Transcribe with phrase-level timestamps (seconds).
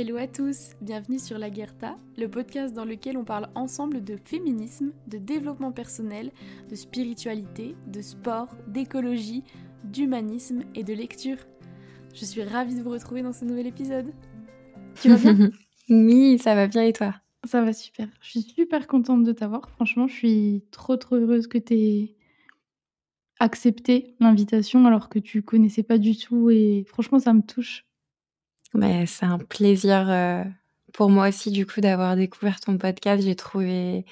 [0.00, 4.16] Hello à tous, bienvenue sur La Guerta, le podcast dans lequel on parle ensemble de
[4.16, 6.30] féminisme, de développement personnel,
[6.70, 9.42] de spiritualité, de sport, d'écologie,
[9.82, 11.38] d'humanisme et de lecture.
[12.14, 14.12] Je suis ravie de vous retrouver dans ce nouvel épisode.
[15.02, 15.50] Tu vas bien
[15.88, 17.16] Oui, ça va bien et toi?
[17.42, 18.06] Ça va super.
[18.20, 19.68] Je suis super contente de t'avoir.
[19.68, 22.14] Franchement, je suis trop trop heureuse que tu aies
[23.40, 27.87] accepté l'invitation alors que tu connaissais pas du tout et franchement, ça me touche
[28.74, 30.44] mais c'est un plaisir euh,
[30.92, 33.22] pour moi aussi du coup d'avoir découvert ton podcast.
[33.22, 34.04] J'ai trouvé,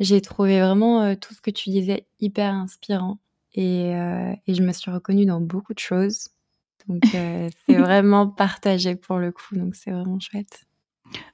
[0.00, 3.18] j'ai trouvé vraiment euh, tout ce que tu disais hyper inspirant
[3.54, 6.28] et, euh, et, je me suis reconnue dans beaucoup de choses.
[6.88, 10.64] Donc c'est vraiment partagé pour le coup, donc c'est vraiment chouette.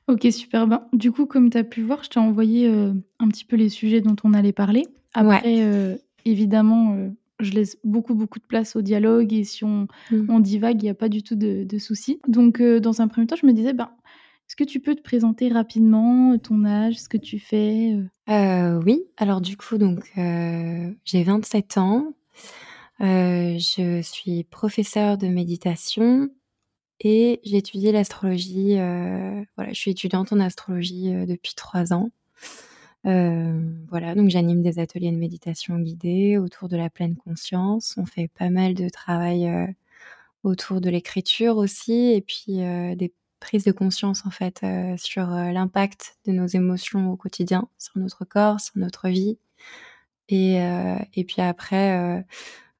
[0.08, 0.66] Ok, super.
[0.66, 3.68] Ben, du coup, comme tu as pu voir, je t'ai envoyé un petit peu les
[3.68, 4.84] sujets dont on allait parler.
[5.14, 6.96] Après, évidemment,
[7.40, 10.26] je laisse beaucoup, beaucoup de place au dialogue et si on, mmh.
[10.28, 12.20] on divague, il n'y a pas du tout de, de soucis.
[12.28, 13.90] Donc, euh, dans un premier temps, je me disais, ben,
[14.48, 18.32] est-ce que tu peux te présenter rapidement ton âge, ce que tu fais euh?
[18.32, 22.14] Euh, Oui, alors du coup, donc j'ai 27 ans.
[23.00, 26.30] je suis professeure de méditation
[27.00, 28.74] et j'étudie l'astrologie.
[28.74, 32.10] voilà, je suis étudiante en astrologie depuis trois ans.
[33.08, 37.94] Euh, voilà, donc j'anime des ateliers de méditation guidée autour de la pleine conscience.
[37.96, 39.66] On fait pas mal de travail euh,
[40.42, 44.66] autour de l'écriture aussi, et puis euh, des prises de conscience en fait
[44.98, 49.38] sur l'impact de nos émotions au quotidien, sur notre corps, sur notre vie.
[50.28, 50.58] Et,
[51.26, 52.26] puis après,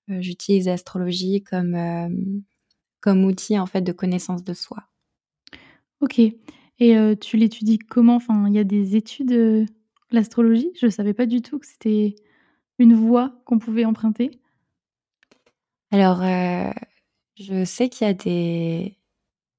[0.09, 2.43] j'utilise l'astrologie comme,
[3.01, 4.83] comme outil en fait de connaissance de soi.
[6.01, 6.19] Ok.
[6.19, 8.17] Et tu l'étudies comment?
[8.17, 9.69] Enfin, il y a des études
[10.11, 10.71] L'astrologie?
[10.81, 12.17] Je savais pas du tout que c'était
[12.79, 14.31] une voie qu'on pouvait emprunter.
[15.91, 16.71] Alors, euh,
[17.37, 18.95] je sais qu'il y a des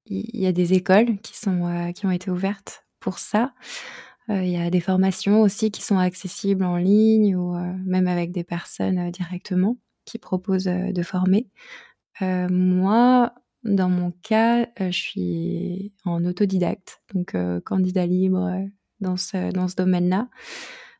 [0.06, 3.54] il y a des écoles qui sont, euh, qui ont été ouvertes pour ça.
[4.28, 7.54] Euh, il y a des formations aussi qui sont accessibles en ligne ou,
[7.84, 11.48] même avec des personnes, directement qui proposent, de former.
[12.20, 18.66] moi, dans mon cas, je suis en autodidacte, donc candidat libre,
[19.00, 20.28] dans ce, dans ce domaine-là.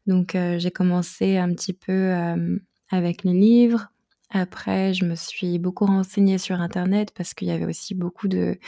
[0.06, 2.58] Donc euh, j'ai commencé un petit peu euh,
[2.90, 3.88] avec les livres.
[4.30, 8.58] Après, je me suis beaucoup renseignée sur Internet parce qu'il y avait aussi beaucoup de...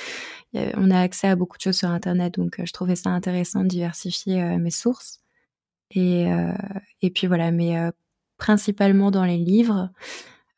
[0.54, 3.62] on a accès à beaucoup de choses sur Internet, donc euh, je trouvais ça intéressant
[3.62, 5.20] de diversifier mes sources.
[5.94, 6.24] Et,
[7.02, 7.76] et puis voilà, mais
[8.38, 9.90] principalement dans les livres.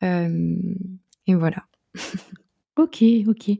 [0.01, 1.65] et voilà.
[2.77, 3.51] ok, ok.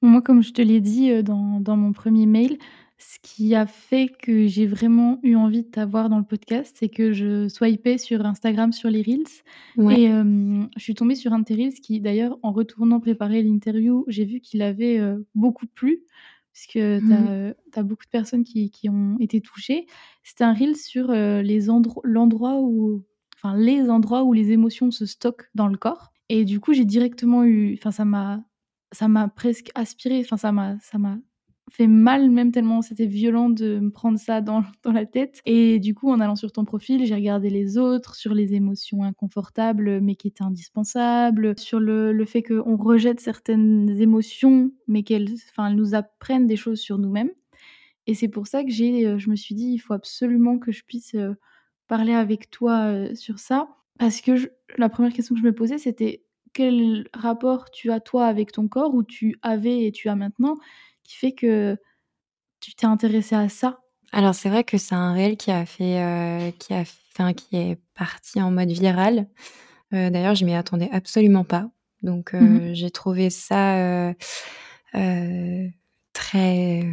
[0.00, 2.56] Moi, comme je te l'ai dit dans, dans mon premier mail,
[2.98, 6.88] ce qui a fait que j'ai vraiment eu envie de t'avoir dans le podcast, c'est
[6.88, 9.42] que je swipais sur Instagram sur les reels
[9.90, 14.04] et je suis tombée sur un de tes reels qui d'ailleurs en retournant préparer l'interview,
[14.08, 15.00] j'ai vu qu'il avait,
[15.34, 16.02] beaucoup plu
[16.52, 17.82] puisque tu as, mmh.
[17.82, 19.86] beaucoup de personnes qui qui ont été touchées.
[20.24, 21.66] C'était un reel sur, les
[22.02, 23.04] l'endroit où
[23.36, 26.84] enfin les endroits où les émotions se stockent dans le corps et du coup, j'ai
[26.84, 28.44] directement eu enfin ça m'a
[28.92, 31.18] ça m'a presque aspiré, enfin ça m'a ça m'a
[31.70, 35.40] fait mal, même tellement c'était violent de me prendre ça dans, dans, la tête.
[35.46, 39.02] Et du coup, en allant sur ton profil, j'ai regardé les autres, sur les émotions
[39.02, 45.28] inconfortables, mais qui étaient indispensables, sur le, le fait qu'on rejette certaines émotions, mais qu'elles
[45.74, 47.30] nous apprennent des choses sur nous-mêmes.
[48.08, 50.72] Et c'est pour ça que j'ai, euh, je me suis dit, il faut absolument que
[50.72, 51.34] je puisse euh,
[51.88, 53.68] parler avec toi euh, sur ça.
[53.98, 54.32] Parce que
[54.78, 56.24] la première question que je me posais, c'était
[56.54, 60.56] quel rapport tu as toi avec ton corps, ou tu avais et tu as maintenant
[61.08, 61.76] qui fait que
[62.60, 63.80] tu t'es intéressée à ça?
[64.12, 67.56] Alors c'est vrai que c'est un réel qui a fait, euh, qui a, enfin qui
[67.56, 69.26] est parti en mode viral.
[69.94, 71.70] Euh, d'ailleurs, je m'y attendais absolument pas.
[72.02, 74.14] Donc euh, mmh j'ai trouvé ça
[76.12, 76.86] très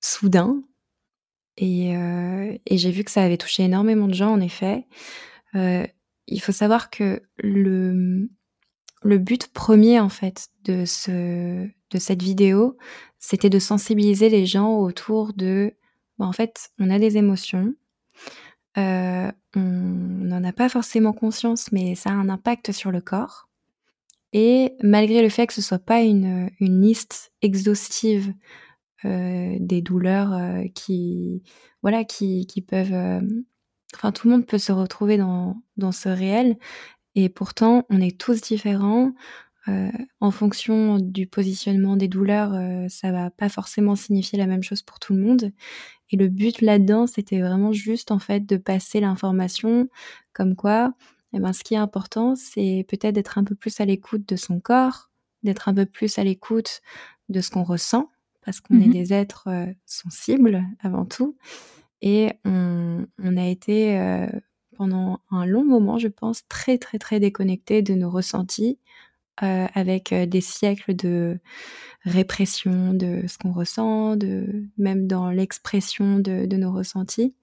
[0.00, 0.62] soudain
[1.56, 4.86] et, et j'ai vu que ça avait touché énormément de gens en effet.
[5.54, 8.28] il faut savoir que le
[9.04, 12.76] le but premier en fait de ce de cette vidéo,
[13.26, 15.72] c'était de sensibiliser les gens autour de,
[16.18, 17.74] bah, en fait, on a des émotions,
[18.76, 23.48] euh, on n'en a pas forcément conscience, mais ça a un impact sur le corps.
[24.34, 28.34] Et malgré le fait que ce soit pas une, une liste exhaustive
[29.06, 31.42] euh, des douleurs euh, qui,
[31.80, 33.22] voilà, qui, qui peuvent,
[33.94, 36.58] enfin, tout le monde peut se retrouver dans, dans ce réel.
[37.14, 39.12] Et pourtant, on est tous différents.
[39.68, 39.90] Euh,
[40.20, 44.82] en fonction du positionnement des douleurs, euh, ça va pas forcément signifier la même chose
[44.82, 45.52] pour tout le monde.
[46.10, 49.88] Et le but là-dedans, c'était vraiment juste en fait de passer l'information
[50.34, 50.94] comme quoi,
[51.34, 54.36] eh ben, ce qui est important, c'est peut-être d'être un peu plus à l'écoute de
[54.36, 55.10] son corps,
[55.44, 56.82] d'être un peu plus à l'écoute
[57.30, 58.10] de ce qu'on ressent,
[58.44, 58.90] parce qu'on Mmh est mh.
[58.90, 61.36] des êtres, heu, sensibles avant tout
[62.02, 63.98] et on on a été,
[64.76, 68.78] pendant un long moment, je pense, très, très, très déconnectés de nos ressentis,
[69.42, 71.38] heu, avec, heu, des siècles de
[72.04, 77.34] répression de ce qu'on ressent, de même dans l'expression de de nos ressentis.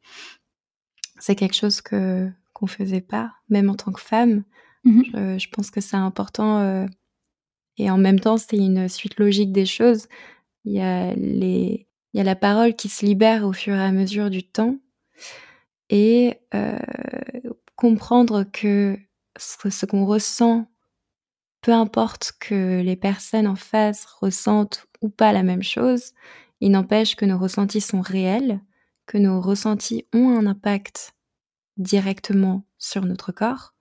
[1.19, 4.43] C'est quelque chose que qu'on faisait pas, même en tant que femme.
[4.83, 5.03] Mmh mh.
[5.38, 6.85] Je je pense que c'est important, heu
[7.77, 10.07] et en même temps, c'est une suite logique des choses.
[10.65, 13.81] Il y a les il y a la parole qui se libère au fur et
[13.83, 14.77] à mesure du temps
[15.89, 16.39] et
[17.75, 18.97] comprendre que
[19.37, 20.70] ce ce qu'on ressent,
[21.61, 26.13] peu importe que les personnes en face ressentent ou pas la même chose,
[26.61, 28.61] il n'empêche que nos ressentis sont réels,
[29.07, 31.13] que nos ressentis ont un impact
[31.77, 33.73] directement sur notre corps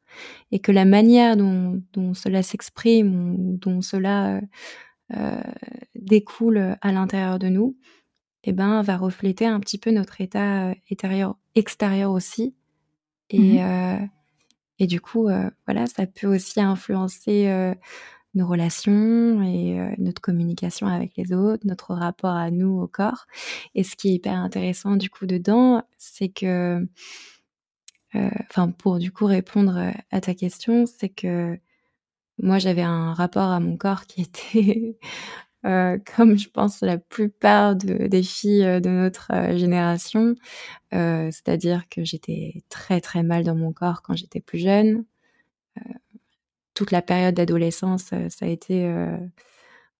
[0.52, 4.42] et que la manière dont dont cela s'exprime ou dont cela, heu
[5.16, 5.42] heu,
[5.96, 7.76] découle à l'intérieur de nous
[8.44, 12.54] et ben, va refléter un petit peu notre état, étérieur extérieur aussi
[13.36, 13.62] Mmh et mh.
[13.64, 13.98] heu
[14.80, 17.76] et du coup, heu, voilà, ça peut aussi influencer, heu,
[18.34, 23.26] nos relations et heu, notre communication avec les autres, notre rapport à nous, au corps.
[23.76, 26.86] Et ce qui est hyper intéressant du coup dedans, c'est que
[28.14, 31.58] enfin pour du coup répondre, à ta question, c'est que
[32.42, 34.98] moi j'avais un rapport à mon corps qui était,
[35.66, 40.34] heu, comme je pense la plupart de des filles, heu, de notre, heu, génération.
[40.92, 45.04] C'est-à-dire que j'étais très, très mal dans mon corps quand j'étais plus jeune.
[46.74, 48.88] Toute la période d'adolescence, ça a été,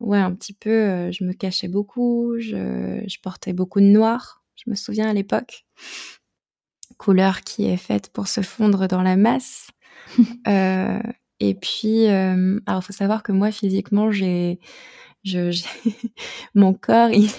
[0.01, 4.71] ouais un petit peu, je me cachais beaucoup, je je portais beaucoup de noir, je
[4.71, 5.65] me souviens à l'époque.
[6.99, 9.69] Couleur qui est faite pour se fondre dans la masse.
[11.43, 14.59] Et puis, alors il faut savoir que moi physiquement j'ai
[15.25, 15.51] je
[16.55, 17.31] mon corps il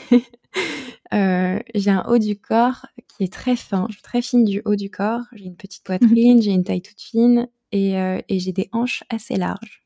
[1.13, 4.61] heu, j'ai un haut du corps qui est très fin, je suis très fine du
[4.65, 8.39] haut du corps, j'ai une petite poitrine, j'ai une taille toute fine et heu et
[8.39, 9.83] j'ai des hanches assez larges.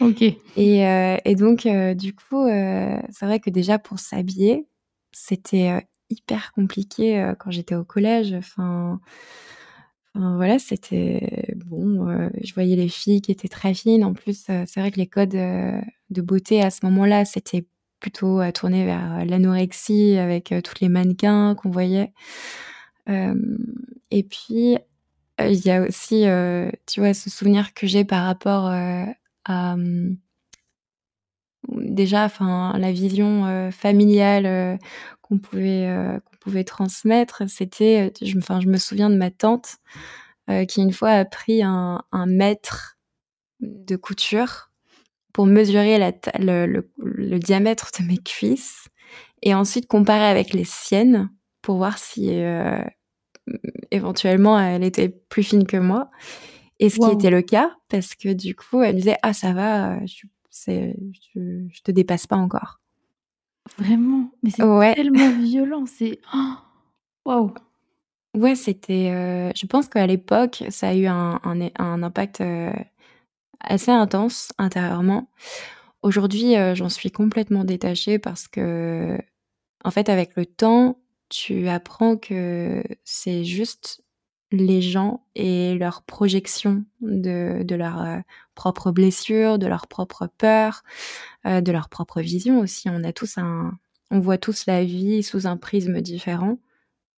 [0.00, 0.22] OK.
[0.22, 0.38] Et
[1.24, 4.66] et donc du coup, c'est vrai que déjà pour s'habiller,
[5.12, 9.00] c'était, hyper compliqué, quand j'étais au collège, enfin
[10.14, 14.04] enfin voilà, c'était bon, je voyais les filles qui étaient très fines.
[14.04, 15.36] En plus, c'est vrai que les codes,
[16.12, 17.66] de beauté à ce moment-là, c'était
[18.00, 22.12] plutôt, heu, tourné vers l'anorexie avec, heu, toutes les mannequins qu'on voyait.
[24.10, 24.76] Et puis,
[25.40, 26.24] il y a aussi,
[26.86, 28.66] tu vois, ce souvenir que j'ai par rapport,
[29.46, 30.16] à, mmh
[31.68, 34.78] déjà, enfin, la vision, familiale,
[35.22, 35.88] qu'on pouvait,
[36.24, 39.76] qu'on pouvait transmettre, c'était, je enfin, je me souviens de ma tante,
[40.68, 42.98] qui une fois a pris un un mètre
[43.60, 44.71] de couture
[45.32, 48.88] pour mesurer la le le le diamètre de mes cuisses
[49.42, 51.30] et ensuite comparer avec les siennes
[51.62, 52.78] pour voir si, heu,
[53.48, 53.56] mmh,
[53.92, 56.10] éventuellement elle était plus fine que moi
[56.80, 59.52] et ce qui était le cas parce que du coup, elle me disait: «Ah ça
[59.54, 62.80] va, je te dépasse pas encore».
[63.78, 64.30] Vraiment?
[64.42, 64.94] Mais c'est Ouais.
[64.94, 66.20] tellement violent, c'est
[67.26, 67.54] waouh!
[68.34, 72.40] Ouais, c'était, heu, je pense qu'à l'époque, ça a eu un un é un impact,
[72.42, 72.72] heu,
[73.62, 75.30] assez intense intérieurement.
[76.02, 82.82] Aujourd'hui, heu, j'en suis complètement détachée parce qu'en fait, avec le temps, tu apprends que
[83.04, 84.04] c'est juste
[84.50, 88.22] les gens et leurs projections de leurs,
[88.54, 90.82] propres blessures, de leurs propres peurs,
[91.46, 92.90] de leur propre vision aussi.
[92.90, 93.72] On a tous un
[94.12, 96.58] on voit tous la vie sous un prisme différent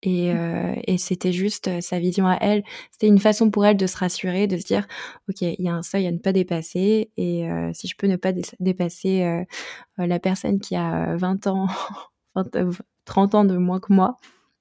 [0.05, 2.65] et heu et c'était juste, heu, sa vision à elle.
[2.93, 4.87] C'était une façon pour elle de se rassurer, de se dire:
[5.31, 8.09] «OK, il y a un seuil à ne pas dépasser et heu, si je peux
[8.09, 9.45] ne pas dépasser,
[9.99, 11.69] la personne qui a, heu, 20 ans,
[12.37, 14.17] vingt heu, v 30 ans de moins que moi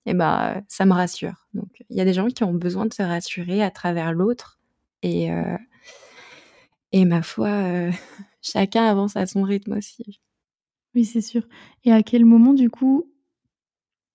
[0.08, 1.48] et bah, ça me rassure».
[1.56, 4.60] Donc il y a des gens qui ont besoin de se rassurer à travers l'autre
[5.04, 5.30] et
[6.92, 7.90] et ma foi,
[8.42, 10.22] chacun avance à son rythme aussi.
[10.96, 11.44] Oui, c'est sûr
[11.86, 13.06] et à quel moment du coup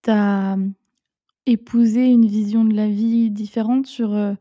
[0.05, 0.11] tu
[1.49, 4.37] épousé une vision de la vie différente sur, heu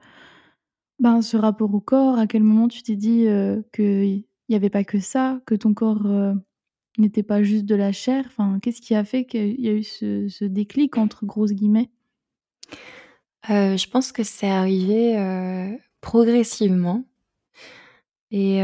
[1.00, 2.18] ben, ce rapport au corps?
[2.18, 5.74] À quel moment tu t'es dit, heu, qu'il y avait pas que ça, que ton
[5.74, 6.34] corps, heu,
[7.00, 8.26] n'était pas juste de la chair?
[8.28, 11.92] Enfin, qu'est-ce qui a fait qu'il y a eu ce «déclic» entre grosses guillemets?
[13.50, 15.16] Heu, je pense que c'est arrivé,
[16.02, 17.04] progressivement
[18.32, 18.60] et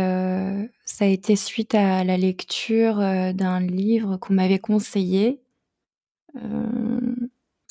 [0.85, 5.41] ça a été suite à la lecture, d'un livre qu'on m'avait conseillé.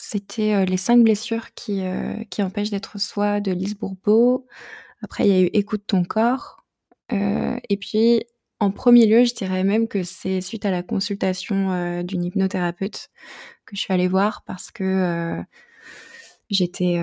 [0.04, 4.46] C'était, heu, «Les 5 blessures qui, heu, qui empêchent d'être soi» de Lise Bourbeau.
[5.02, 6.64] Après, il y a eu «Écoute ton corps»,
[7.12, 8.24] heu et puis
[8.60, 13.10] en 1er lieu, je dirais même que c'est suite à la consultation, d'une hypnothérapeute
[13.66, 15.42] que je suis allée voir parce que,
[16.50, 16.96] j'étais,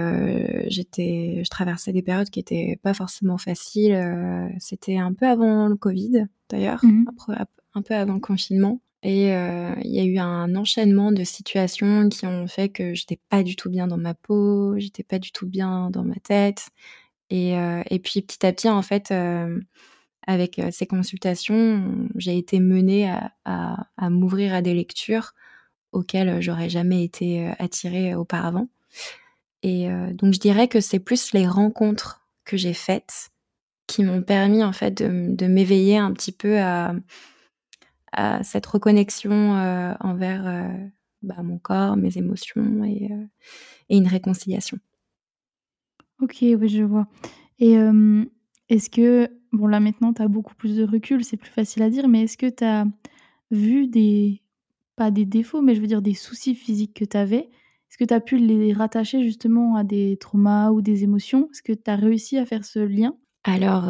[1.44, 3.98] je traversais des périodes qui étaient pas forcément faciles,
[4.60, 7.06] c'était un peu avant le covid d'ailleurs, Mmh
[7.76, 12.10] un peu avant le confinement et heu, il y a eu un enchaînement de situations
[12.10, 15.32] qui ont fait que j'étais pas du tout bien dans ma peau, j'étais pas du
[15.32, 16.68] tout bien dans ma tête.
[17.32, 19.64] Et heu et puis petit à petit, en fait, hem,
[20.28, 25.34] avec, ces consultations, j'ai été menée à à m'ouvrir à des lectures
[25.94, 28.70] auxquelles j'aurais jamais été, attirée auparavant.
[29.64, 33.32] Et donc je dirais que c'est plus les rencontres que j'ai faites
[33.88, 36.94] qui m'ont permis, en fait, de m'éveiller un petit peu à
[38.14, 40.92] à cette reconnexion, heu, envers, heu,
[41.24, 43.10] bah, mon corps, mes émotions et
[43.90, 44.80] et une réconciliation.
[46.22, 47.08] OK, oui, je vois
[47.62, 47.76] et
[48.70, 51.90] est-ce que bon, là, maintenant, tu as beaucoup plus de recul, c'est plus facile à
[51.90, 52.86] dire, mais est-ce que tu as
[53.52, 54.42] vu des
[54.98, 57.50] pas des défauts, mais je veux dire des soucis physiques que tu avais?
[57.90, 61.50] Est-ce que tu as pu les rattacher justement à des traumas ou des émotions?
[61.52, 63.16] Est-ce que tu as réussi à faire ce lien?
[63.44, 63.90] Alors,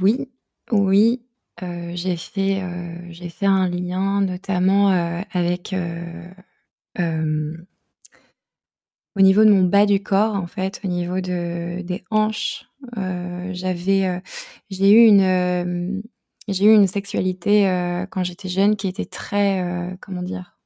[0.00, 0.30] oui,
[0.72, 1.22] oui,
[1.62, 5.74] heu, j'ai fait, heu, j'ai fait un lien notamment, heu, avec,
[9.16, 12.66] au niveau de mon bas du corps, en fait, au niveau de des hanches,
[13.52, 14.20] j'avais,
[14.70, 16.02] j'ai eu une,
[16.48, 17.64] j'ai eu une sexualité,
[18.10, 20.56] quand j'étais jeune qui était très, comment dire?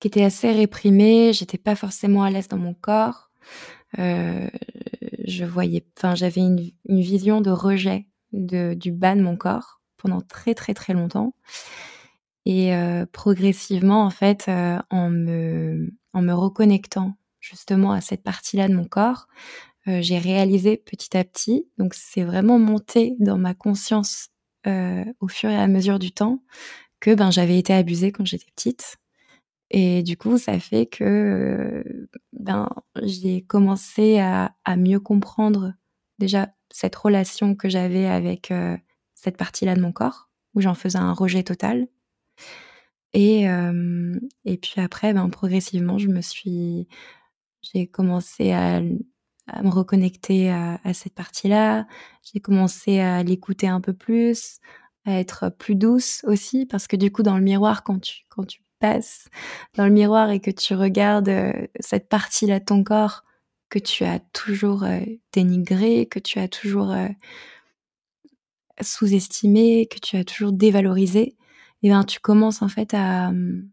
[0.00, 3.30] Qui était assez réprimée, j'étais pas forcément à l'aise dans mon corps,
[5.24, 9.80] je voyais enfin, j'avais une une vision de rejet de du bas de mon corps
[9.98, 11.34] pendant très, très, très longtemps.
[12.46, 18.68] Et heu, progressivement, en fait, heu, en me en me reconnectant justement à cette partie-là
[18.68, 19.26] de mon corps,
[19.88, 24.28] heu, j'ai réalisé petit à petit donc c'est vraiment monté dans ma conscience,
[24.66, 26.42] heu, au fur et à mesure du temps
[27.00, 28.98] que, ben, j'avais été abusée quand j'étais petite
[29.74, 31.04] et du coup, ça fait que,
[31.84, 32.68] heu, ben,
[33.02, 35.74] j'ai commencé à à mieux comprendre
[36.20, 38.78] déjà cette relation que j'avais avec, heu,
[39.14, 41.88] cette partie-là de mon corps où j'en faisais un rejet total
[43.12, 46.88] et hem et puis après, ben, progressivement, je me suis
[47.62, 51.86] j'ai commencé à me reconnecter à à cette partie-là.
[52.24, 54.58] J'ai commencé à l'écouter un peu plus,
[55.06, 58.44] à être plus douce aussi parce que du coup, dans le miroir, quand tu quand
[58.46, 59.26] tu passes
[59.76, 63.24] dans le miroir et que tu regardes, heu, cette partie-là de ton corps
[63.70, 65.00] que tu as toujours, heu,
[65.32, 67.08] dénigrée, que tu as toujours, heu
[68.82, 71.36] sous-estimée, que tu as toujours dévalorisée
[71.82, 73.68] et ben, tu commences en fait à, mmh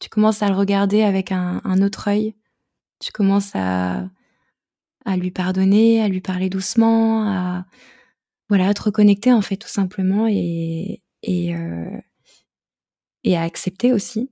[0.00, 2.34] tu commences à le regarder avec un autre œil.
[3.00, 4.08] Tu commences à
[5.06, 7.66] à lui pardonner, à lui parler doucement, à
[8.50, 11.54] voilà, à te reconnecter, en fait, tout simplement et et
[13.24, 14.30] et à accepter aussi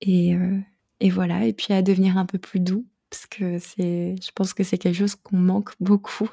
[0.00, 0.62] et heu
[1.00, 4.54] et voilà et puis à devenir un peu plus doux parce que c'est je pense
[4.54, 6.28] que c'est quelque chose qu'on manque beaucoup.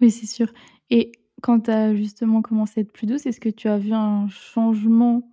[0.00, 0.52] Oui, c'est sûr
[0.90, 3.92] et quand tu as justement commencé à être plus douce, est-ce que tu as vu
[3.92, 5.30] un changement?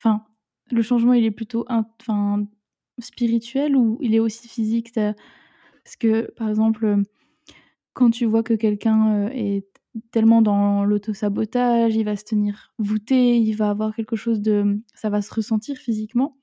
[0.00, 0.24] Enfin,
[0.70, 2.46] le changement, il est plutôt enfin,
[3.00, 4.92] spirituel ou il est aussi physique?
[4.94, 5.34] Parce
[5.98, 7.04] que, par exemple, hem,
[7.94, 9.66] quand tu vois que quelqu'un, heu, est
[10.10, 15.10] tellement dans l'auto-sabotage, il va se tenir voûté, il va avoir quelque chose de, ça
[15.10, 16.36] va se ressentir physiquement,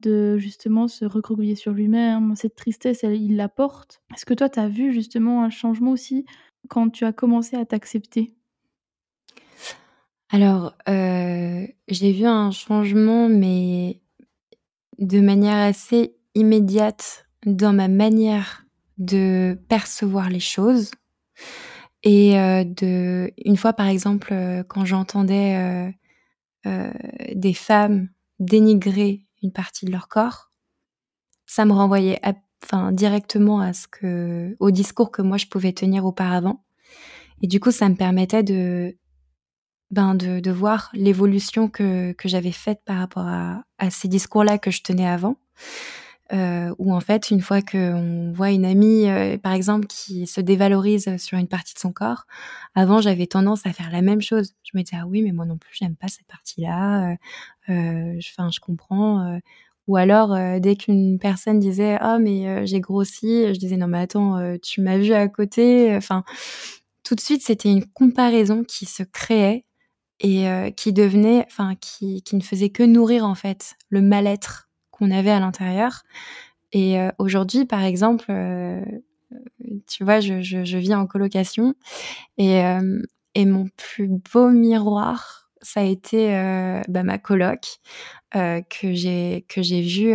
[0.00, 4.02] de justement se recroqueviller sur lui-même, cette tristesse, il la porte.
[4.14, 6.24] Est-ce que toi, tu as vu justement un changement aussi
[6.68, 8.34] quand tu as commencé à t'accepter?
[10.30, 14.00] Alors, heu, j'ai vu un changement mais
[14.98, 18.64] de manière assez immédiate dans ma manière
[18.98, 20.90] de percevoir les choses
[22.06, 25.56] et heu, de une fois, par exemple, heu, quand j'entendais,
[26.66, 26.92] heu,
[27.34, 28.08] des femmes
[28.40, 30.50] dénigrer une partie de leur corps,
[31.46, 32.20] ça me renvoyait
[32.64, 36.64] enfin, directement à ce que au discours que moi je pouvais tenir auparavant
[37.42, 38.96] et du coup, ça me permettait de,
[39.90, 44.58] ben, de de voir l'évolution que que j'avais faite par rapport à à ces discours-là
[44.58, 45.36] que je tenais avant.
[46.32, 50.40] Heu, où en fait, une fois qu'on voit une amie, heu, par exemple, qui se
[50.40, 52.24] dévalorise sur une partie de son corps,
[52.74, 54.52] avant, j'avais tendance à faire la même chose.
[54.64, 57.16] Je me disais: «Ah oui, mais moi non plus, j'aime pas cette partie-là, heu
[57.72, 59.40] heu, j enfin, je comprends», heu,
[59.88, 63.98] ou alors, heu, dès qu'une personne disait: «Oh mais j'ai grossi», je disais: «Non mais
[64.00, 66.24] attends, tu m'as vue à côté», enfin,
[67.04, 69.64] tout de suite, c'était une comparaison qui se créait
[70.20, 74.65] et qui devenait enfin, qui qui ne faisait que nourrir, en fait, le mal-être
[74.98, 76.02] qu'on avait à l'intérieur
[76.72, 78.82] et heu, aujourd'hui, par exemple, heu,
[79.86, 81.74] tu vois, je, je, vis en colocation
[82.38, 83.00] et, euh,
[83.34, 87.78] et mon plus beau miroir, ça a été euh, bah, ma coloc
[88.34, 90.12] euh, que j'ai que j'ai vu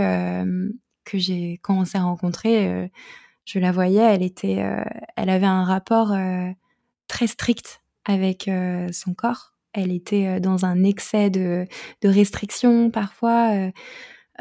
[1.04, 2.90] que j'ai quand on s'est rencontrés.
[3.46, 4.64] je la voyais, elle était,
[5.16, 6.16] elle avait un rapport
[7.08, 8.50] très strict avec
[8.92, 9.54] son corps.
[9.74, 11.66] Elle était dans un excès de,
[12.02, 13.72] de parfois.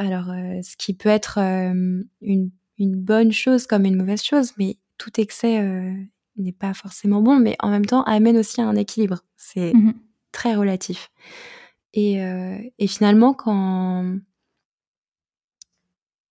[0.01, 0.27] Alors,
[0.63, 5.61] ce qui peut être une une bonne chose comme une mauvaise chose, mais tout excès
[5.61, 5.93] euh,
[6.37, 9.23] n'est pas forcément bon, mais en même temps amène aussi à un équilibre.
[9.37, 9.93] C'est mmh
[10.33, 11.11] très relatif.
[11.93, 14.17] Et, euh, et, finalement, quand,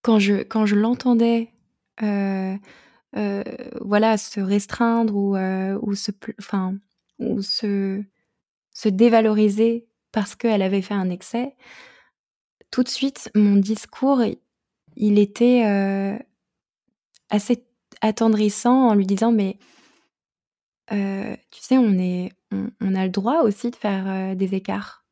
[0.01, 1.51] quand je, quand je l'entendais
[2.01, 2.55] euh,
[3.81, 6.75] voilà, se restreindre ou, ou, se, enfin,
[7.19, 8.01] ou se,
[8.71, 11.57] se dévaloriser parce qu'elle avait fait un excès,
[12.71, 14.21] tout de suite, mon discours,
[14.95, 15.63] il était
[17.29, 17.65] assez
[18.01, 19.57] attendrissant en lui disant mais
[20.91, 25.05] euh, tu sais on est on, a le droit aussi de faire euh, des écarts.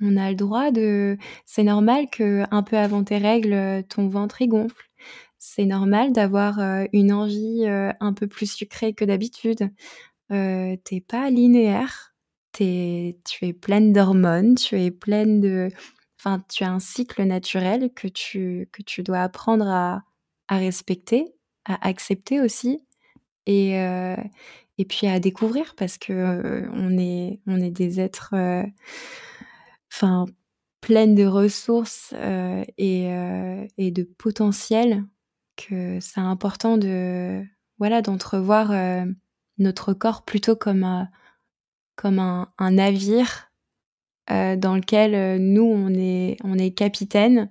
[0.00, 4.42] On a le droit de c'est normal que un peu avant tes règles ton ventre
[4.42, 4.90] y gonfle.
[5.38, 9.70] C'est normal d'avoir euh, une envie un peu plus sucrée que d'habitude.
[10.30, 12.14] T'es pas linéaire.
[12.60, 14.56] Es, tu es pleine d'hormones.
[14.56, 15.68] Tu es pleine de
[16.24, 20.02] enfin tu as un cycle naturel que tu que tu dois apprendre à,
[20.48, 22.82] à respecter à accepter aussi
[23.46, 24.16] et, euh,
[24.78, 28.62] et puis à découvrir parce que euh, on, est, on est des êtres euh,
[29.92, 30.26] enfin
[30.80, 32.12] pleines de ressources
[32.76, 33.04] et,
[33.78, 35.04] et, de potentiel
[35.56, 37.42] que c'est important de
[37.78, 38.74] voilà d'entrevoir
[39.56, 41.08] notre corps plutôt comme
[41.96, 43.50] comme un, un navire
[44.28, 47.50] dans lequel nous on est on est capitaine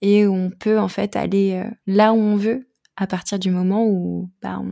[0.00, 4.30] et on peut en fait aller là où on veut à partir du moment où
[4.42, 4.62] bah,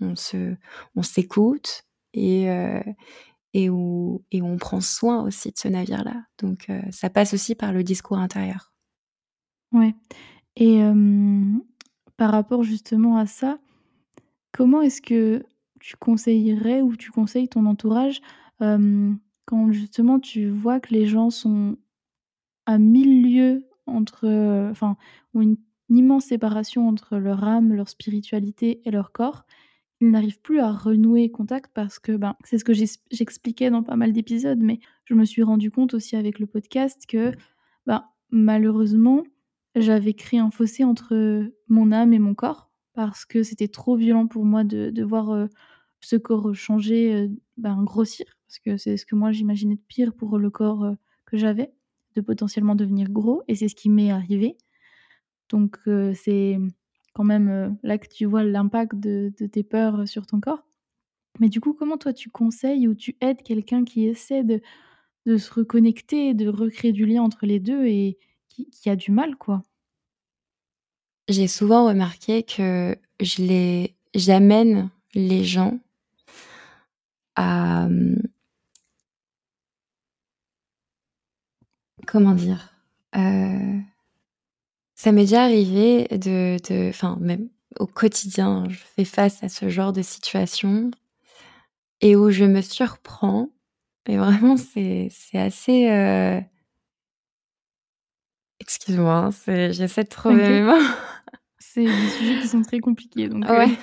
[0.00, 0.56] on, se,
[0.96, 2.82] on s'écoute et, euh,
[3.52, 6.24] et, où, et on prend soin aussi de ce navire-là.
[6.38, 8.72] Donc euh, ça passe aussi par le discours intérieur.
[9.72, 9.94] Ouais.
[10.56, 10.80] Et
[12.16, 13.58] par rapport justement à ça,
[14.50, 15.44] comment est-ce que
[15.78, 18.20] tu conseillerais ou tu conseilles ton entourage
[19.48, 21.78] quand justement tu vois que les gens sont
[22.66, 24.28] à mille lieues entre,
[24.70, 24.96] enfin,
[25.34, 25.56] ou une
[25.88, 29.44] une immense séparation entre leur âme, leur spiritualité et leur corps.
[30.00, 32.72] Ils n'arrivent plus à renouer contact parce que, ben, c'est ce que
[33.10, 37.04] j'expliquais dans pas mal d'épisodes, mais je me suis rendu compte aussi avec le podcast
[37.08, 37.32] que,
[37.86, 39.24] ben, malheureusement,
[39.74, 44.26] j'avais créé un fossé entre mon âme et mon corps parce que c'était trop violent
[44.26, 45.46] pour moi de, de voir euh,
[46.00, 50.14] ce corps changer, euh, ben, grossir, parce que c'est ce que moi j'imaginais de pire
[50.14, 50.94] pour le corps euh,
[51.26, 51.72] que j'avais,
[52.16, 54.56] de potentiellement devenir gros, et c'est ce qui m'est arrivé.
[55.50, 55.78] Donc
[56.14, 56.58] c'est
[57.14, 60.62] quand même là que tu vois l'impact de, tes peurs sur ton corps.
[61.40, 64.60] Mais du coup, comment toi tu conseilles ou tu aides quelqu'un qui essaie de,
[65.26, 69.62] se reconnecter, de recréer du lien entre les deux et qui, a du mal, quoi?
[71.28, 75.78] J'ai souvent remarqué que je les j'amène les gens
[77.36, 77.88] à
[82.10, 82.74] comment dire
[84.98, 89.92] ça m'est déjà arrivé de, enfin même au quotidien, je fais face à ce genre
[89.92, 90.90] de situation
[92.00, 93.48] et où je me surprends.
[94.06, 95.90] Et vraiment, c'est assez.
[95.90, 96.40] Euh
[98.60, 100.84] excuse-moi, hein, j'essaie de trouver mes mots.
[101.58, 103.44] C'est des sujets qui sont très compliqués, donc.
[103.48, 103.68] Ouais.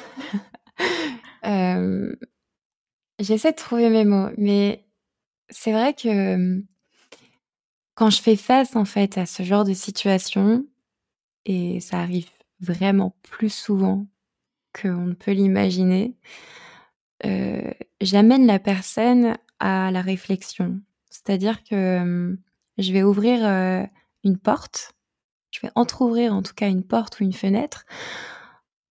[1.45, 2.11] Euh,
[3.19, 4.83] j'essaie de trouver mes mots, mais
[5.51, 6.59] c'est vrai que
[7.95, 10.65] quand je fais face en fait à ce genre de situation,
[11.45, 12.29] et ça arrive
[12.59, 14.07] vraiment plus souvent
[14.79, 16.15] qu'on ne peut l'imaginer,
[17.25, 20.81] euh, j'amène la personne à la réflexion.
[21.09, 22.37] C'est-à-dire que
[22.77, 23.83] je vais ouvrir euh,
[24.23, 24.93] une porte,
[25.51, 27.85] je vais entr'ouvrir en tout cas une porte ou une fenêtre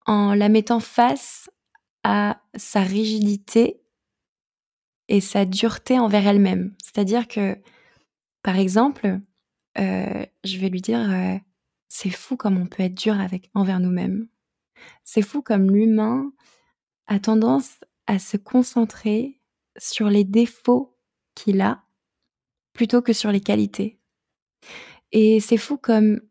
[0.06, 1.50] en la mettant face
[2.04, 3.82] à sa rigidité
[5.10, 6.74] et sa dureté envers elle-même.
[6.82, 7.58] C'est-à-dire que,
[8.44, 9.20] par exemple,
[9.80, 11.40] euh, je vais lui dire
[11.88, 14.28] c'est fou comme on peut être dur avec envers nous-mêmes.
[15.04, 16.32] C'est fou comme l'humain
[17.08, 19.40] a tendance à se concentrer
[19.78, 20.98] sur les défauts
[21.36, 21.84] qu'il a
[22.74, 24.00] plutôt que sur les qualités.
[25.12, 26.22] Et c'est fou comme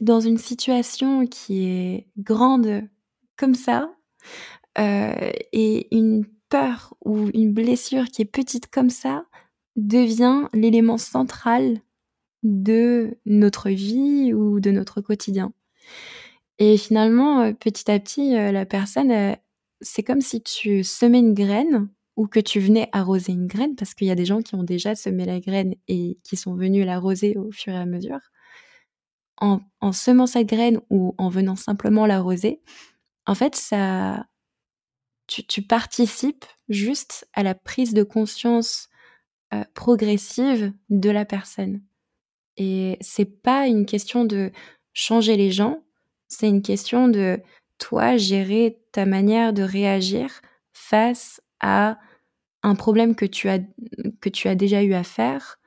[0.00, 2.88] dans une situation qui est grande
[3.36, 3.94] comme ça,
[4.78, 9.24] euh, et une peur ou une blessure qui est petite comme ça
[9.76, 11.78] devient l'élément central
[12.42, 15.52] de notre vie ou de notre quotidien.
[16.58, 19.36] Et finalement, euh, petit à petit, euh, la personne,
[19.80, 23.94] c'est comme si tu semais une graine ou que tu venais arroser une graine, parce
[23.94, 26.84] qu'il y a des gens qui ont déjà semé la graine et qui sont venus
[26.84, 28.20] l'arroser au fur et à mesure.
[29.40, 32.60] En, en semant cette graine ou en venant simplement l'arroser,
[33.26, 34.26] en fait, ça,
[35.26, 38.88] tu, participes juste à la prise de conscience
[39.54, 41.82] euh, progressive de la personne.
[42.56, 44.52] Et c'est pas une question de
[44.92, 45.82] changer les gens,
[46.28, 47.40] c'est une question de
[47.78, 50.40] toi gérer ta manière de réagir
[50.72, 51.98] face à
[52.62, 53.58] un problème que tu as
[54.20, 55.58] que tu as déjà eu à faire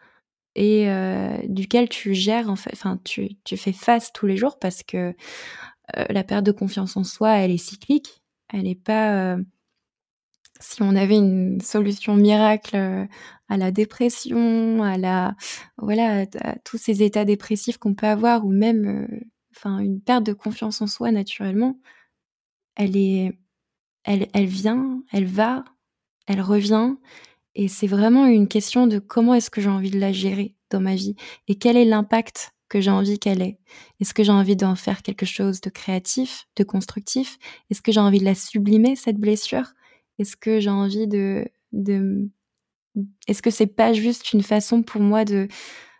[0.55, 4.59] et euh, duquel tu gères en fait enfin tu, tu fais face tous les jours
[4.59, 5.15] parce que
[5.97, 8.21] euh, la perte de confiance en soi elle est cyclique
[8.53, 9.37] elle n'est pas
[10.63, 13.05] si on avait une solution miracle euh,
[13.49, 15.35] à la dépression à la
[15.77, 16.25] voilà
[16.65, 19.19] tous ces états dépressifs qu'on peut avoir ou même euh,
[19.55, 21.77] enfin une perte de confiance en soi naturellement
[22.75, 23.37] elle est
[24.03, 25.65] elle, elle vient elle va
[26.27, 26.95] elle revient.
[27.55, 30.81] Et c'est vraiment une question de comment est-ce que j'ai envie de la gérer dans
[30.81, 31.15] ma vie
[31.47, 33.59] et quel est l'impact que j'ai envie qu'elle ait.
[33.99, 37.37] Est-ce que j'ai envie d'en faire quelque chose de créatif, de constructif?
[37.69, 39.73] Est-ce que j'ai envie de la sublimer, cette blessure?
[40.19, 41.47] Est-ce que j'ai envie de...
[41.71, 42.29] de...
[43.27, 45.47] Est-ce que c'est pas juste une façon pour moi de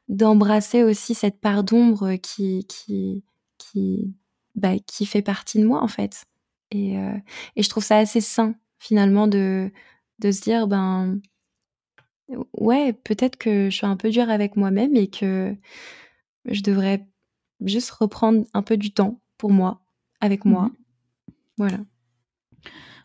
[0.10, 3.24] d'embrasser aussi cette part d'ombre qui qui
[3.58, 4.14] qui
[4.56, 6.26] bah, qui fait partie de moi en fait?
[6.72, 7.16] Et, euh,
[7.56, 9.72] et je trouve ça assez sain finalement de
[10.20, 11.20] de se dire ben
[12.58, 15.56] ouais peut-être que je suis un peu dure avec moi-même et que
[16.46, 17.06] je devrais
[17.62, 19.82] juste reprendre un peu du temps pour moi
[20.22, 20.66] avec moi.
[20.66, 20.76] Mmh
[21.58, 21.78] voilà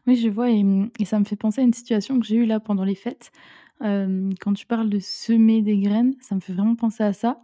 [0.08, 2.36] Oui, je vois et mmh et ça me fait penser à une situation que j'ai
[2.36, 3.30] eue là pendant les fêtes.
[3.82, 7.42] Quand tu parles de semer des graines, ça me fait vraiment penser à ça.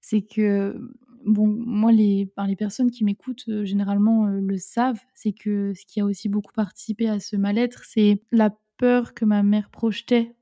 [0.00, 0.78] C'est que,
[1.26, 5.00] bon, moi les enfin les personnes qui m'écoutent, généralement, le savent.
[5.14, 9.26] C'est que ce qui a aussi beaucoup participé à ce mal-être, c'est la peur que
[9.26, 10.34] ma mère projetait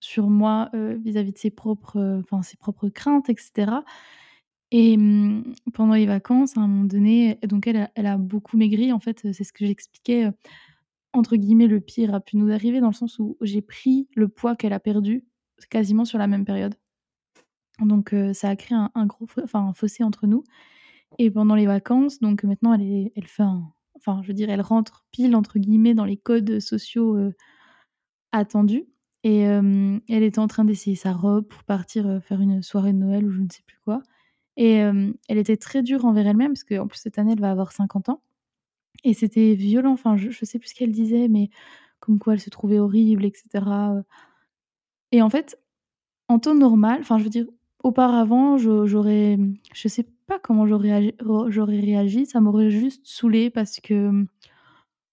[0.00, 3.84] sur moi, vis-à-vis de ses propres, enfin ses propres craintes et cetera
[4.72, 8.56] et mmh, pendant les vacances, à un moment donné, donc elle a elle a beaucoup
[8.58, 10.30] maigri en fait, c'est ce que j'expliquais,
[11.16, 14.28] entre guillemets «le pire a pu nous arriver» dans le sens où j'ai pris le
[14.28, 15.24] poids qu'elle a perdu,
[15.70, 16.74] quasiment sur la même période.
[17.80, 20.44] Donc heu, ça a créé un gros enfin un fossé entre nous.
[21.18, 24.50] Et pendant les vacances, donc maintenant elle est elle fait un enfin je veux dire
[24.50, 27.34] elle rentre «pile» entre guillemets dans les codes sociaux, heu,
[28.32, 28.86] attendus.
[29.24, 32.98] Et hem, elle était en train d'essayer sa robe pour partir, faire une soirée de
[32.98, 34.02] Noël ou je ne sais plus quoi.
[34.56, 37.72] Et elle était très dure envers elle-même parce qu'en plus cette année elle va avoir
[37.72, 38.22] 50 ans
[39.04, 39.92] et c'était violent.
[39.92, 41.50] Enfin je je sais plus ce qu'elle disait mais
[42.00, 44.02] comme quoi elle se trouvait horrible et cetera, heu
[45.12, 45.58] et en fait,
[46.28, 47.46] en temps normal, enfin je veux dire,
[47.84, 54.10] auparavant j'aurais, mmh, je sais pas comment j'aurais réagi, ça m'aurait juste saoulée parce que,
[54.10, 54.28] mmh,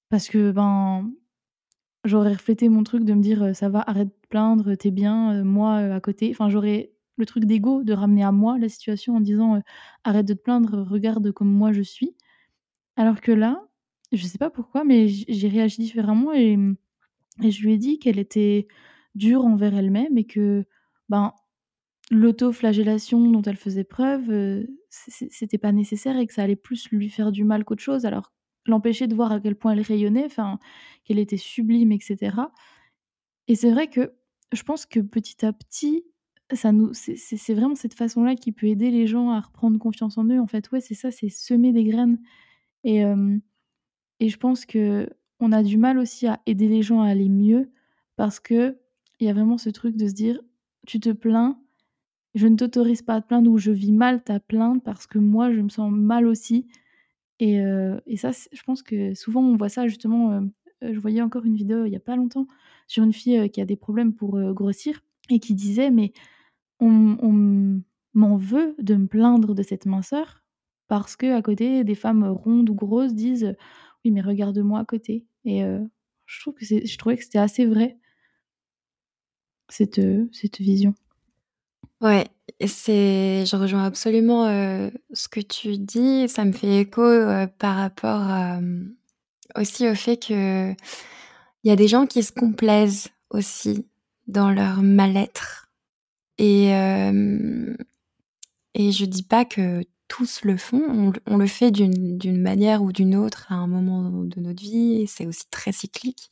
[0.10, 1.12] parce que, ben,
[2.06, 5.44] j'aurais reflété mon truc de me dire, «Ça va, arrête de plaindre, tu es bien,
[5.44, 6.30] moi, à côté».
[6.32, 9.62] Enfin j'aurais le truc d'ego de ramener à moi la situation en disant,
[10.06, 12.16] «Arrête de te plaindre, regarde comme moi je suis».
[12.98, 13.64] Alors que là,
[14.14, 16.58] je sais pas pourquoi mais j'ai réagi différemment et
[17.44, 18.68] et je lui ai dit qu'elle était
[19.16, 20.66] dure envers elle-même et que,
[21.10, 21.34] ben,
[22.12, 24.28] l'autoflagellation dont elle faisait preuve,
[24.90, 28.06] c c'était pas nécessaire et que ça allait plus lui faire du mal qu'autre chose.
[28.06, 28.34] Alors
[28.68, 30.60] l'empêcher de voir à quel point elle rayonnait, enfin,
[31.06, 32.52] qu'elle était sublime et cetera
[33.48, 34.14] et c'est vrai que
[34.54, 36.06] je pense que petit à petit,
[36.54, 40.26] ça nous c'est vraiment cette façon-là qui peut aider les gens à reprendre confiance en
[40.26, 40.40] eux.
[40.42, 42.20] En fait, ouais, c'est ça, c'est semer des graines
[42.86, 43.04] et
[44.24, 47.70] et je pense qu'on a du mal aussi à aider les gens à aller mieux
[48.16, 48.78] parce qu'il
[49.22, 50.40] y a vraiment ce truc de se dire:
[50.88, 51.60] «Tu te plains,
[52.36, 55.20] je ne t'autorise pas à te plaindre» ou «Je vis mal ta plainte parce que
[55.20, 56.68] moi je me sens mal aussi»
[57.42, 57.58] et
[58.08, 60.52] et ça je pense que souvent on voit ça justement, hem,
[60.84, 62.48] heu, je voyais encore une vidéo il y a pas longtemps
[62.88, 66.14] sur une fille, qui a des problèmes pour, grossir et qui disait: «Mais
[66.82, 67.82] on on
[68.16, 70.44] m'en veut de me plaindre de cette minceur
[70.90, 73.56] parce qu'à côté des femmes rondes ou grosses disent:
[74.06, 75.62] "Oui mais regarde-moi à côté"» et
[76.26, 77.98] je trouve que je trouvais que c'était assez vrai
[79.70, 80.94] cette, cette vision.
[82.02, 82.26] Ouais
[82.66, 84.46] c'est je rejoins absolument,
[85.14, 86.28] ce que tu dis.
[86.30, 87.02] Ça me fait écho,
[87.58, 88.22] par rapport
[88.62, 88.94] mmh,
[89.56, 90.76] aussi au fait qu'il
[91.64, 93.86] y a des gens qui se complaisent aussi
[94.28, 95.70] dans leur mal-être
[96.38, 97.76] et hem
[98.76, 99.84] et je dis pas que
[100.16, 101.12] tous le font.
[101.28, 105.26] On le fait d'une manière ou d'une autre à un moment de notre vie c'est
[105.26, 106.32] aussi très cyclique.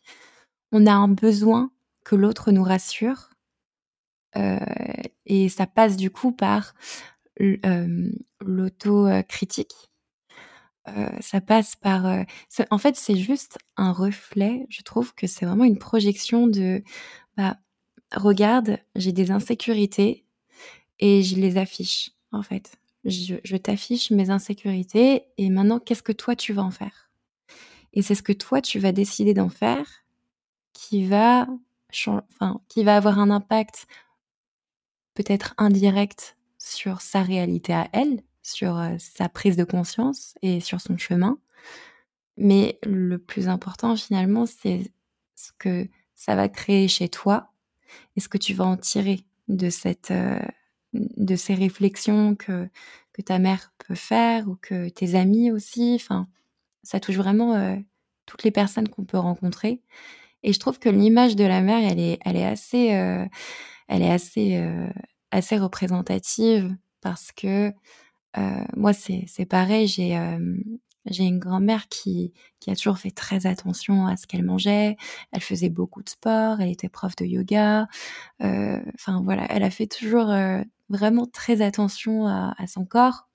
[0.74, 1.72] On a un besoin
[2.06, 3.30] que l'autre nous rassure
[4.36, 4.60] heu
[5.26, 6.74] et ça passe du coup par
[7.38, 9.74] l hem, l'auto, heu, critique
[10.88, 12.06] Heu, ça passe par,
[12.50, 14.66] c'est en fait, c'est juste un reflet.
[14.70, 16.84] Je trouve que c'est vraiment une projection de,
[17.38, 17.58] bah,
[18.16, 20.26] regarde, j'ai des insécurités
[21.00, 22.74] et je les affiche, en fait.
[23.06, 27.10] Je t'affiche mes insécurités et maintenant qu'est-ce que toi tu vas en faire?
[27.94, 29.86] Et c'est ce que toi tu vas décider d'en faire
[30.74, 31.48] qui va
[32.08, 33.88] enfin, qui va avoir un impact
[35.16, 40.80] peut-être indirect sur sa réalité à elle, sur, heu, sa prise de conscience et sur
[40.82, 41.38] son chemin.
[42.38, 44.92] Mais le plus important finalement, c'est
[45.36, 47.52] ce que ça va créer chez toi
[48.18, 50.40] et ce que tu vas en tirer de cette, heu,
[50.94, 52.70] de ces réflexions que
[53.14, 56.28] que ta mère peut faire ou que tes amis aussi, enfin,
[56.84, 57.78] ça touche vraiment, heu,
[58.28, 59.82] toutes les personnes qu'on peut rencontrer.
[60.44, 63.28] Et je trouve que l'image de la mère, elle est elle est assez, heu,
[63.90, 64.90] elle est assez, heu,
[65.32, 67.74] assez représentative parce que,
[68.76, 70.18] moi c'est pareil, j'ai,
[71.06, 74.98] j'ai une grand-mère qui qui a toujours fait très attention à ce qu'elle mangeait.
[75.32, 77.88] Elle faisait beaucoup de sport, elle était prof de yoga,
[78.42, 80.30] enfin voilà, elle a fait toujours,
[80.92, 83.30] vraiment très attention à son corps.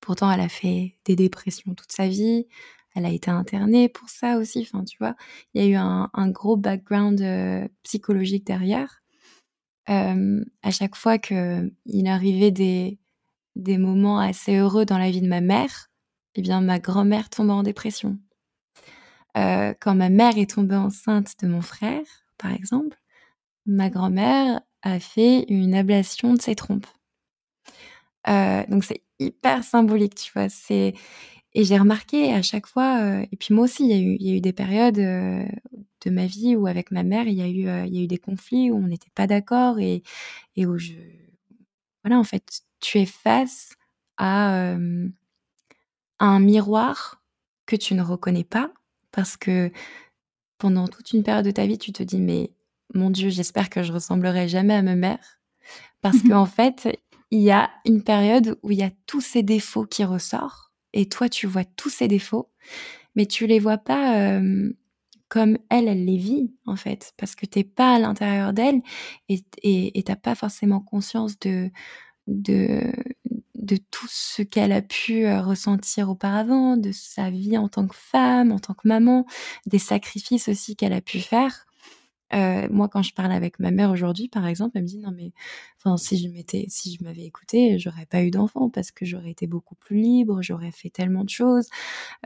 [0.00, 2.46] Pourtant, elle a fait des dépressions toute sa vie.
[2.94, 5.16] Elle a été internée pour ça aussi, enfin, tu vois?
[5.54, 9.02] Il y a eu un gros background, heu, psychologique derrière.
[10.62, 12.98] À chaque fois qu'il arrivait des
[13.56, 15.88] des moments assez heureux dans la vie de ma mère,
[16.36, 18.18] eh bien, ma grand-mère tombait en dépression.
[19.36, 22.04] Heu, quand ma mère est tombée enceinte de mon frère,
[22.38, 22.96] par exemple,
[23.66, 26.86] ma grand-mère a fait une ablation de ses trompes.
[28.24, 30.48] Heu, donc c'est hyper symbolique, tu vois?
[30.48, 30.94] C'est
[31.54, 34.16] et j'ai remarqué à chaque fois, heu et puis moi aussi, il y a eu
[34.20, 35.46] y a eu des périodes, heu,
[36.04, 38.18] de ma vie où avec ma mère, il y a eu, y a eu des
[38.18, 40.02] conflits où on n'était pas d'accord et
[40.56, 40.94] et où je
[42.04, 43.74] voilà, en fait, tu es face
[44.18, 44.76] à
[46.20, 47.22] un miroir
[47.66, 48.70] que tu ne reconnais pas
[49.12, 49.70] parce que
[50.58, 52.50] pendant toute une période de ta vie, tu te dis: «Mais
[52.94, 55.40] mon Dieu, j'espère que je ressemblerai jamais à ma mère».
[56.02, 56.88] Parce qu'en fait,
[57.32, 61.08] il y a une période où il y a tous ces défauts qui ressortent et
[61.08, 62.50] toi, tu vois tous ces défauts,
[63.16, 64.74] mais tu les vois pas, hem,
[65.28, 68.82] comme elle, elle les vit, en fait, parce que tu es pas à l'intérieur d'elle
[69.30, 71.70] et t et et tu as pas forcément conscience de
[72.28, 72.92] de
[73.56, 77.96] de tout ce qu'elle a pu, heu, ressentir auparavant, de sa vie en tant que
[77.96, 79.26] femme, en tant que maman,
[79.66, 81.65] des sacrifices aussi qu'elle a pu faire.
[82.34, 85.12] Heu, moi, quand je parle avec ma mère aujourd'hui, par exemple, elle me dit: «Non
[85.12, 85.32] mais
[85.78, 89.30] enfin, si je m'étais si je m'avais écoutée, j'aurais pas eu d'enfant parce que j'aurais
[89.30, 91.68] été beaucoup plus libre, j'aurais fait tellement de choses,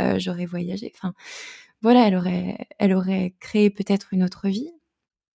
[0.01, 0.93] heu, j'aurais voyagé».
[0.97, 1.15] Enfin,
[1.83, 4.71] voilà, elle aurait elle aurait créé peut-être une autre vie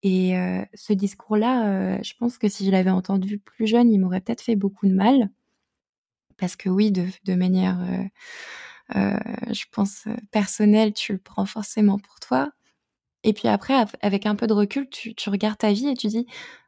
[0.04, 4.22] et heu, ce discours-là, je pense que si je l'avais entendu plus jeune, il m'aurait
[4.22, 5.30] peut-être fait beaucoup de mal.
[6.38, 7.78] Parce que oui, de de manière,
[9.52, 12.52] je pense, personnelle, tu le prends forcément pour toi
[13.26, 15.96] et puis après av avec un peu de recul, tu tu regardes ta vie et
[15.96, 16.28] tu dis: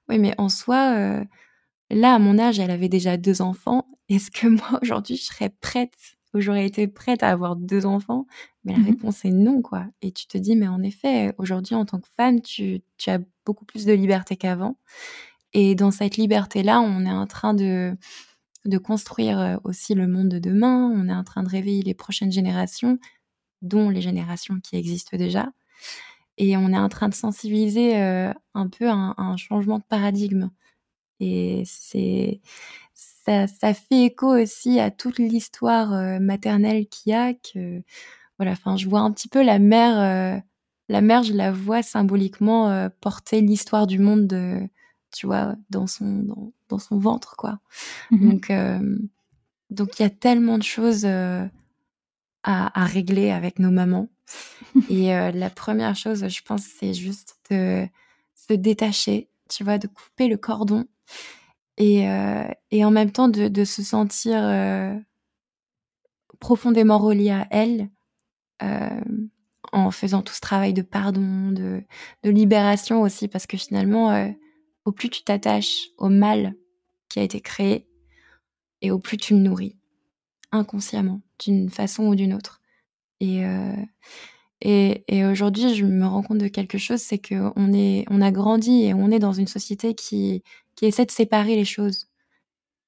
[0.10, 1.26] «Oui, mais en soi, heu,
[1.92, 3.88] là, à mon âge, elle avait déjà 2 enfants.
[4.10, 5.94] Est-ce que moi, aujourd'hui, je serais prête
[6.34, 8.28] ou j'aurais été prête à avoir 2 enfants?»
[8.66, 8.84] mais la mh.
[8.86, 12.10] réponse est non, quoi et tu te dis: «Mais en effet, aujourd'hui, en tant que
[12.18, 14.78] femme, tu tu as beaucoup plus de liberté qu'avant»
[15.54, 17.96] et dans cette liberté-là, on est en train de
[18.66, 20.92] de construire, heu, aussi le monde de demain.
[20.96, 23.00] On est en train de réveiller les prochaines générations,
[23.64, 25.50] dont les générations qui existent déjà
[26.38, 29.80] et on est en train de sensibiliser, heu, un peu à un à un changement
[29.80, 30.50] de paradigme.
[31.20, 32.42] Et c'est
[32.94, 37.84] ça ça fait écho aussi à toute l'histoire, heu, maternelle qu'il y a que
[38.40, 40.42] voilà, enfin, je vois un petit peu la mère, heu,
[40.90, 44.68] la mère, je la vois symboliquement, porter l'histoire du monde, heu,
[45.16, 47.60] tu vois, dans son dans dans son ventre, quoi.
[48.12, 48.52] Mmh Donc
[49.70, 51.06] donc il y a tellement de choses,
[52.44, 54.10] à régler avec nos mamans
[54.90, 57.88] et heu, la première chose, je pense, c'est juste de
[58.36, 59.78] se détacher, tu vois?
[59.78, 60.86] De couper le cordon
[61.78, 65.00] et heu et en même temps de se sentir, heu,
[66.40, 67.90] profondément relié à elle,
[69.74, 71.84] en faisant tout ce travail de pardon, de
[72.24, 74.34] de libération aussi parce que finalement,
[74.86, 76.56] au plus tu t'attaches au mal
[77.10, 77.88] qui a été créé
[78.82, 79.78] et au plus tu le nourris,
[80.52, 82.62] inconsciemment, d'une façon ou d'une autre
[83.20, 83.74] et heu
[84.62, 88.32] et et aujourd'hui, je me rends compte de quelque chose, c'est qu'on est on a
[88.32, 90.44] grandi et on est dans une société qui
[90.76, 92.08] qui essaie de séparer les choses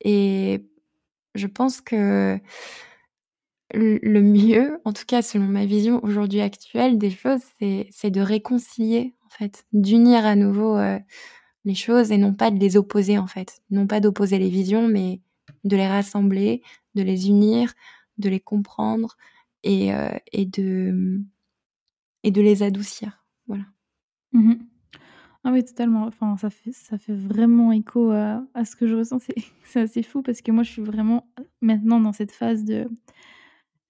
[0.06, 0.66] et
[1.36, 2.40] je pense que
[3.74, 7.42] le mieux, en tout cas selon ma vision aujourd'hui actuelle des choses,
[7.92, 11.00] c'est de réconcilier, en fait, d'unir à nouveau, heu,
[11.66, 13.62] les choses et non pas de les opposer, en fait.
[13.72, 15.22] Non pas d'opposer les visions, mais
[15.66, 16.64] de les rassembler,
[16.96, 17.74] de les unir,
[18.20, 19.18] de les comprendre
[19.64, 21.22] et heu et de,
[22.24, 23.26] et de les adoucir.
[23.48, 23.66] Voilà.
[24.34, 24.60] Mmh mh.
[25.46, 26.06] Ah oui, totalement.
[26.06, 29.20] Enfin, ça fait ça fait vraiment écho à à ce que je ressens.
[29.20, 29.36] C'est
[29.82, 31.30] assez fou parce que moi, je suis vraiment,
[31.62, 32.88] maintenant dans cette phase de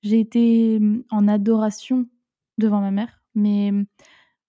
[0.04, 2.08] j'ai été, mmh, en adoration
[2.58, 3.86] devant ma mère, mais mmh,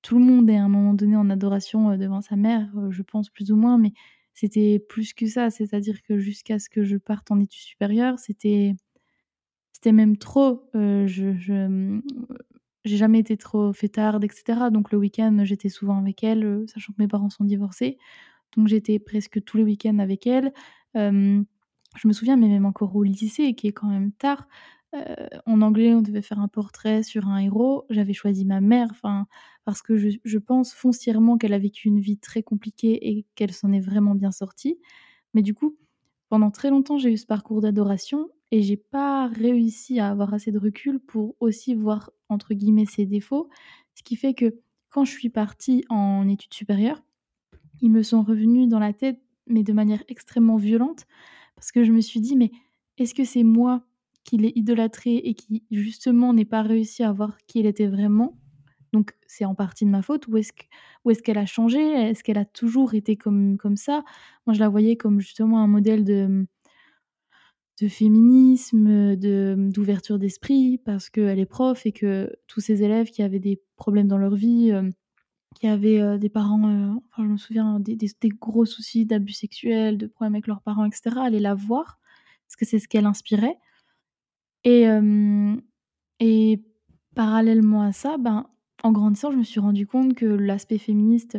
[0.02, 2.90] tout le monde est à un moment donné en adoration, heu, devant sa mère, heu,
[2.92, 3.92] je pense plus ou moins, mais
[4.34, 5.50] c'était plus que ça.
[5.50, 8.74] C'est-à-dire que jusqu'à ce que je parte en études supérieures, c'était
[9.80, 10.68] c'était même trop.
[10.74, 11.32] Heu, je
[12.84, 16.66] j'ai jamais été trop fêtarde et cetera, donc le week-end, j'étais souvent avec elle, heu,
[16.72, 17.98] sachant que mes parents sont divorcés.
[18.56, 20.52] Donc j'étais presque tous les week-ends avec elle.
[21.96, 24.48] Je me souviens, mais même encore au lycée, qui est quand même tard,
[24.94, 25.00] heu,
[25.46, 27.84] en anglais, on devait faire un portrait sur un héros.
[27.90, 29.26] J'avais choisi ma mère, enfin,
[29.64, 33.52] parce que je je pense foncièrement qu'elle a vécu une vie très compliquée et qu'elle
[33.52, 34.78] s'en est vraiment bien sortie.
[35.34, 35.76] Mais du coup,
[36.30, 40.52] pendant très longtemps, j'ai eu ce parcours d'adoration et j'ai pas réussi à avoir assez
[40.52, 43.50] de recul pour aussi voir, entre guillemets, «ses défauts».
[43.96, 44.56] Ce qui fait que
[44.90, 47.02] quand je suis partie en études supérieures,
[47.82, 51.06] ils me sont revenus dans la tête, mais de manière extrêmement violente,
[51.56, 52.52] parce que je me suis dit: «Mais
[52.98, 53.84] est-ce que c'est moi
[54.24, 58.39] qui l'ai idolâtrée et qui justement n'ai pas réussi à voir qui elle était vraiment?
[58.92, 61.80] Donc c'est en partie de ma faute ou est-ce qu'elle a changé?
[61.80, 64.04] Est-ce qu'elle a toujours été comme comme ça?»
[64.46, 66.46] moi, je la voyais comme justement un modèle de,
[67.80, 73.38] de féminisme, d'ouverture d'esprit parce qu'elle est prof et que tous ses élèves qui avaient
[73.38, 74.92] des problèmes dans leur vie, hem,
[75.56, 79.06] qui avaient, heu, des parents, heu, enfin, je me souviens des des des gros soucis
[79.06, 82.00] d'abus sexuels, de problèmes avec leurs parents et cetera, allaient la voir
[82.46, 83.58] parce que c'est ce qu'elle inspirait
[84.64, 84.86] et
[86.20, 86.62] et
[87.14, 88.46] parallèlement à ça, ben,
[88.82, 91.38] en grandissant, je me suis rendue compte que l'aspect féministe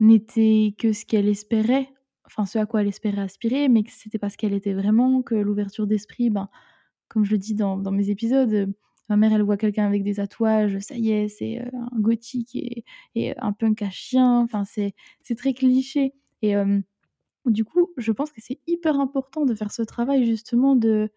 [0.00, 1.90] n'était que ce qu'elle espérait,
[2.26, 5.22] enfin, ce à quoi elle espérait aspirer, mais que c'était pas ce qu'elle était vraiment,
[5.22, 6.48] que l'ouverture d'esprit, ben,
[7.08, 8.72] comme je le dis dans mes épisodes,
[9.08, 12.56] ma mère, elle voit quelqu'un avec des tatouages, ça y est, c'est, heu, un gothique
[13.14, 14.94] et un punk à chien, enfin, c'est
[15.36, 16.14] très cliché.
[16.42, 16.54] Et
[17.46, 21.10] du coup, je pense que c'est hyper important de faire ce travail justement de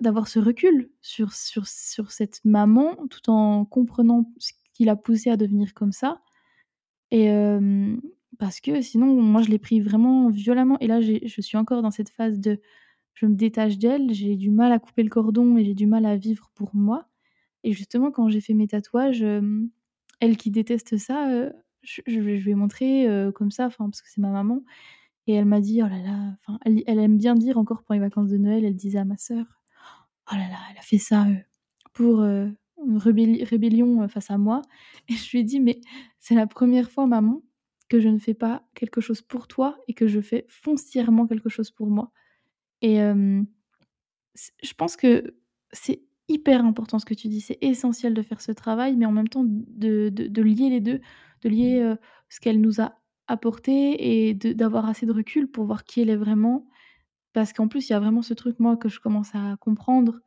[0.00, 5.30] d'avoir ce recul sur sur sur cette maman, tout en comprenant ce qui l'a poussée
[5.30, 6.20] à devenir comme ça.
[7.10, 7.28] Et
[8.38, 10.78] parce que sinon, moi, je l'ai pris vraiment violemment.
[10.80, 12.60] Et là, je suis encore dans cette phase de
[13.14, 16.06] je me détache d'elle, j'ai du mal à couper le cordon et j'ai du mal
[16.06, 17.08] à vivre pour moi.
[17.64, 19.24] Et justement, quand j'ai fait mes tatouages,
[20.20, 21.50] elle qui déteste ça,
[21.82, 24.62] je je je lui ai montré, comme ça, parce que c'est ma maman.
[25.28, 28.00] Et elle m'a dit: «Oh là là», elle elle aime bien dire encore pour les
[28.00, 29.46] vacances de Noël, elle disait à ma sœur:
[30.32, 31.36] «Oh là là, elle a fait ça, heu,
[31.92, 32.50] pour, heu,
[32.86, 34.62] une rébelli rébellion, heu, face à moi»
[35.08, 35.80] et je lui ai dit: «Mais
[36.18, 37.42] c'est la 1re fois maman
[37.88, 41.48] que je ne fais pas quelque chose pour toi et que je fais foncièrement quelque
[41.50, 42.10] chose pour moi»
[42.82, 42.98] et
[44.62, 45.34] je pense que
[45.72, 47.40] c'est hyper important ce que tu dis.
[47.42, 51.00] C'est essentiel de faire ce travail, mais en même temps de lier les 2,
[51.42, 51.94] de lier,
[52.30, 52.94] ce qu'elle nous a
[53.28, 56.66] apporté et d'avoir assez de recul pour voir qui elle est vraiment.
[57.34, 60.20] Parce qu'en plus, il y a vraiment ce truc, moi, que je commence à comprendre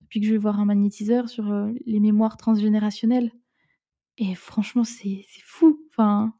[0.00, 1.44] depuis que je vais voir un magnétiseur sur,
[1.86, 3.30] les mémoires transgénérationnelles
[4.16, 6.32] et franchement, c'est fou, enfin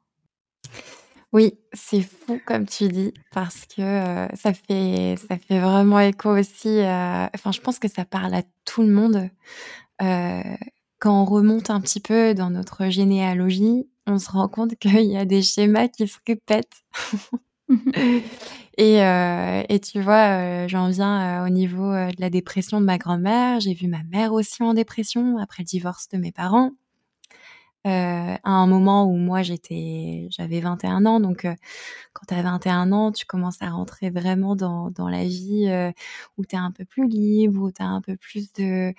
[1.32, 6.80] Oui, c'est fou comme tu dis parce que, ça fait ça fait vraiment écho aussi
[6.80, 9.28] enfin, je pense que ça parle à tout le monde.
[9.98, 15.16] Quand on remonte un petit peu dans notre généalogie, on se rend compte qu'il y
[15.16, 16.84] a des schémas qui se répètent.
[18.78, 22.86] et heu et tu vois, heu, j'en viens, heu, au niveau, de la dépression de
[22.86, 23.60] ma grand-mère.
[23.60, 26.72] J'ai vu ma mère aussi en dépression après le divorce de mes parents.
[27.86, 31.42] À un moment où moi j'étais j'avais 21 ans donc
[32.14, 35.68] quand tu as 21 ans, tu commences à rentrer vraiment dans dans la vie,
[36.38, 38.94] où tu es un peu plus libre, où tu as un peu plus de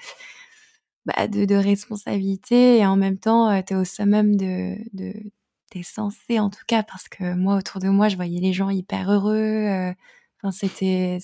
[1.06, 5.14] bah, de responsabilités et en même temps, tu es au summum de de
[5.84, 9.12] censé en tout cas parce que moi, autour de moi, je voyais les gens hyper
[9.12, 9.94] heureux, heu,
[10.42, 11.20] enfin, c'était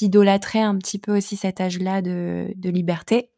[0.00, 3.30] idolâtrais un petit peu aussi cet âge-là de de liberté.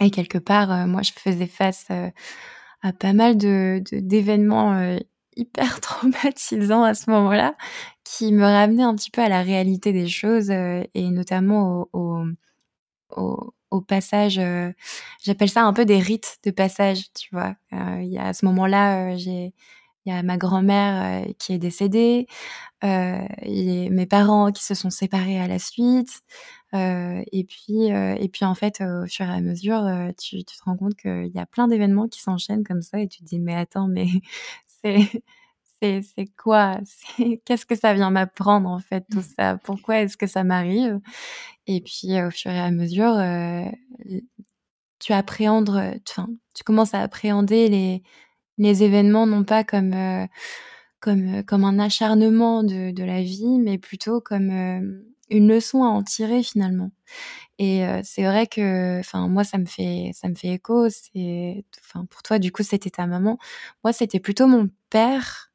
[0.00, 2.10] Et quelque part, heu, moi, je faisais face, heu,
[2.82, 4.98] à pas mal de d'événements,
[5.36, 7.56] hyper traumatisants à ce moment-là,
[8.04, 13.80] qui me ramenaient un petit peu à la réalité des choses, et notamment au au
[13.82, 14.74] passage, heu,
[15.22, 17.56] j'appelle ça un peu des rites de passage, tu vois?
[17.72, 19.54] Heu, il y a à ce moment-là, heu, j'ai
[20.06, 22.26] il y a ma grand-mère, qui est décédée,
[22.82, 26.22] mes parents qui se sont séparés à la suite,
[26.74, 29.82] et puis, et puis, en fait, au fur et à mesure,
[30.20, 33.08] tu tu te rends compte qu'il y a plein d'événements qui s'enchaînent comme ça et
[33.08, 34.06] tu te dis: «Mais attends, mais
[34.84, 35.08] c'est
[35.84, 36.78] c'est c'est quoi?
[37.44, 39.58] Qu'est-ce que ça vient m'apprendre, en fait, tout ça?
[39.64, 41.00] Pourquoi est-ce que ça m'arrive?
[41.68, 43.64] Et puis, au fur et à mesure, heu,
[45.00, 45.70] tu appréhendes,
[46.08, 48.02] enfin, tu commences à appréhender les
[48.58, 49.94] les événements non pas comme,
[51.00, 56.02] comme, comme un acharnement de de la vie, mais plutôt comme, une leçon à en
[56.02, 56.90] tirer finalement.
[57.58, 60.88] Et c'est vrai que, enfin, moi, ça me fait ça me fait écho.
[60.90, 63.38] C'est enfin, pour toi, du coup, c'était ta maman.
[63.84, 65.52] Moi, c'était plutôt mon père,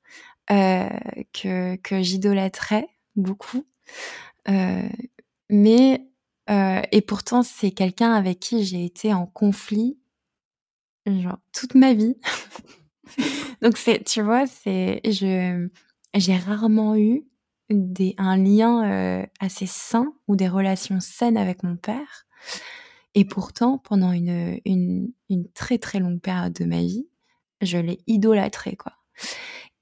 [0.50, 3.66] que que j'idolâtrais beaucoup.
[4.50, 4.90] Heu,
[5.50, 6.06] mais
[6.50, 9.98] heu et pourtant, c'est quelqu'un avec qui j'ai été en conflit
[11.06, 12.16] genre toute ma vie.
[13.62, 17.24] Donc tu vois, j'ai rarement eu
[17.70, 22.26] des un lien, assez sain ou des relations saines avec mon père
[23.16, 27.08] et pourtant pendant une, une une très, très longue période de ma vie,
[27.62, 28.94] je l'ai idolâtré, quoi.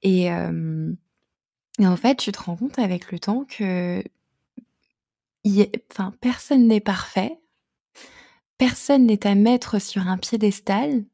[0.08, 0.96] Et hem
[1.80, 4.02] et en fait, tu te rends compte avec le temps que
[6.22, 7.40] personne n'est parfait.
[8.58, 11.06] Personne n'est à mettre sur un piédestal.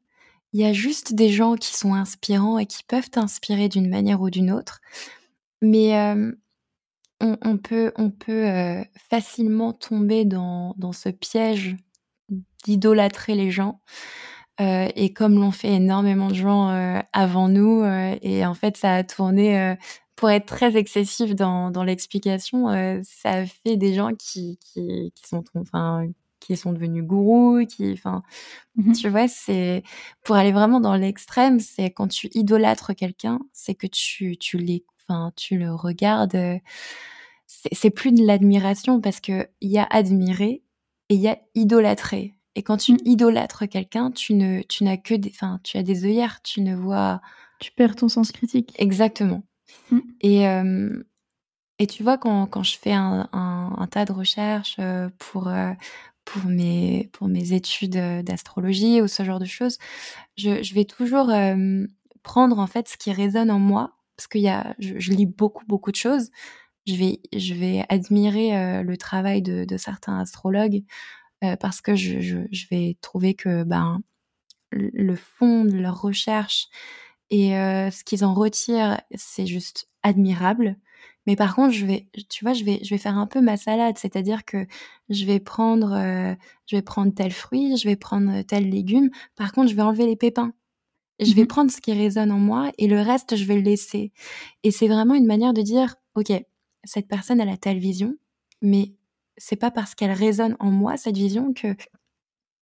[0.52, 4.22] Il y a juste des gens qui sont inspirants et qui peuvent t'inspirer d'une manière
[4.22, 4.80] ou d'une autre.
[5.60, 6.36] Mais hem,
[7.20, 11.76] on peut heu, facilement tomber dans ce piège
[12.64, 13.82] d'idolâtrer les gens,
[14.60, 18.76] heu et comme l'ont fait énormément de gens, heu, avant nous, heu et en fait,
[18.76, 19.76] ça a tourné,
[20.16, 22.68] pour être très excessif dans dans l'explication,
[23.04, 26.06] ça a fait des gens qui qui qui sont enfin,
[26.40, 28.22] qui sont devenus gourous, qui enfin,
[28.76, 28.94] Mmh mh.
[28.94, 29.28] tu vois?
[29.28, 29.82] C'est
[30.24, 34.84] pour aller vraiment dans l'extrême, c'est quand tu idolâtres quelqu'un, c'est que tu tu l'é
[35.08, 36.32] enfin, tu le regardes,
[37.46, 40.62] c'est c'est plus de l'admiration parce qu'il y a admirer
[41.10, 43.04] et il y a idolâtrer et quand tu Mmh.
[43.04, 46.74] idolâtres quelqu'un, tu ne tu n'as que des enfin, tu as des œillères, tu ne
[46.76, 47.20] vois
[47.58, 48.78] Tu perds ton sens critique.
[48.78, 49.42] exactement
[49.90, 50.00] Mmh.
[50.20, 50.46] et
[51.78, 55.48] et tu vois, quand quand je fais un un un tas de recherches, heu, pour,
[55.48, 55.74] heu,
[56.24, 59.78] pour mes pour mes études, heu, d'astrologie ou ce genre de choses,
[60.36, 61.30] je je vais toujours,
[62.22, 65.26] prendre, en fait, ce qui résonne en moi parce qu'il y a je je lis
[65.26, 66.30] beaucoup, beaucoup de choses.
[66.86, 70.84] Je vais je vais admirer, le travail de de certains astrologues,
[71.44, 74.00] heu, parce que je je je vais trouver que, ben,
[74.72, 76.68] le fond de leurs recherches
[77.30, 80.76] et heu, ce qu'ils en retirent, c'est juste admirable.
[81.26, 83.56] Mais par contre, je vais tu vois, je vais je vais faire un peu ma
[83.56, 84.66] salade, c'est-à-dire que
[85.10, 86.36] je vais prendre, heu,
[86.66, 89.10] je vais prendre tel fruit, je vais prendre tel légume.
[89.36, 90.52] Par contre, je vais enlever les pépins.
[91.20, 91.46] Je Mmh vais mh.
[91.46, 94.12] prendre ce qui résonne en moi et le reste, je vais le laisser
[94.64, 96.32] et c'est vraiment une manière de dire: «OK,
[96.84, 98.16] cette personne, elle a telle vision,
[98.62, 98.94] mais
[99.38, 101.74] c'est pas parce qu'elle résonne en moi, cette vision, que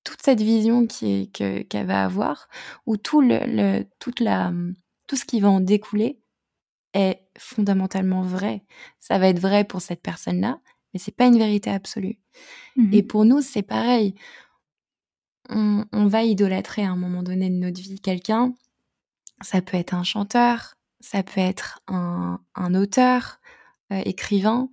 [0.04, 2.48] toute cette vision qui qu'elle va avoir
[2.86, 4.52] ou tout le le toute la,
[5.08, 6.20] tout ce qui va en découler
[6.94, 8.64] est fondamentalement vrai».
[9.00, 10.60] Ça va être vrai pour cette personne-là,
[10.94, 12.18] mais c'est pas une vérité absolue
[12.76, 14.14] Mmh et pour nous, c'est pareil.
[15.48, 18.54] On on va idolâtrer à un moment donné de notre vie quelqu'un.
[19.42, 23.40] Ça peut être un chanteur, ça peut être un un auteur,
[23.92, 24.70] heu, écrivain,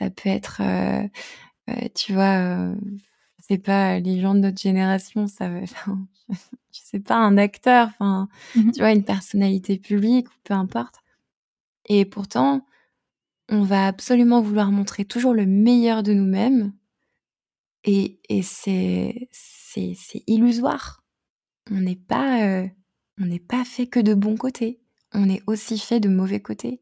[0.00, 1.08] ça peut être, heu
[1.70, 2.74] heu, tu vois,
[3.38, 5.98] je sais pas, les gens de notre génération, ça va enfin,
[6.72, 10.96] je sais pas, un acteur, enfin, Mmh tu vois, une personnalité publique ou peu importe
[11.86, 12.66] et pourtant,
[13.50, 16.72] on va absolument vouloir montrer toujours le meilleur de nous-mêmes
[17.84, 21.02] et et c'est c'est c'est illusoire.
[21.70, 22.64] On n'est pas,
[23.20, 24.80] on n'est pas fait que de bons côtés.
[25.14, 26.80] On est aussi fait de mauvais côtés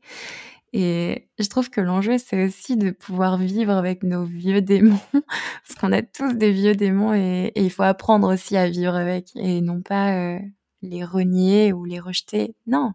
[0.73, 5.75] et je trouve que l'enjeu, c'est aussi de pouvoir vivre avec nos vieux démons parce
[5.81, 9.61] qu'on a tous des vieux démons et il faut apprendre aussi à vivre avec et
[9.63, 10.41] non pas, heu,
[10.83, 12.55] les renier ou les rejeter.
[12.67, 12.93] Non,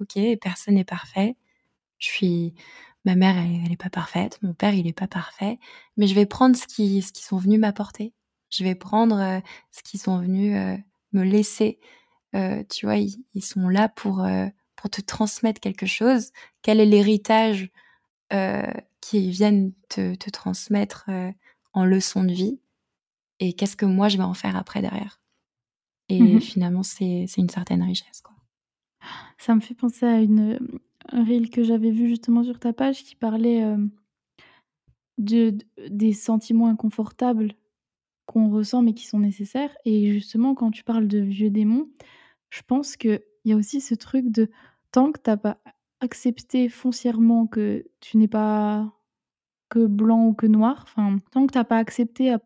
[0.00, 1.36] OK, personne n'est parfait.
[1.98, 2.54] Je suis
[3.06, 5.58] ma mère, elle elle est pas parfaite, mon père, il est pas parfait,
[5.96, 8.14] mais je vais prendre ce qui ce qu'ils sont venus m'apporter.
[8.50, 9.42] Je vais prendre, heu,
[9.72, 10.78] ce qu'ils sont venus, heu,
[11.12, 11.80] me laisser.
[12.70, 14.24] Tu vois, ils ils sont là pour,
[14.82, 16.32] pour te transmettre quelque chose?
[16.62, 17.70] Quel est l'héritage,
[18.34, 18.62] heu,
[19.02, 21.32] qu'ils viennent te te transmettre, heu,
[21.74, 22.60] en leçon de vie?
[23.40, 25.20] Et qu'est-ce que moi je vais en faire après derrière?
[26.18, 26.42] Mmh Et mh.
[26.42, 28.36] finalement, c'est une certaine richesse, quoi.
[29.38, 30.58] Ça me fait penser à une,
[31.10, 33.90] un reel que j'avais vu justement sur ta page qui parlait, hem
[35.18, 35.56] de
[35.88, 37.52] des sentiments inconfortables
[38.26, 41.90] qu'on ressent, mais qui sont nécessaires et justement, quand tu parles de vieux démons,
[42.50, 44.50] je pense qu'il y a aussi ce truc de
[44.92, 45.58] tant que tu as pas
[46.00, 48.92] accepté foncièrement que tu n'es pas
[49.70, 52.40] que blanc ou que noir, enfin, tant que tu as pas accepté à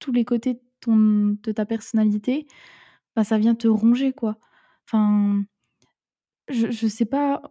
[0.00, 2.46] tous les côtés de ta personnalité,
[3.16, 4.38] bah, ça vient te ronger, quoi.
[4.86, 5.44] Enfin,
[6.48, 7.42] je je sais pas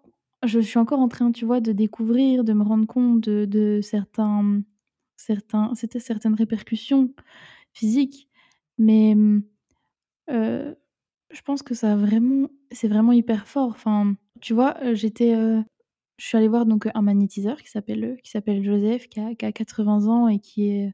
[0.44, 4.62] je suis encore en train, tu vois, de découvrir, de me rendre compte de certains,
[5.18, 7.14] certains c'était certaines répercussions
[7.74, 8.30] physiques,
[8.78, 9.16] mais
[10.30, 10.76] heu,
[11.32, 13.70] je pense que ça vraiment c'est vraiment hyper fort.
[13.70, 15.34] Enfin, tu vois, j'étais,
[16.18, 19.46] je suis allée voir donc un magnétiseur qui s'appelle, qui s'appelle Joseph, qui a qui
[19.46, 20.94] a 80 ans et qui est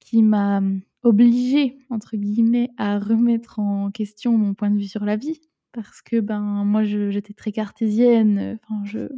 [0.00, 5.04] qui m'a, mmh, «obligée» entre guillemets à remettre en question mon point de vue sur
[5.04, 5.40] la vie.
[5.72, 9.08] Parce que, ben, moi j'étais très cartésienne, enfin je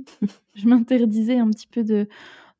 [0.54, 2.08] je m'interdisais un petit peu de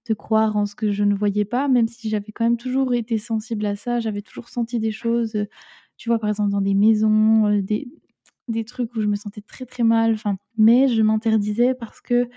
[0.09, 2.95] de croire en ce que je ne voyais pas, même si j'avais quand même toujours
[2.95, 4.01] été sensible à ça.
[4.01, 5.37] J'avais toujours senti des choses,
[6.03, 7.89] tu vois, par exemple dans des maisons, heu, des
[8.49, 12.29] des trucs où je me sentais très, très mal, enfin, mais je m'interdisais parce que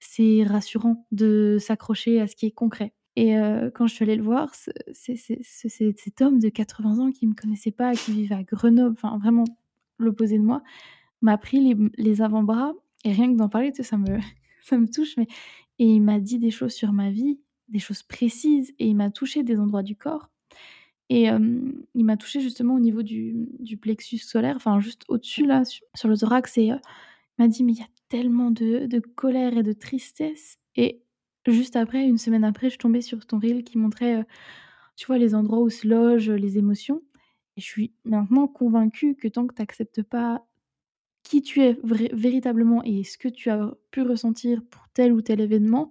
[0.00, 2.92] c'est rassurant de s'accrocher à ce qui est concret.
[3.16, 6.48] Et heu, quand je suis allée le voir, ce c'est c'est ce cet homme de
[6.48, 9.44] 80 ans qui me connaissait pas, qui vivait à Grenoble, enfin vraiment
[9.98, 10.62] l'opposé de moi,
[11.22, 14.18] m'a pris les les avant-bras et rien que d'en parler, ça me
[14.64, 15.28] ça me touche, mais
[15.78, 19.10] et il m'a dit des choses sur ma vie, des choses précises et il m'a
[19.10, 20.30] touché des endroits du corps
[21.10, 21.26] et
[21.94, 23.48] il m'a touché justement au niveau du,
[23.80, 26.80] plexus solaire, enfin juste au-dessus là, su sur le thorax et il
[27.38, 31.02] m'a dit: «Mais il y a tellement de colère et de tristesse» et
[31.46, 34.24] juste après, une semaine après, je tombée sur ton reel qui montrait,
[34.96, 37.02] tu vois, les endroits où se logent, les émotions.
[37.56, 40.44] Et je suis maintenant convaincue que tant que tu acceptes pas
[41.24, 45.40] qui tu es véritablement et ce que tu as pu ressentir pour tel ou tel
[45.40, 45.90] événement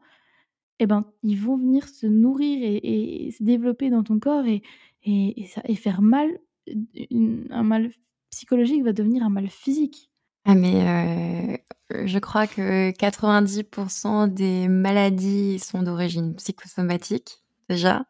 [0.80, 4.64] et ben, ils vont venir se nourrir et et se développer dans ton corps et
[5.06, 6.30] et et ça et faire mal,
[7.12, 7.92] une un mal
[8.32, 10.10] psychologique va devenir un mal physique.
[10.46, 11.56] Ah mais
[11.94, 18.06] heu, je crois que 90% des maladies sont d'origine psychosomatique, déjà.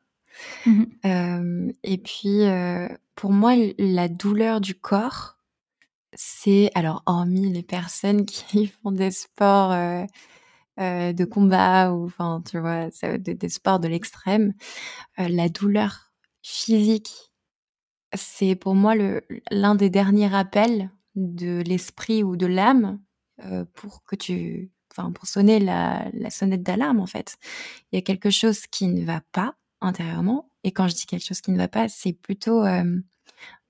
[0.66, 0.86] Mmh mh.
[1.04, 5.38] Hem et puis, heu, pour moi, la douleur du corps,
[6.14, 9.72] c'est alors hormis les personnes qui font des sports,
[10.80, 12.90] de combat ou enfin, tu vois?
[13.20, 14.54] Des des sports de l'extrême,
[15.18, 16.13] la douleur
[16.44, 17.32] physique,
[18.14, 18.94] c'est pour moi
[19.52, 23.00] l'un des derniers rappels de l'esprit ou de l'âme,
[23.46, 27.38] heu, pour que tu enfin, pour sonner la sonnette d'alarme, en fait.
[27.92, 31.26] Il y a quelque chose qui ne va pas intérieurement et quand je dis quelque
[31.26, 33.04] chose qui ne va pas, c'est plutôt, hem,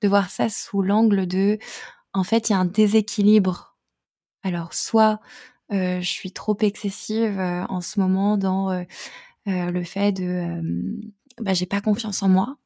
[0.02, 1.60] de voir ça sous l'angle de
[2.14, 3.78] en fait, il y a un déséquilibre.
[4.44, 5.20] Alors soit,
[5.74, 8.86] heu, je suis trop excessive, en ce moment dans,
[9.48, 10.62] le fait de,
[11.42, 12.58] bah, j'ai pas confiance en moi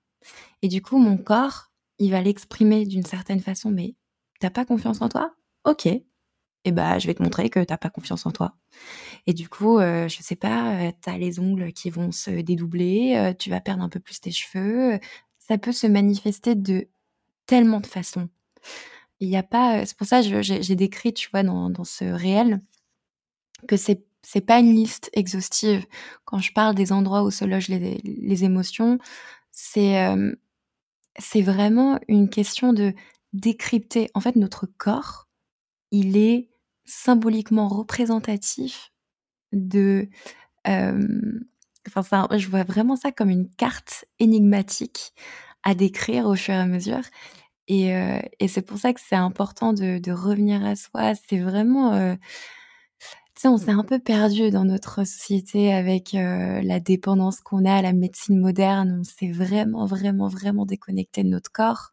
[0.62, 3.96] et du coup, mon corps, il va l'exprimer d'une certaine façon: «Mais
[4.40, 5.34] tu as pas confiance en toi?
[5.66, 5.88] OK
[6.66, 8.56] et bah, je vais te montrer que tu as pas confiance en toi»
[9.28, 12.32] et du coup, heu, je sais pas, heu, tu as les ongles qui vont se
[12.32, 15.00] dédoubler, heu, tu vas perdre un peu plus tes cheveux,
[15.40, 16.88] ça peut se manifester de
[17.48, 18.30] tellement de façons.
[19.20, 21.84] Il y a pas, heu c'est pour ça j'ai j'ai décrit, tu vois, dans dans
[21.86, 22.62] ce réel
[23.68, 25.86] que c'est c'est pas une liste exhaustive.
[26.26, 28.98] Quand je parle des endroits où se logent les les émotions,
[29.60, 32.94] c'est, vraiment une question de
[33.34, 34.10] décrypter.
[34.14, 35.28] En fait, notre corps,
[35.92, 36.50] il est
[36.86, 38.92] symboliquement représentatif
[39.52, 40.10] de,
[40.66, 45.14] enfin ça je vois vraiment ça comme une carte énigmatique
[45.64, 47.02] à décrire au fur et à mesure
[47.68, 47.92] et
[48.40, 51.14] et c'est pour ça que c'est important de revenir à soi.
[51.16, 52.16] C'est vraiment,
[53.42, 57.76] sais, on s'est un peu perdu dans notre société avec, heu, la dépendance qu'on a
[57.76, 58.98] à la médecine moderne.
[59.02, 61.92] On s'est vraiment, vraiment, vraiment déconnecté de notre corps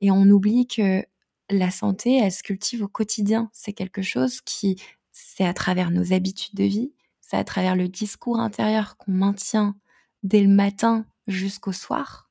[0.00, 1.04] et on oublie que
[1.50, 3.50] la santé, elle se cultive au quotidien.
[3.52, 4.76] C'est quelque chose qui
[5.12, 9.76] c'est à travers nos habitudes de vie, c'est à travers le discours intérieur qu'on maintient
[10.22, 12.30] dès le matin jusqu'au soir.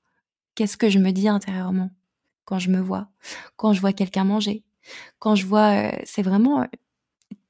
[0.55, 1.91] Qu'est-ce que je me dis intérieurement
[2.45, 3.09] quand je me vois?
[3.57, 4.63] Quand je vois quelqu'un manger?
[5.19, 6.67] Quand je vois, heu c'est vraiment, heu,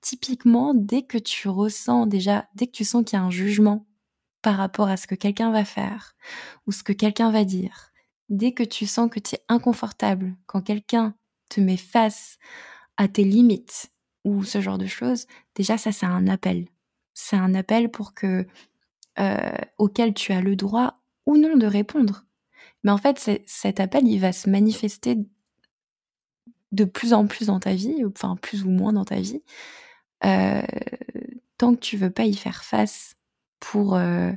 [0.01, 3.85] typiquement dès que tu ressens déjà dès que tu sens qu'il y a un jugement
[4.41, 6.15] par rapport à ce que quelqu'un va faire
[6.65, 7.91] ou ce que quelqu'un va dire,
[8.29, 11.15] dès que tu sens que tu es inconfortable quand quelqu'un
[11.49, 12.37] te met face
[12.97, 13.91] à tes limites
[14.23, 16.67] ou ce genre de choses, déjà ça, c'est un appel.
[17.13, 18.47] C'est un appel pour que,
[19.19, 19.37] heu
[19.77, 22.25] auquel tu as le droit ou non de répondre.
[22.83, 25.17] Mais en fait, cet appel, il va se manifester
[26.71, 29.43] de plus en plus dans ta vie, enfin plus ou moins dans ta vie,
[30.25, 30.61] heu,
[31.57, 33.15] tant que tu veux pas y faire face
[33.59, 34.33] pour, heu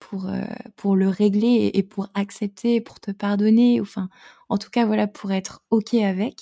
[0.00, 0.42] pour, heu,
[0.76, 4.08] pour le régler et pour accepter, pour te pardonner, enfin,
[4.48, 6.40] en tout cas, voilà, pour être OK avec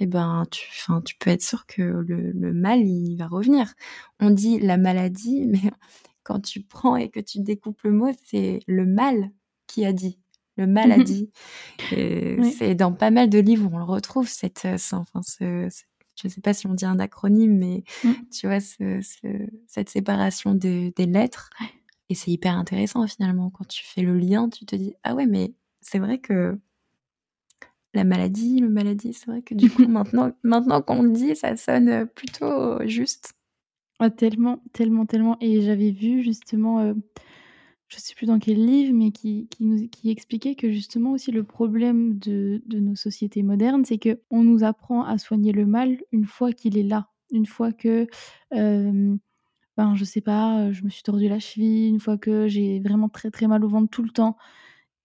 [0.00, 3.74] et ben, tu enfin, tu peux être sûr que le le mal, il va revenir.
[4.20, 5.70] On dit la maladie, mais
[6.24, 9.30] quand tu prends et que tu découpes le mot, c'est le mal
[9.66, 10.20] qui a dit.
[10.56, 11.30] Le mal a dit
[11.90, 12.44] et Ouais.
[12.44, 15.68] c'est dans pas mal de livres on le retrouve cette, enfin ce
[16.22, 18.12] je sais pas si on dit un acronyme, mais Mmh.
[18.32, 19.28] tu vois, ce ce
[19.66, 21.50] cette séparation des des lettres
[22.10, 25.26] et c'est hyper intéressant finalement quand tu fais le lien, tu te dis: «Ah ouais,
[25.26, 26.58] mais c'est vrai que»
[27.94, 31.56] La maladie, le maladie, c'est vrai que du coup maintenant maintenant qu'on le dit, ça
[31.56, 33.34] sonne, plutôt juste.
[34.00, 36.94] Ah tellement, tellement, tellement et j'avais vu justement, heu,
[37.88, 39.48] je sais plus dans quel livre, mais qui
[39.92, 44.64] qui expliquait que justement aussi le problème de de nos sociétés modernes, c'est qu'on nous
[44.64, 47.08] apprend à soigner le mal une fois qu'il est là.
[47.32, 48.06] Une fois que,
[48.52, 49.18] hem,
[49.76, 53.08] ben, je sais pas, je me suis tordu la cheville, une fois que j'ai vraiment
[53.08, 54.36] très, très mal au ventre tout le temps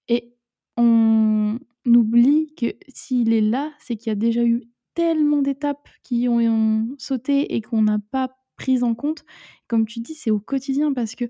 [0.07, 0.34] et
[0.77, 4.63] on oublie que s'il est là, c'est qu'il y a déjà eu
[4.95, 9.25] tellement d'étapes qui ont ont sauté et qu'on n'a pas prises en compte.
[9.67, 11.25] Comme tu dis, c'est au quotidien parce que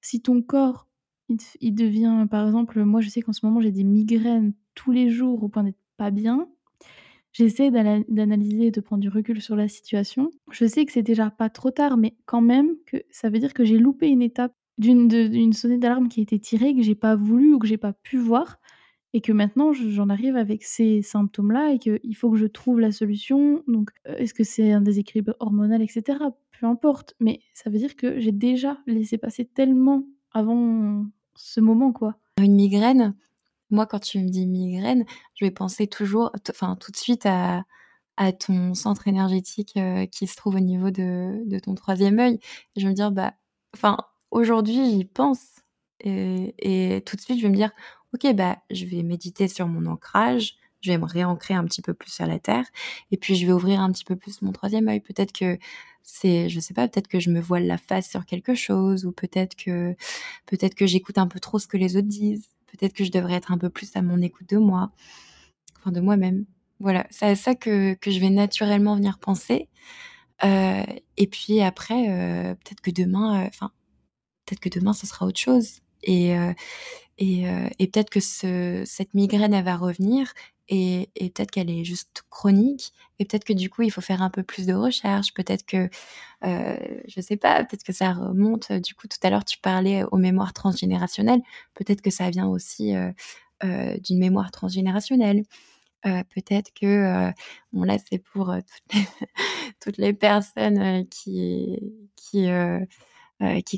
[0.00, 0.87] si ton corps,
[1.60, 5.10] il devient par exemple, moi je sais qu'en ce moment j'ai des migraines tous les
[5.10, 6.48] jours au point d'être pas bien.
[7.32, 10.30] J'essaie d'ana d'analyser et de prendre du recul sur la situation.
[10.50, 13.54] Je sais que c'est déjà pas trop tard, mais quand même que ça veut dire
[13.54, 17.16] que j'ai loupé une étape d'une sonnette d'alarme qui a été tirée, que j'ai pas
[17.16, 18.58] voulu ou que j'ai pas pu voir
[19.14, 22.80] et que maintenant je j'en arrive avec ces symptômes-là et qu'il faut que je trouve
[22.80, 23.62] la solution.
[23.66, 26.32] Donc, heu, est-ce que c'est un déséquilibre hormonal et cetera?
[26.60, 31.06] Peu importe, mais ça veut dire que j'ai déjà laissé passer tellement avant
[31.38, 32.16] ce moment, quoi.
[32.38, 33.16] Une migraine,
[33.70, 35.04] moi quand tu me dis migraine,
[35.36, 37.64] je vais penser toujours enfin tout de suite à
[38.40, 42.40] ton centre énergétique, heu, qui se trouve au niveau de ton troisième œil.
[42.76, 43.34] Je vais me dire: «Bah»
[43.76, 43.98] enfin
[44.32, 45.40] aujourd'hui j'y pense
[46.00, 46.54] et
[46.96, 47.72] et tout de suite je vais me dire:
[48.14, 51.94] «OK, bah, je vais méditer sur mon ancrage, je vais me réancrer un petit peu
[51.94, 52.66] plus sur la terre
[53.12, 55.00] et puis je vais ouvrir un petit peu plus mon troisième œil».
[55.00, 55.58] Peut-être que
[56.10, 59.12] c'est je sais pas, peut-être que je me voile la face sur quelque chose ou
[59.12, 59.94] peut-être que
[60.46, 62.48] peut-être que j'écoute un peu trop ce que les autres disent.
[62.68, 64.90] Peut-être que je devrais être un peu plus à mon écoute de moi,
[65.78, 66.46] enfin de moi-même.
[66.80, 69.68] Voilà, c'est à ça que que je vais naturellement venir penser,
[70.44, 70.82] heu
[71.18, 73.72] et puis après, heu, peut-être que demain, heu, enfin,
[74.46, 76.32] peut-être que demain ce sera autre chose et
[77.18, 77.44] et
[77.78, 80.32] et peut-être que ce cette migraine, elle va revenir
[80.68, 84.30] et peut-être qu'elle est juste chronique et peut-être que du coup, il faut faire un
[84.30, 85.34] peu plus de recherches.
[85.34, 85.88] Peut-être que,
[86.46, 90.04] heu, je sais pas, peut-être que ça remonte, du coup, tout à l'heure, tu parlais
[90.12, 91.42] aux mémoires transgénérationnelles.
[91.74, 93.12] Peut-être que ça vient aussi, heu
[93.64, 95.44] heu, d'une mémoire transgénérationnelle.
[96.04, 97.30] Peut-être que,
[97.72, 98.54] bon là, c'est pour,
[99.80, 101.78] toutes les personnes, qui
[102.16, 102.46] qui,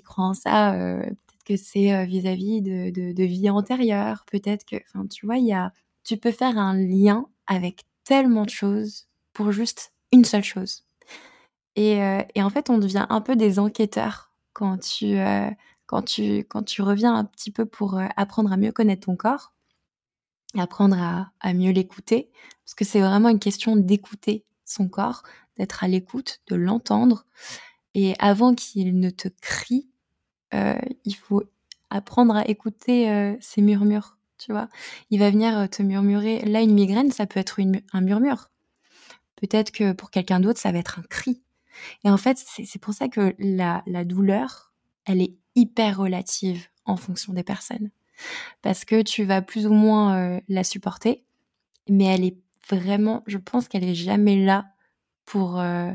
[0.03, 4.25] croient en ça, peut-être que c'est, vis-à-vis de de de vies antérieures.
[4.33, 5.73] Peut-être que enfin, tu vois, il y a
[6.05, 10.85] tu peux faire un lien avec tellement de choses pour juste une seule chose.
[11.77, 15.51] Et heu et en fait, on devient un peu des enquêteurs quand tu, heu,
[15.87, 19.17] quand tu quand tu reviens un petit peu pour, heu, apprendre à mieux connaître ton
[19.17, 19.53] corps
[20.59, 22.31] apprendre à à mieux l'écouter.
[22.65, 25.23] Parce que c'est vraiment une question d'écouter son corps,
[25.59, 27.25] d'être à l'écoute, de l'entendre.
[27.95, 29.89] Et avant qu'il ne te crie,
[30.53, 31.43] il faut
[31.91, 34.69] apprendre à écouter, ses murmures, tu vois?
[35.11, 37.61] Il va venir, heu, te murmurer là, une migraine, ça peut être
[37.95, 38.51] un murmure.
[39.37, 41.43] Peut-être que pour quelqu'un d'autre, ça va être un cri
[42.05, 44.73] et en fait, c'est pour ça que la la douleur,
[45.07, 47.91] elle est hyper relative en fonction des personnes.
[48.63, 51.25] Parce que tu vas plus ou moins, heu, la supporter,
[51.89, 52.39] mais elle est
[52.71, 54.67] vraiment je pense qu'elle est jamais là
[55.27, 55.93] pour, heu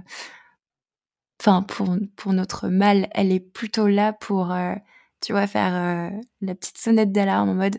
[1.42, 3.08] enfin pour pour notre mal.
[3.12, 4.54] Elle est plutôt là pour,
[5.22, 7.78] tu vois, faire, la petite sonnette d'alarme en mode: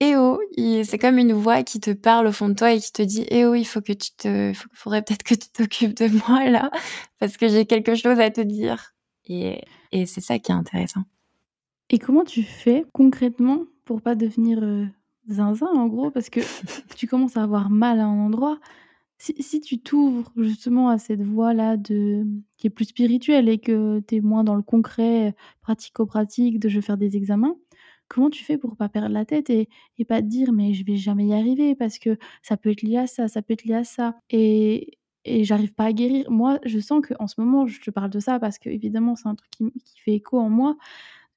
[0.00, 0.38] «Eh oh!»
[0.84, 3.26] c'est comme une voix qui te parle au fond de toi et qui te dit:
[3.30, 6.70] «Eh oh, il faut que tu te faudrait peut-être que tu t'occupes de moi là,
[7.18, 8.94] parce que j'ai quelque chose à te dire»
[9.26, 9.60] et
[9.92, 11.02] et c'est ça qui est intéressant.
[11.90, 14.86] Et comment tu fais concrètement pour pas devenir, heu,
[15.28, 16.10] zinzin en gros?
[16.10, 16.40] Parce que
[16.96, 18.58] tu commences à avoir mal à un endroit.
[19.18, 22.24] Si tu t'ouvres justement à cette voie-là de
[22.56, 26.76] qui est plus spirituelle et que tu es moins dans le concret, pratico-pratique de je
[26.76, 27.56] vais faire des examens,
[28.10, 30.84] comment tu fais pour pas perdre la tête et et pas te dire: «Mais je
[30.86, 33.64] vais jamais y arriver parce que ça peut être lié à ça, ça peut être
[33.64, 36.30] lié à ça et j'arrive pas à guérir»?
[36.30, 39.36] Moi, je sens qu'en ce moment, je te parle de ça parce qu'évidemment c'est un
[39.36, 40.76] truc qui qui fait écho en moi.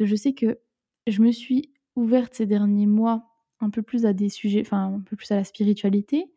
[0.01, 0.59] Je sais que
[1.07, 3.25] je me suis ouverte ces derniers mois
[3.61, 6.33] un peu plus à des sujets enfin un peu plus à la spiritualité,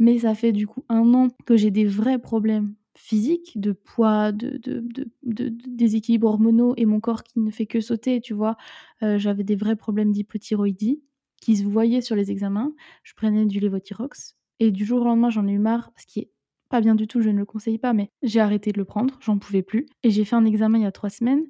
[0.00, 4.32] mais ça fait du coup 1 an que j'ai des vrais problèmes physiques, de poids,
[4.32, 4.84] de de
[5.22, 8.56] de hormonaux et mon corps qui ne fait que sauter, tu vois?
[9.02, 11.02] Heu, j'avais des vrais problèmes d'hypothyroïdie
[11.40, 12.72] qui se voyaient sur les examens.
[13.02, 16.20] Je prenais du Levothyrox et du jour au lendemain, j'en ai eu marre, ce qui
[16.20, 16.30] est
[16.70, 19.18] pas bien du tout, je ne le conseille pas, mais j'ai arrêté de le prendre,
[19.20, 21.44] j'en pouvais plus et j'ai fait un examen il y a 3 semaines,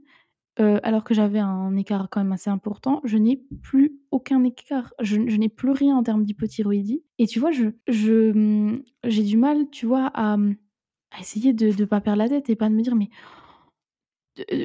[0.60, 4.92] heu, alors que j'avais un écart quand même assez important, je n'ai plus aucun écart.
[5.00, 9.22] Je je n'ai plus rien en termes d'hypothyroïdie et tu vois, je je, mmh, j'ai
[9.24, 10.56] du mal, tu vois, à, mmh,
[11.16, 13.10] à essayer de de pas perdre la tête et pas de me dire: «Mais»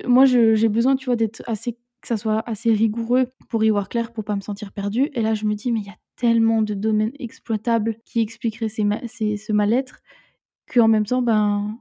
[0.08, 3.90] moi j'ai besoin, tu vois, d'être assez que ça soit assez rigoureux pour y voir
[3.90, 5.98] clair, pour pas me sentir perdue et là je me dis: «Mais il y a
[6.16, 10.00] tellement de domaines exploitables qui expliqueraient ces ces ce mal-être»
[10.74, 11.80] qu'en même temps, ben,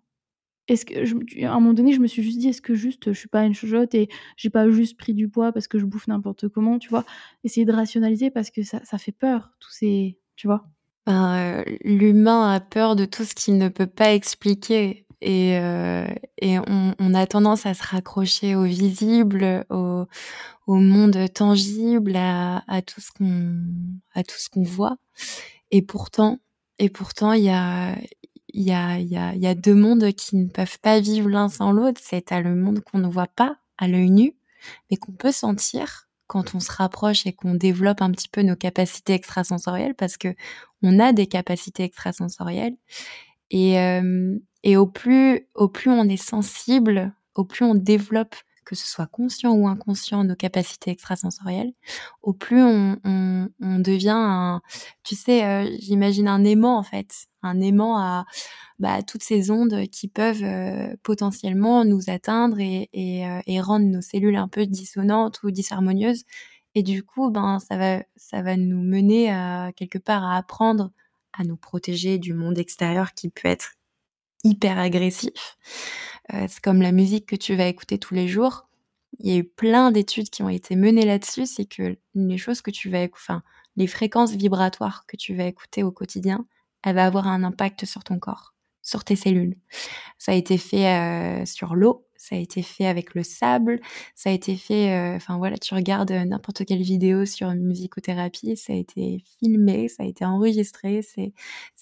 [0.68, 3.18] est-ce que à un moment donné, je me suis juste dit: «Est-ce que juste, je
[3.18, 4.08] suis pas une chochotte et
[4.38, 7.04] j'ai pas juste pris du poids parce que je bouffe n'importe comment?» tu vois?
[7.44, 10.66] Essayer de rationaliser parce que ça ça fait peur, tous ces tu vois?
[11.08, 15.54] Heu, l'humain a peur de tout ce qu'il ne peut pas expliquer et
[16.40, 20.06] et on a tendance à se raccrocher au visible, au
[20.76, 23.10] monde tangible, à tout ce
[24.50, 24.96] qu'on voit
[25.70, 26.38] et pourtant
[26.78, 27.94] et pourtant il y a
[29.54, 32.00] 2 mondes qui ne peuvent pas vivre l'un sans l'autre.
[32.04, 34.36] C'est le monde qu'on ne voit pas à l'œil nu,
[34.90, 38.56] mais qu'on peut sentir quand on se rapproche et qu'on développe un petit peu nos
[38.56, 40.16] capacités extrasensorielles parce
[40.82, 42.76] qu'on a des capacités extrasensorielles.
[43.50, 48.74] Et hem et au plus au plus on est sensible, au plus on développe, que
[48.76, 51.72] ce soit conscient ou inconscient, nos capacités extrasensorielles,
[52.22, 54.62] au plus on on on devient un
[55.04, 58.26] tu sais, heu, j'imagine un aimant en fait, un aimant à,
[58.80, 63.86] bah, toutes ces ondes qui peuvent, heu, potentiellement nous atteindre et et heu et rendre
[63.86, 66.24] nos cellules un peu dissonantes ou disharmonieuses
[66.74, 70.90] et du coup, ben, ça va ça va nous mener à quelque part à apprendre
[71.32, 73.72] à nous protéger du monde extérieur qui peut être
[74.44, 75.56] hyper agressif.
[76.32, 78.68] Heu, c'est comme la musique que tu vas écouter tous les jours.
[79.20, 82.60] Il y a eu plein d'études qui ont été menées là-dessus, c'est que les choses
[82.62, 83.42] que tu vas écou enfin,
[83.76, 86.46] les fréquences vibratoires que tu vas écouter au quotidien,
[86.84, 89.56] elle va avoir un impact sur ton corps, sur tes cellules.
[90.18, 93.80] Ça a été fait, heu, sur l'eau, ça a été fait avec le sable,
[94.14, 98.56] ça a été fait, heu, enfin voilà, tu regardes, heu, n'importe quelle vidéo sur musicothérapie,
[98.56, 101.32] ça a été filmé, ça a été enregistré, c'est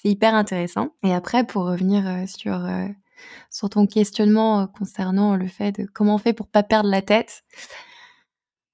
[0.04, 2.64] hyper intéressant et après pour revenir, heu, sur,
[3.50, 7.42] sur ton questionnement, concernant le fait de comment on fait pour pas perdre la tête?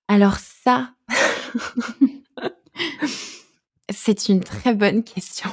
[0.09, 0.91] Alors ça,
[3.91, 5.51] c'est une très bonne question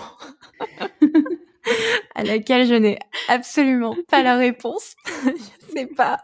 [2.20, 4.96] à laquelle je n'ai absolument pas la réponse.
[5.26, 6.20] Je sais pas,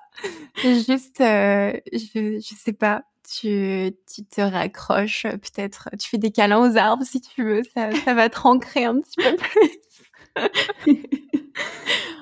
[0.64, 3.93] juste, heu, je je sais pas, tu
[4.32, 8.39] te raccroches, peut-être, tu fais des câlins aux arbres si tu veux, ça va te
[8.39, 9.70] rancrer un petit peu plus.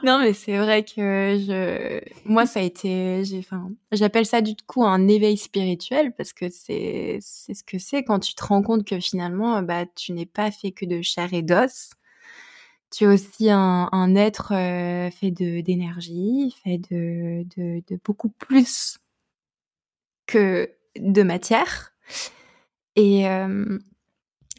[0.04, 4.84] Non, mais c'est vrai que je moi ça a été enfin, j'appelle ça du coup
[4.84, 8.86] un éveil spirituel parce que c'est c'est ce que c'est quand tu te rends compte
[8.86, 11.92] que finalement, bah, tu n'es pas fait que de chair et d'os.
[12.94, 19.00] Tu es aussi un être, heu, fait d'énergie, fait de de beaucoup plus
[20.28, 20.70] que
[21.00, 21.94] de matière
[22.96, 23.80] et hem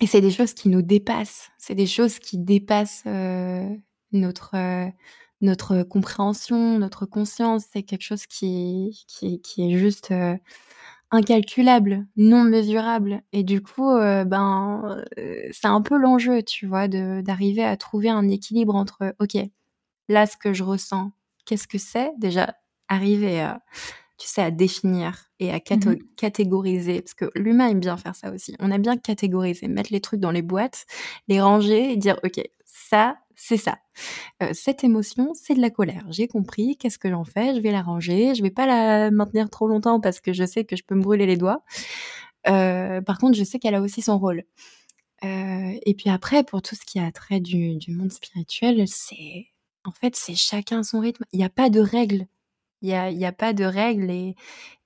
[0.01, 1.51] et c'est des choses qui nous dépassent.
[1.59, 3.79] C'est des choses qui dépassent, heu,
[4.13, 4.57] notre,
[5.41, 7.65] notre compréhension, notre conscience.
[7.73, 9.43] C'est quelque chose qui qui
[9.75, 10.13] est juste,
[11.15, 16.89] incalculable, non mesurable et du coup, heu, ben, heu, c'est un peu l'enjeu, tu vois?
[16.89, 19.37] D'arriver à trouver un équilibre entre: «OK,
[20.09, 21.13] là, ce que je ressens,
[21.47, 22.55] qu'est-ce que c'est?» déjà
[22.89, 23.61] arriver à
[24.19, 26.15] tu sais, à définir et à Mmh cato mh.
[26.17, 28.55] catégoriser parce que l'humain aime bien faire ça aussi.
[28.61, 30.87] On aime bien catégoriser, mettre les trucs dans les boîtes,
[31.29, 32.41] les ranger et dire: «OK,
[33.37, 33.79] c'est ça.
[34.43, 36.05] Heu, cette émotion, c'est de la colère.
[36.11, 37.55] J'ai compris, qu'est-ce que j'en fais?
[37.55, 40.65] Je vais la ranger, je vais pas la maintenir trop longtemps parce que je sais
[40.65, 41.65] que je peux me brûler les doigts.
[42.49, 44.45] Heu, par contre, je sais qu'elle a aussi son rôle».
[45.25, 49.47] Heu et puis après pour tout ce qui a trait du monde spirituel, c'est
[49.85, 51.25] en fait, c'est chacun son rythme.
[51.35, 52.27] Il y a pas de règles.
[52.83, 54.11] Il y a a pas de règles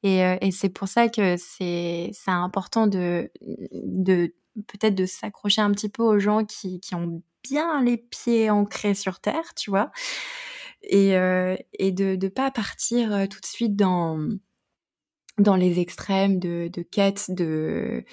[0.04, 3.30] et c'est pour ça que c'est important de
[4.68, 9.20] peut-être de s'accrocher un petit peu aux gens qui ont bien les pieds ancrés sur
[9.20, 9.90] terre, tu vois?
[10.82, 14.18] Et heu et de de pas partir, heu, tout de suite dans
[15.38, 18.04] dans les extrêmes de quête de,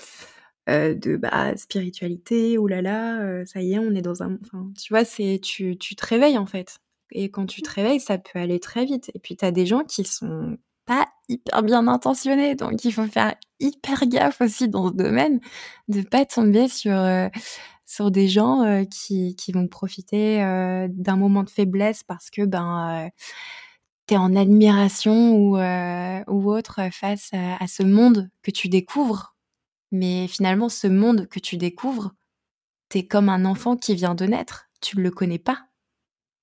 [0.70, 2.58] heu, de, bah, spiritualité.
[2.60, 5.06] «Ouh là là, heu, ça y est, on est dans un» enfin, tu vois?
[5.06, 6.78] C'est tu tu te réveilles, en fait
[7.14, 9.66] et quand tu te réveilles, ça peut aller très vite et puis tu as des
[9.68, 10.58] gens qui sont
[10.88, 15.40] pas hyper bien intentionnés, donc il faut faire hyper gaffe aussi dans ce domaine,
[15.88, 16.94] de pas tomber sur,
[17.86, 22.44] sur des gens, heu, qui qui vont profiter, heu, d'un moment de faiblesse parce que,
[22.46, 23.12] ben, heu,
[24.08, 29.36] tu es en admiration ou ou autre face à à ce monde que tu découvres.
[29.92, 32.14] Mais finalement, ce monde que tu découvres,
[32.90, 35.60] tu es comme un enfant qui vient de naître, tu le connais pas.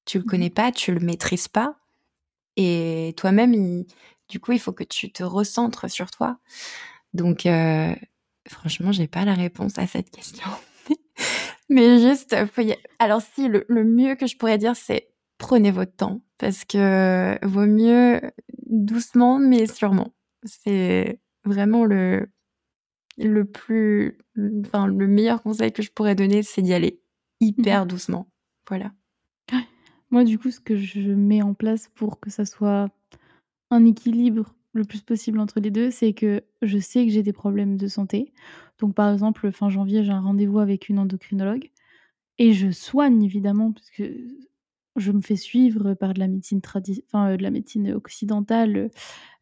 [0.07, 0.31] Tu le Mmh mh.
[0.31, 1.77] connais pas, tu le maîtrises pas
[2.57, 3.87] et toi-même, il
[4.33, 6.39] du coup, il faut que tu te recentres sur toi.
[7.13, 7.95] Donc heu,
[8.49, 10.49] franchement, j'ai pas la réponse à cette question.
[11.69, 15.71] Mais juste, faut y alors si, le le mieux que je pourrais dire, c'est prenez
[15.71, 18.23] votre temps parce que vaut mieux
[18.67, 20.15] doucement mais sûrement.
[20.45, 22.31] C'est vraiment le
[23.19, 24.19] le plus
[24.65, 27.03] enfin, le meilleur conseil que je pourrais donner, c'est d'y aller
[27.41, 28.29] hyper Mmh doucement.
[28.69, 28.93] Voilà.
[30.11, 32.89] Moi, du coup, ce que je mets en place pour que ça soit
[33.73, 37.35] un équilibre le plus possible entre les 2, c'est que je sais que j'ai des
[37.35, 38.33] problèmes de santé.
[38.81, 41.71] Donc, par exemple, fin janvier, j'ai un rendez-vous avec une endocrinologue
[42.39, 44.05] et je soigne évidemment parce que
[44.97, 48.91] je me fais suivre par de la médecine tradi enfin, heu, de la médecine occidentale,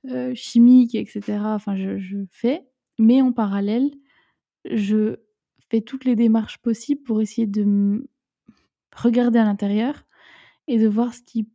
[0.08, 1.54] heu chimique et cetera.
[1.56, 2.66] Enfin, je je fais,
[2.98, 3.90] mais en parallèle,
[4.70, 5.16] je
[5.70, 8.06] fais toutes les démarches possibles pour essayer de
[8.96, 10.04] regarder à l'intérieur
[10.68, 11.48] et de voir ce qui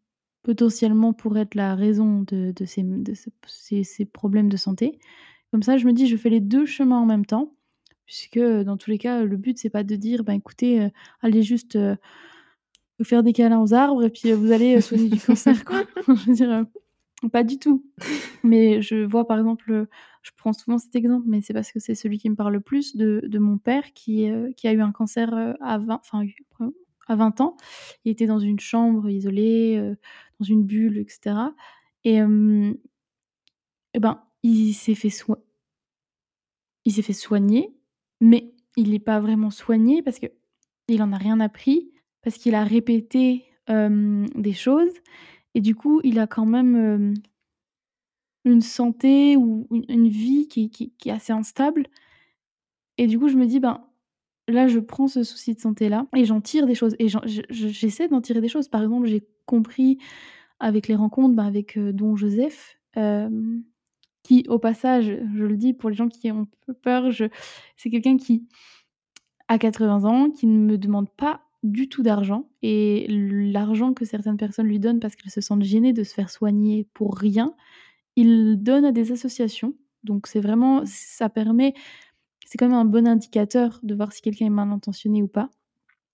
[0.46, 3.30] potentiellement pourrait être la raison de ces de ce
[3.84, 5.00] ces problèmes de santé.
[5.52, 7.56] Comme ça, je me dis: «Je fais les 2 chemins en même temps»,
[8.08, 10.92] puisque, heu, dans tous les cas, le but c'est pas de dire: «Ben écoutez, heu,
[11.22, 11.98] allez juste, heu,
[13.04, 15.84] faire des câlins aux arbres et puis, heu, vous allez, soigner du cancer quoi».
[16.08, 16.66] Je veux dire,
[17.34, 17.86] pas du tout.
[18.44, 19.88] Mais je vois par exemple,
[20.24, 22.62] je prends souvent cet exemple, mais c'est parce que c'est celui qui me parle le
[22.62, 24.28] plus de de mon père qui,
[24.58, 26.36] qui a eu un cancer, à 20 enfin eu
[27.08, 27.58] à 20 ans.
[28.06, 29.94] Il était dans une chambre isolée,
[30.40, 31.54] dans une bulle et cetera.
[32.04, 32.22] Et
[33.94, 35.10] et ben, il s'est fait
[36.86, 37.76] il s'est fait soigner,
[38.22, 42.64] mais il est pas vraiment soigné parce qu'il en a rien appris, parce qu'il a
[42.64, 44.92] répété, des choses.
[45.56, 47.16] Et du coup, il a quand même,
[48.46, 51.88] une santé ou une vie qui qui qui est assez instable.
[52.98, 53.84] Et du coup, je me dis: «Ben,
[54.48, 57.08] là, je prends ce souci de santé-là et j'en tire des choses» et
[57.50, 58.68] j'essaie d'en tirer des choses.
[58.70, 59.98] Par exemple, j'ai compris
[60.60, 62.80] avec les rencontres, bah, avec, don Joseph,
[64.24, 66.48] qui au passage, je le dis pour les gens qui ont
[66.82, 67.12] peur,
[67.78, 68.48] c'est quelqu'un qui
[69.48, 74.38] a 80 ans, qui ne me demande pas du tout d'argent et l'argent que certaines
[74.38, 77.54] personnes lui donnent parce qu'elles se sentent gênées de se faire soigner pour rien,
[78.16, 79.74] il donne à des associations.
[80.04, 81.74] Donc c'est vraiment ça permet
[82.46, 85.50] c'est quand même un bon indicateur de voir si quelqu'un est mal intentionné ou pas.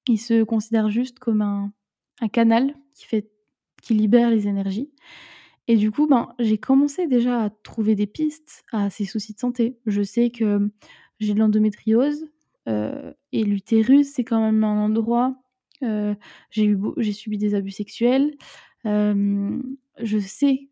[0.08, 3.30] Il se considère juste comme un canal qui fait
[3.82, 4.92] qui libère les énergies
[5.68, 9.40] et du coup, ben, j'ai commencé déjà à trouver des pistes à ces soucis de
[9.40, 9.78] santé.
[9.86, 10.70] Je sais que
[11.20, 12.28] j'ai de l'endométriose,
[12.68, 15.36] heu et l'utérus, c'est quand même un endroit,
[15.84, 16.16] heu,
[16.52, 18.36] j'ai subi des abus sexuels.
[18.86, 19.64] Hem,
[20.02, 20.70] je sais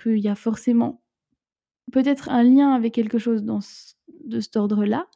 [0.00, 1.02] qu'il y a forcément
[1.92, 3.60] peut-être un lien avec quelque chose dans
[4.24, 5.06] de cet ordre-là.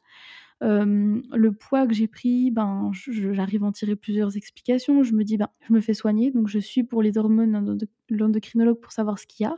[0.61, 5.03] Le poids que j'ai pris, ben, j'arrive à en tirer plusieurs explications.
[5.03, 7.77] Je me dis: «Ben, je me fais soigner, donc je suis pour les hormones
[8.09, 9.55] l'endocrinologue pour savoir ce qu'il y a».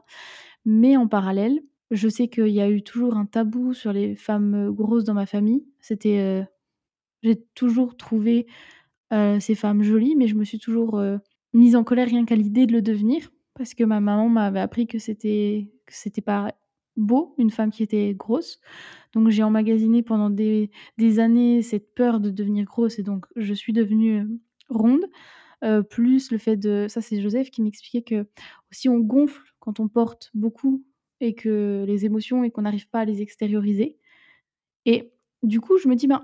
[0.65, 4.55] Mais en parallèle, je sais qu'il y a eu toujours un tabou sur les femmes,
[4.69, 5.65] heu, grosses dans ma famille.
[5.81, 6.45] C'était, heu
[7.23, 8.47] j'ai toujours trouvé,
[9.13, 11.01] heu, ces femmes jolies, mais je me suis toujours,
[11.53, 14.87] mise en colère rien qu'à l'idée de le devenir parce que ma maman m'avait appris
[14.87, 16.53] que c'était que c'était pas
[16.97, 18.59] beau, une femme qui était grosse.
[19.16, 20.70] Donc j'ai emmagasiné pendant des
[21.20, 24.30] années cette peur de devenir grosse et donc je suis devenue, heu,
[24.70, 25.05] ronde.
[25.66, 28.28] Heu, plus le fait de ça c'est Joseph qui m'expliquait que
[28.72, 30.84] si on gonfle quand on porte beaucoup
[31.22, 33.97] et que les émotions et qu'on n'arrive pas à les extérioriser
[34.86, 35.11] et
[35.43, 36.24] du coup, je me dis: «Ben,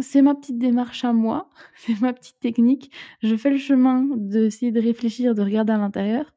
[0.00, 2.92] c'est ma petite démarche à moi, c'est ma petite technique.
[3.22, 6.34] Je fais le chemin d'essayer de réfléchir, de regarder à l'intérieur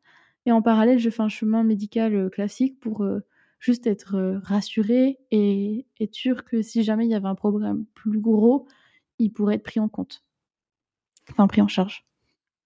[0.47, 3.03] et en parallèle, je fais un chemin médical, heu, classique pour,
[3.61, 7.85] juste être, heu, rassurée et être sûre que si jamais il y avait un problème
[7.93, 8.67] plus gros,
[9.19, 10.25] il pourrait être pris en compte».
[11.31, 12.05] Enfin, pris en charge.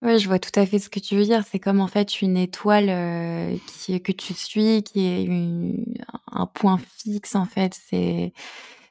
[0.02, 1.44] Ouais, je vois tout à fait ce que tu veux dire.
[1.46, 5.28] C'est comme en fait une étoile, qui que tu suis, qui est
[6.32, 7.74] un point fixe en fait.
[7.74, 8.34] C'est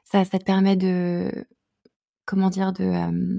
[0.03, 1.31] ça ça te permet de
[2.25, 2.73] comment dire?
[2.73, 3.33] De,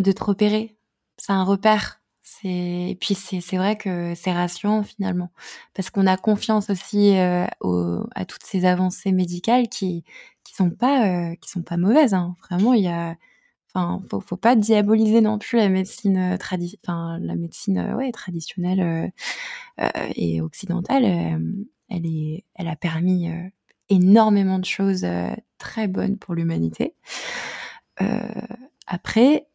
[0.00, 0.76] de te repérer.
[1.16, 2.00] C'est un repère.
[2.44, 5.30] Et puis c'est c'est vrai que c'est rassurant finalement
[5.74, 10.04] parce qu'on a confiance aussi, heu, aux à toutes ces avancées médicales qui
[10.44, 12.36] qui sont pas, heu, qui sont pas mauvaises, hein.
[12.48, 13.16] Vraiment, il y a
[13.74, 17.94] enfin, faut faut pas diaboliser non plus la médecine, heu, tradi enfin la médecine, heu,
[17.96, 19.12] ouais traditionnelle, heu
[20.16, 21.04] et occidentale.
[21.90, 23.30] Elle est elle a permis,
[23.90, 25.06] énormément de choses,
[25.58, 26.94] très bonnes pour l'humanité.
[28.86, 29.46] Après,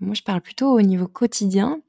[0.00, 1.80] moi je parle plutôt au niveau quotidien.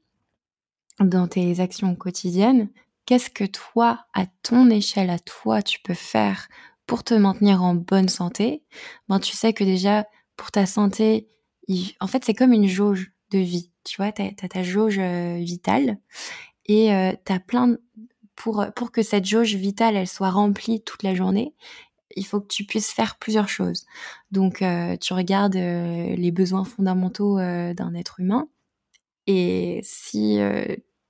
[1.00, 2.70] Dans tes actions quotidiennes,
[3.04, 6.48] qu'est-ce que toi, à ton échelle à toi, tu peux faire
[6.86, 8.62] pour te maintenir en bonne santé?
[9.08, 10.06] Ben, tu sais que déjà
[10.36, 11.28] pour ta santé,
[12.00, 14.10] en fait, c'est comme une jauge de vie, tu vois?
[14.12, 15.98] Tu as ta jauge, heu, vitale
[16.66, 17.78] et heu, tu as plein d
[18.36, 21.54] pour, pour que cette jauge vitale, elle soit remplie toute la journée,
[22.16, 23.86] il faut que tu puisses faire plusieurs choses.
[24.32, 28.48] Donc heu, tu regardes, heu, les besoins fondamentaux, heu, d'un être humain
[29.28, 30.38] et si,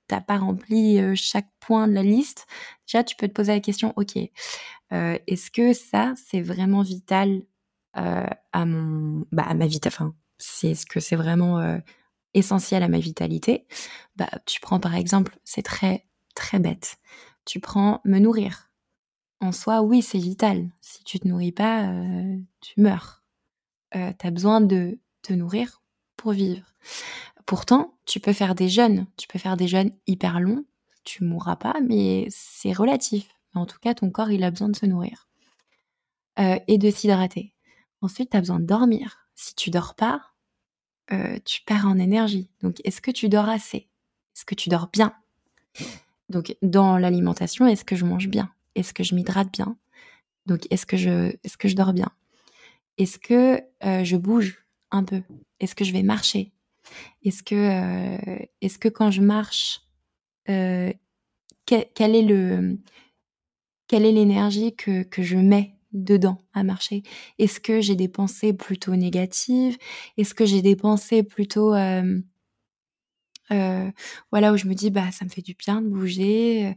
[0.09, 2.47] tu as pas rempli, chaque point de la liste,
[2.87, 4.17] déjà tu peux te poser la question: «OK,
[4.91, 7.43] est-ce que ça, c'est vraiment vital,
[7.93, 11.79] à mon bah, à ma vita enfin, c'est est-ce que c'est vraiment,
[12.35, 13.67] essentiel à ma vitalité?»
[14.17, 16.05] bah, tu prends par exemple, c'est très,
[16.35, 16.97] très bête,
[17.45, 18.66] tu prends me nourrir.
[19.39, 20.69] En soi, oui, c'est vital.
[20.81, 23.23] Si tu te nourris pas, heu, tu meurs.
[23.95, 25.81] Heu, tu as besoin de te nourrir
[26.15, 26.65] pour vivre.
[27.45, 30.65] Pourtant, tu peux faire des jeûnes, tu peux faire des jeûnes hyper longs,
[31.03, 33.27] tu mourras pas, mais c'est relatif.
[33.53, 35.27] En tout cas, ton corps, il a besoin de se nourrir.
[36.39, 37.53] Heu et de s'hydrater.
[38.01, 39.27] Ensuite, tu as besoin de dormir.
[39.35, 40.21] Si tu dors pas,
[41.45, 42.49] tu perds en énergie.
[42.61, 43.87] Donc est-ce que tu dors assez?
[44.35, 45.13] Est-ce que tu dors bien?
[46.29, 48.51] Donc dans l'alimentation, est-ce que je mange bien?
[48.77, 49.77] Est-ce que je m'hydrate bien?
[50.47, 52.11] Donc est-ce que je est-ce que je dors bien?
[52.97, 55.21] Est-ce que, heu, je bouge un peu?
[55.59, 56.53] Est-ce que je vais marcher?
[57.23, 59.81] Est-ce que, heu, est-ce que quand je marche,
[62.23, 62.77] le
[63.87, 67.03] quelle est l'énergie que je mets dedans à marcher?
[67.39, 69.77] Est-ce que j'ai des pensées plutôt négatives?
[70.17, 71.73] Est-ce que j'ai des pensées plutôt,
[73.51, 73.91] heu,
[74.31, 76.67] voilà, où je me dis: «Bah, ça me fait du bien de bouger,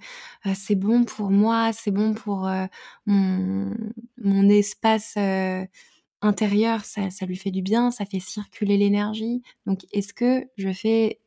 [0.47, 2.49] heu heu, c'est bon pour moi, c'est bon pour,
[3.07, 3.75] mon
[4.19, 5.17] mon espace,
[6.23, 9.43] intérieur, ça ça lui fait du bien, ça fait circuler l'énergie».
[9.67, 11.21] Donc est-ce que je fais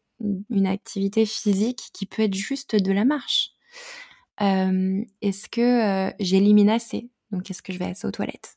[0.51, 3.51] une activité physique qui peut être juste de la marche?
[4.41, 7.09] Est-ce que, j'élimine assez?
[7.31, 8.55] Donc est-ce que je vais assez aux toilettes?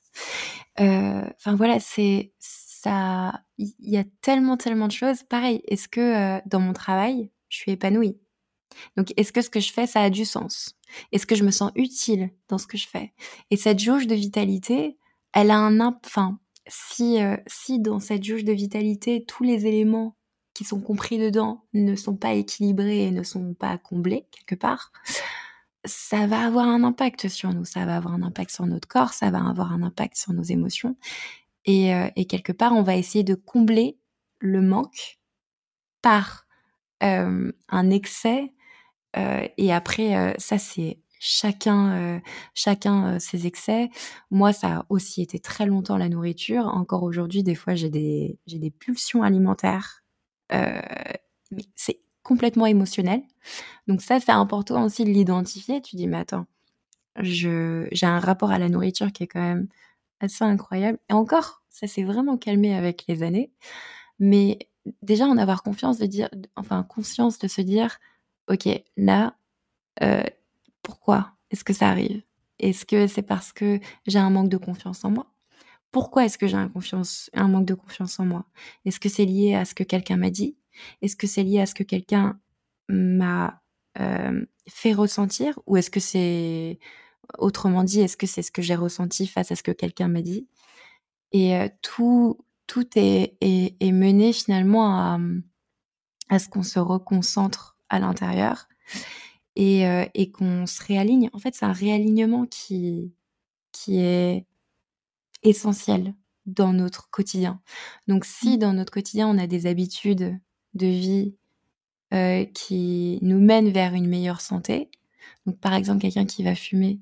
[0.79, 2.33] Enfin voilà, c'est
[3.59, 5.23] il y a tellement, tellement de choses.
[5.23, 8.19] Pareil, est-ce que, heu, dans mon travail, je suis épanouie?
[8.97, 10.77] Donc est-ce que ce que je fais, ça a du sens?
[11.13, 13.13] Est-ce que je me sens utile dans ce que je fais?
[13.51, 14.99] Et cette jauge de vitalité,
[15.33, 20.17] elle a un enfin, si, heu, si dans cette jauge de vitalité, tous les éléments
[20.55, 24.93] qui sont compris dedans ne sont pas équilibrés et ne sont pas comblés quelque part,
[25.85, 27.65] ça va avoir un impact sur nous.
[27.65, 30.43] Ça va avoir un impact sur notre corps, ça va avoir un impact sur nos
[30.43, 30.97] émotions
[31.67, 33.99] et heu et quelque part, on va essayer de combler
[34.41, 35.19] le manque
[36.03, 36.47] par,
[37.01, 38.53] hem, un excès,
[39.19, 42.21] heu et après, ça c'est chacun,
[42.55, 43.91] chacun, ses excès.
[44.31, 46.67] Moi, ça a aussi été très longtemps la nourriture.
[46.69, 50.05] Encore aujourd'hui, des fois, j'ai des des pulsions alimentaires,
[51.77, 53.23] c'est complètement émotionnel.
[53.89, 55.83] Donc ça, c'est important aussi de l'identifier.
[55.83, 56.47] Tu dis: «Mais attends,
[57.23, 59.69] j'ai un rapport à la nourriture qui est quand même
[60.21, 63.53] assez incroyable» et encore, ça s'est vraiment calmé avec les années.
[64.21, 64.59] Mais
[65.03, 67.99] déjà en avoir confiance de dire enfin conscience de se dire:
[68.51, 69.37] «OK, là,
[70.03, 70.23] heu,
[70.83, 72.23] pourquoi est-ce que ça arrive?
[72.61, 75.27] Est-ce que c'est parce que j'ai un manque de confiance en moi?
[75.93, 76.71] Pourquoi est-ce que j'ai un
[77.35, 78.47] un manque de confiance en moi?
[78.85, 80.57] Est-ce que c'est lié à ce que quelqu'un m'a dit?
[81.03, 82.39] Est-ce que c'est lié à ce que quelqu'un
[82.89, 83.63] m'a,
[83.97, 85.59] hem, fait ressentir?
[85.67, 86.79] Ou est-ce que c'est
[87.39, 90.23] autrement dit, est-ce que c'est ce que j'ai ressenti face à ce que quelqu'un m'a
[90.23, 90.47] dit?»
[91.33, 95.43] et tout tout est est est mené finalement à, mmh,
[96.31, 98.69] à ce qu'on se reconcentre à l'intérieur
[99.57, 99.83] et
[100.15, 101.31] et qu'on se réaligne.
[101.33, 103.13] En fait, c'est un réalignement qui
[103.73, 104.47] qui est
[105.43, 106.15] essentiel
[106.47, 107.61] dans notre quotidien.
[108.09, 108.59] Donc si Mmh.
[108.61, 110.39] dans notre quotidien, on a des habitudes
[110.75, 111.37] de vie,
[112.55, 114.91] qui nous mènent vers une meilleure santé,
[115.47, 117.01] donc par exemple, quelqu'un qui va fumer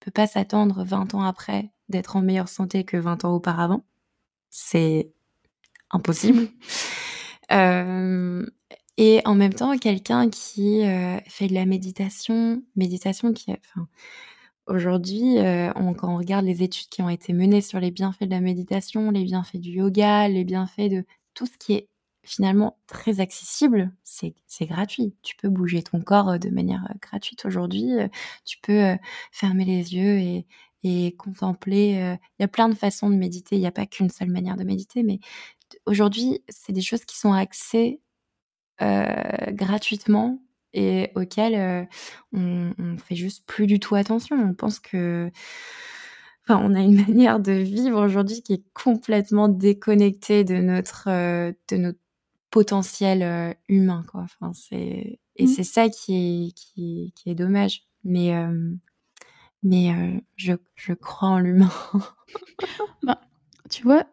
[0.00, 3.84] peut pas s'attendre 20 ans après d'être en meilleure santé que 20 ans auparavant.
[4.50, 5.10] C'est
[5.90, 6.48] impossible.
[7.48, 8.50] Hem
[8.98, 13.88] et en même temps, quelqu'un qui, heu, fait de la méditation, méditation qui enfin,
[14.66, 15.36] aujourd'hui,
[15.76, 18.40] on quand on regarde les études qui ont été menées sur les bienfaits de la
[18.40, 21.88] méditation, les bienfaits du yoga, les bienfaits de tout ce qui est
[22.26, 24.34] finalement très accessible, c'est
[24.66, 25.14] gratuit.
[25.22, 28.08] Tu peux bouger ton corps, heu, de manière, heu, gratuite aujourd'hui, heu,
[28.44, 28.96] tu peux,
[29.32, 30.46] fermer les yeux et
[30.84, 31.94] et contempler,
[32.38, 34.56] il y a plein de façons de méditer, il y a pas qu'une seule manière
[34.56, 35.18] de méditer, mais
[35.86, 37.32] aujourd'hui, c'est des choses qui sont
[38.82, 40.40] heu, gratuitement
[40.74, 41.88] et auxquelles,
[42.32, 44.36] on on fait juste plus du tout attention.
[44.38, 45.30] On pense que
[46.48, 51.08] enfin, on a une manière de vivre aujourd'hui qui est complètement déconnectée de notre,
[51.68, 51.98] de notre
[52.56, 54.22] potentiel, heu, humain, quoi.
[54.22, 55.48] Enfin, c'est et Mmh.
[55.48, 56.14] c'est ça qui
[56.48, 57.82] est qui est qui est dommage.
[58.04, 58.78] Mais, hem,
[59.62, 61.70] mais, heu, je je crois en l'humain.
[63.02, 63.16] Ben,
[63.70, 64.06] tu vois,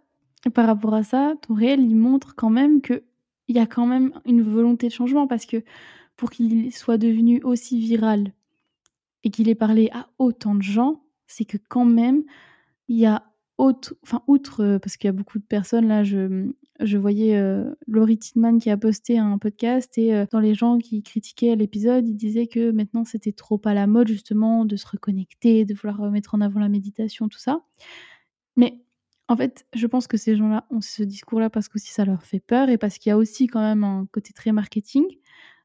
[0.54, 3.02] par rapport à ça, ton réel, il montre quand même qu'il
[3.50, 5.64] y a quand même une volonté de changement parce que
[6.18, 8.34] pour qu'il soit devenu aussi viral
[9.24, 12.24] et qu'il ait parlé à autant de gens, c'est que quand même,
[12.90, 13.24] il y a
[13.58, 17.76] autre enfin outre, parce qu'il y a beaucoup de personnes là, je, je voyais, heu,
[17.88, 22.08] Laurie Tiedemann qui a posté un podcast et heu, dans les gens qui critiquaient l'épisode,
[22.08, 26.12] ils disaient que maintenant c'était trop à la mode justement de se reconnecter, de vouloir,
[26.12, 27.62] mettre en avant la méditation, tout ça.
[28.58, 28.82] Mais
[29.30, 32.40] en fait, je pense que ces gens-là ont ce discours-là parce qu'aussi ça leur fait
[32.42, 35.06] peur et parce qu'il y a aussi quand même un côté très marketing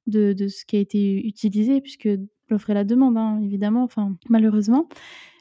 [0.07, 2.09] de de ce qui a été utilisé puisque
[2.51, 4.89] l'offre et la demande, hein, évidemment, enfin malheureusement.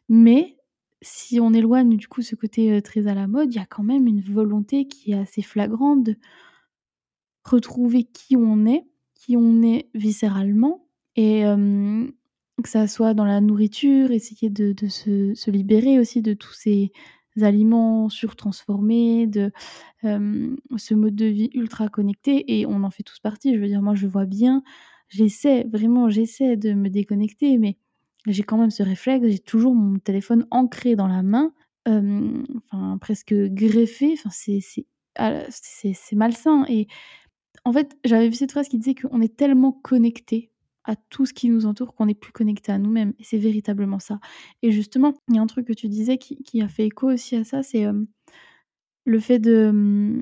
[0.10, 0.57] Mais
[1.02, 3.66] si on éloigne du coup ce côté, heu, très à la mode, il y a
[3.66, 6.16] quand même une volonté qui est assez flagrante de
[7.44, 8.86] retrouver qui on est,
[9.16, 10.86] qui on est viscéralement
[11.16, 11.44] et
[12.64, 16.92] que ça soit dans la nourriture, essayer de de se libérer aussi de tous ces
[17.42, 19.52] aliments surtransformés, de,
[20.78, 23.54] ce mode de vie ultra connecté et on en fait tous partie.
[23.56, 24.64] Je veux dire, moi, je vois bien,
[25.10, 27.78] j'essaie, vraiment, j'essaie de me déconnecter, mais
[28.28, 31.54] j'ai quand même ce réflexe, j'ai toujours mon téléphone ancré dans la main,
[31.86, 34.30] enfin presque greffé, enfin
[35.16, 36.66] ah, c'est malsain.
[36.68, 36.88] Et
[37.66, 40.52] en fait, j'avais vu cette phrase qui disait qu'on est tellement connecté
[40.84, 43.14] à tout ce qui nous entoure qu'on n'est plus connecté à nous-mêmes.
[43.20, 44.20] Et c'est véritablement ça.
[44.62, 47.36] Et justement, il y a un truc que tu disais qui a fait écho aussi
[47.36, 47.86] à ça, c'est,
[49.08, 50.22] le fait de,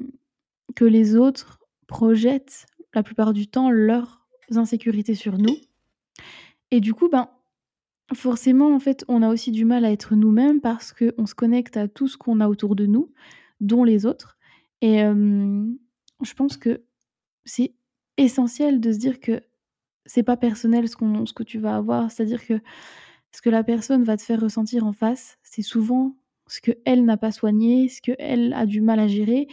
[0.75, 5.57] que les autres projettent la plupart du temps leurs insécurités sur nous.
[6.69, 7.27] Et du coup, ben,
[8.13, 11.77] forcément, en fait, on a aussi du mal à être nous-mêmes parce qu'on se connecte
[11.77, 13.11] à tout ce qu'on a autour de nous,
[13.61, 14.37] dont les autres
[14.81, 16.83] et je pense que
[17.45, 17.73] c'est
[18.17, 19.41] essentiel de se dire que
[20.05, 22.11] c'est pas personnel ce qu'on ce que tu vas avoir.
[22.11, 22.59] C'est-à-dire que
[23.31, 26.15] ce que la personne va te faire ressentir en face, c'est souvent
[26.47, 29.47] ce qu'elle n'a pas soigné, ce qu'elle a du mal à gérer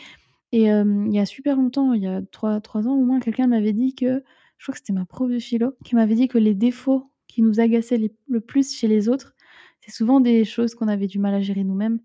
[0.52, 3.46] et il y a super longtemps, il y a trois 3 ans au moins, quelqu'un
[3.46, 4.22] m'avait dit que
[4.58, 7.40] je crois que c'était ma prof de philo, qui m'avait dit que les défauts qui
[7.42, 9.34] nous agaçaient les le plus chez les autres,
[9.80, 11.98] c'est souvent des choses qu'on avait du mal à gérer nous-mêmes.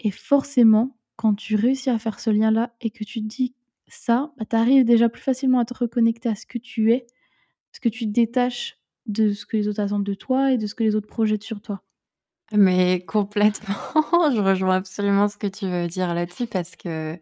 [0.00, 3.54] Et forcément, quand tu réussis à faire ce lien-là et que tu te dis
[3.88, 7.06] ça, bah, tu arrives déjà plus facilement à te reconnecter à ce que tu es,
[7.70, 10.66] parce que tu te détaches de ce que les autres attendent de toi et de
[10.66, 11.82] ce que les autres projettent sur toi.
[12.52, 13.74] Mais complètement,
[14.34, 17.18] je rejoins absolument ce que tu veux dire là-dessus parce que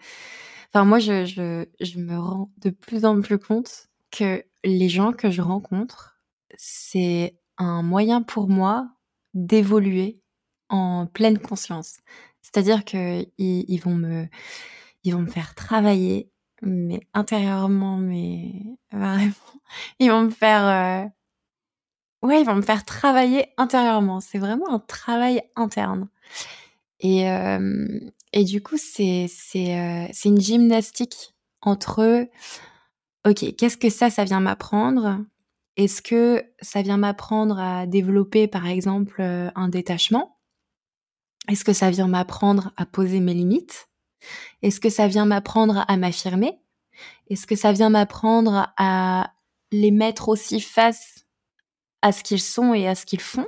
[0.69, 5.13] enfin moi je je je me rends de plus en plus compte que les gens
[5.13, 6.16] que je rencontre,
[6.57, 8.89] c'est un moyen pour moi
[9.35, 10.21] d'évoluer
[10.69, 11.99] en pleine conscience.
[12.43, 16.31] C'est-à-dire qu'ils ils vont me faire travailler,
[16.63, 18.53] mais intérieurement, mais
[18.93, 19.33] vraiment,
[20.01, 21.11] ils vont me faire, heu
[22.23, 24.21] ouais, ils vont me faire travailler intérieurement.
[24.21, 26.09] C'est vraiment un travail interne
[27.01, 32.29] et hem et du coup, heu, c'est une gymnastique entre,
[33.27, 35.19] OK, qu'est-ce que ça, ça vient m'apprendre?
[35.77, 40.37] Est-ce que ça vient m'apprendre à développer, par exemple, heu, un détachement?
[41.49, 43.89] Est-ce que ça vient m'apprendre à poser mes limites?
[44.63, 46.61] Est-ce que ça vient m'apprendre à m'affirmer?
[47.31, 49.33] Est-ce que ça vient m'apprendre à
[49.73, 51.27] les mettre aussi face
[52.03, 53.47] à ce qu'ils sont et à ce qu'ils font?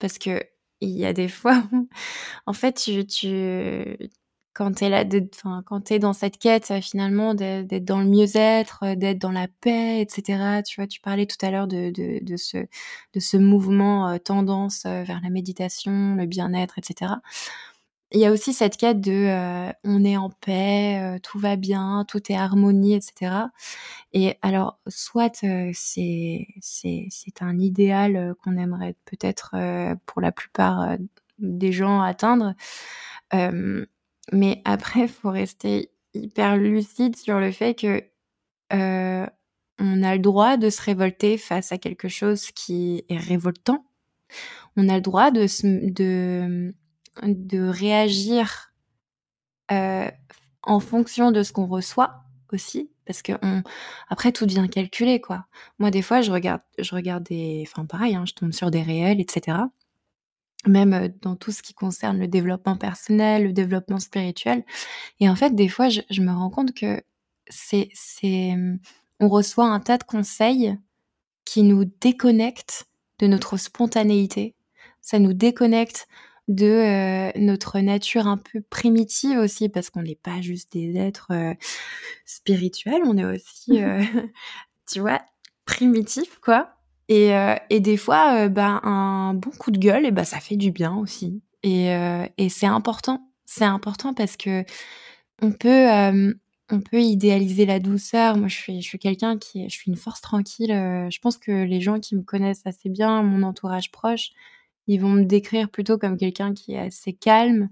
[0.00, 0.42] Parce qu'il
[0.82, 1.88] y a des fois où,
[2.46, 3.98] en fait, tu tu
[4.58, 9.32] quand tu es dans cette quête, heu, finalement d'être dans le mieux-être, heu, d'être dans
[9.32, 10.86] la paix et cetera, tu vois?
[10.88, 11.92] Tu parlais tout à l'heure de
[13.20, 17.20] ce mouvement, heu, tendance, vers la méditation, le bien-être et cetera.
[18.12, 22.22] Il y a aussi cette quête de, on est en paix, tout va bien, tout
[22.32, 23.50] est harmonie et cetera
[24.14, 25.34] et alors soit,
[25.72, 26.46] c'est
[27.40, 29.56] un idéal, qu'on aimerait peut-être,
[30.06, 30.96] pour la plupart,
[31.40, 32.54] des gens atteindre,
[34.32, 38.02] mais après faut rester hyper lucide sur le fait que,
[38.74, 39.26] heu,
[39.80, 43.84] on a le droit de se révolter face à quelque chose qui est révoltant.
[44.76, 46.74] On a le droit de se de
[47.24, 48.72] de réagir,
[49.72, 50.10] heu,
[50.64, 52.22] en fonction de ce qu'on reçoit
[52.52, 53.62] aussi, parce qu'on
[54.08, 55.46] après tout devient calculé, quoi.
[55.80, 58.82] Moi, des fois, je regarde je regarde des enfin pareil, hein, je tombe sur des
[58.82, 59.70] réels et cetera.
[60.66, 64.64] Même, heu, dans tout ce qui concerne le développement personnel, le développement spirituel
[65.20, 67.02] et en fait, des fois, je je me rends compte que
[67.48, 68.54] c'est c'est,
[69.20, 70.78] on reçoit un tas de conseils
[71.44, 72.86] qui nous déconnectent
[73.20, 74.54] de notre spontanéité.
[75.02, 76.08] Ça nous déconnecte
[76.48, 81.28] de, heu, notre nature un peu primitive aussi parce qu'on n'est pas juste des êtres,
[81.32, 81.54] heu,
[82.26, 83.80] spirituels, on est aussi,
[84.90, 85.20] tu vois,
[85.66, 86.77] primitifs quoi
[87.08, 90.40] et heu et des fois, heu, ben, un bon coup de gueule et bah, ça
[90.40, 91.42] fait du bien aussi.
[91.62, 91.88] Et
[92.38, 93.24] et c'est important.
[93.46, 94.92] C'est important parce qu'on
[95.52, 96.34] peut, hem,
[96.70, 98.36] on peut idéaliser la douceur.
[98.38, 101.52] Moi, je suis je suis quelqu'un qui je suis une force tranquille, je pense que
[101.64, 104.30] les gens qui me connaissent assez bien, mon entourage proche,
[104.88, 107.70] ils vont me décrire plutôt comme quelqu'un qui est assez calme,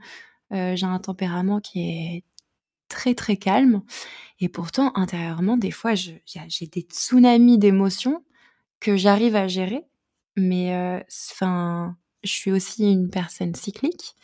[0.53, 2.25] j'ai un tempérament qui est
[2.89, 3.83] très, très calme.
[4.41, 6.23] Et pourtant intérieurement des fois j'ai
[6.73, 8.25] des tsunamis d'émotions
[8.87, 9.85] que j'arrive à gérer
[10.39, 11.03] mais
[11.33, 14.15] enfin, je suis aussi une personne cyclique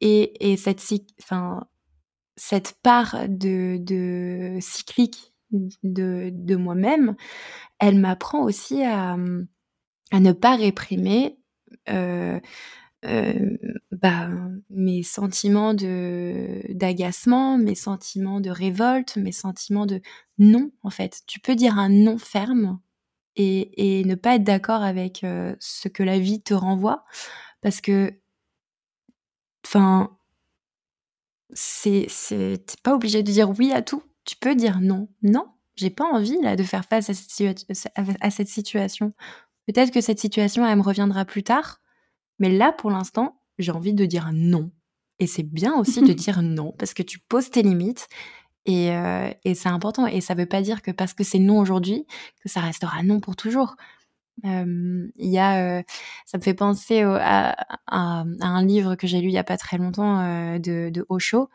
[0.00, 0.82] et et cette
[1.22, 1.66] enfin,
[2.36, 5.32] cette part de de cyclique
[5.82, 7.16] de de moi-même,
[7.78, 9.16] elle m'apprend aussi à,
[10.12, 11.38] à ne pas réprimer,
[11.88, 12.40] euh,
[13.06, 13.56] euh,
[13.92, 14.28] bah,
[14.70, 20.00] mes sentiments de d'agacement, mes sentiments de révolte, mes sentiments de
[20.38, 21.22] non, en fait.
[21.26, 22.80] Tu peux dire un non ferme
[23.36, 27.04] et et ne pas être d'accord avec, euh, ce que la vie te renvoie
[27.62, 28.14] parce que
[29.66, 30.16] enfin
[31.52, 34.02] c'est c'est pas obligé de dire oui à tout.
[34.24, 35.08] Tu peux dire non.
[35.22, 37.66] Non, j'ai pas envie là de faire face à cette,
[38.20, 39.12] à cette situation.
[39.66, 41.80] Peut-être que cette situation, elle me reviendra plus tard,
[42.38, 44.70] mais là, pour l'instant, j'ai envie de dire non.
[45.20, 48.08] Et c'est bien aussi de dire non, parce que tu poses tes limites
[48.66, 50.06] et, euh, et c'est important.
[50.06, 52.06] Et ça veut pas dire que parce que c'est non aujourd'hui,
[52.42, 53.76] que ça restera non pour toujours.
[54.42, 55.82] Il y a,
[56.26, 57.56] ça me fait penser à,
[57.86, 60.18] un livre que j'ai lu il y a pas très longtemps
[60.58, 61.48] de, de Osho.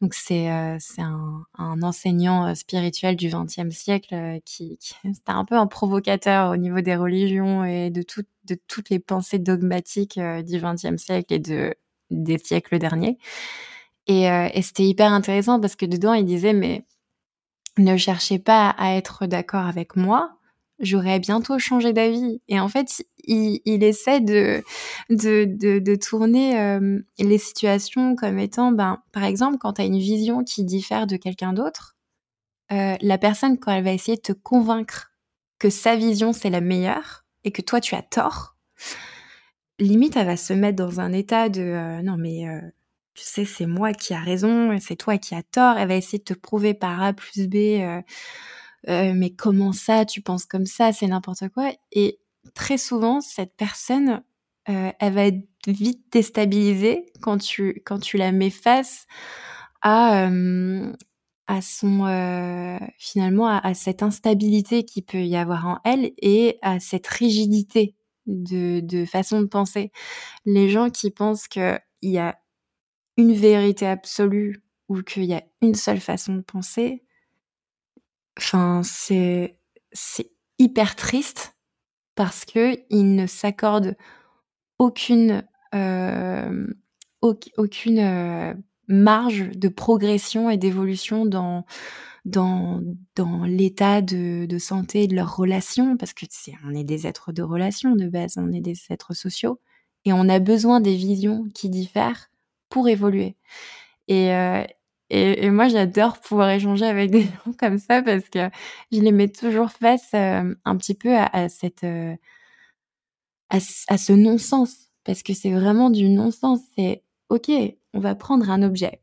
[0.00, 0.50] Donc c'est
[0.80, 1.44] c'est un,
[1.82, 6.96] enseignant spirituel du XXe siècle qui, qui c'était un peu un provocateur au niveau des
[6.96, 11.74] religions et de toutes de toutes les pensées dogmatiques du XXe siècle et de
[12.10, 13.18] des siècles derniers.
[14.06, 16.84] Et, et c'était hyper intéressant parce que dedans il disait mais
[17.78, 20.36] ne cherchez pas à être d'accord avec moi,
[20.78, 22.40] j'aurais bientôt changé d'avis.
[22.48, 24.62] Et en fait, il, essaie de,
[25.10, 29.98] de, de, tourner euh, les situations comme étant, ben, par exemple, quand tu as une
[29.98, 31.96] vision qui diffère de quelqu'un d'autre,
[32.72, 35.12] euh, la personne, quand elle va essayer de te convaincre
[35.58, 38.56] que sa vision, c'est la meilleure et que toi, tu as tort,
[39.78, 42.44] limite, elle va se mettre dans un état de euh, non, mais
[43.14, 45.76] tu sais, c'est moi qui a raison c'est toi qui as tort.
[45.78, 47.56] Elle va essayer de te prouver par A plus B
[48.88, 51.72] euh, mais comment ça, tu penses comme ça, c'est n'importe quoi.
[51.92, 52.18] Et
[52.54, 54.22] très souvent, cette personne,
[54.68, 59.06] euh, elle va être vite déstabilisée quand tu, quand tu la mets face
[59.82, 60.92] à, euh,
[61.46, 67.06] à son, finalement, à, cette instabilité qui peut y avoir en elle et à cette
[67.06, 67.94] rigidité
[68.26, 69.92] de, de façon de penser.
[70.46, 72.38] Les gens qui pensent qu'il y a
[73.16, 77.04] une vérité absolue ou qu'il y a une seule façon de penser,
[78.38, 79.58] Enfin, c'est
[79.92, 81.56] c'est hyper triste
[82.14, 83.96] parce que il ne s'accorde
[84.78, 85.44] aucune
[85.74, 86.66] euh,
[87.22, 88.54] aucune euh,
[88.88, 91.64] marge de progression et d'évolution dans
[92.24, 92.82] dans
[93.16, 97.32] dans l'état de, de santé de leurs relations parce que c'est on est des êtres
[97.32, 99.60] de relation de base, on est des êtres sociaux
[100.04, 102.30] et on a besoin des visions qui diffèrent
[102.68, 103.36] pour évoluer.
[104.08, 104.64] Et, euh,
[105.14, 108.50] et, moi, j'adore pouvoir échanger avec des gens comme ça parce que
[108.90, 112.16] je les mets toujours face euh, un petit peu à, cette, euh,
[113.50, 114.88] à, ce non-sens.
[115.04, 116.60] Parce que c'est vraiment du non-sens.
[116.76, 117.50] C'est, OK,
[117.92, 119.00] on va prendre un objet.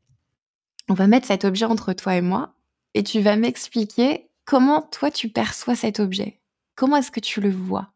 [0.90, 2.56] On va mettre cet objet entre toi et moi
[2.94, 6.42] et tu vas m'expliquer comment toi tu perçois cet objet.
[6.76, 7.94] Comment est-ce que tu le vois?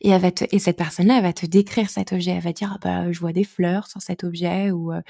[0.00, 2.32] Et, elle va te, et cette personne-là, elle va te décrire cet objet.
[2.32, 5.00] Elle va dire, ah bah, je vois des fleurs sur cet objet ou euh,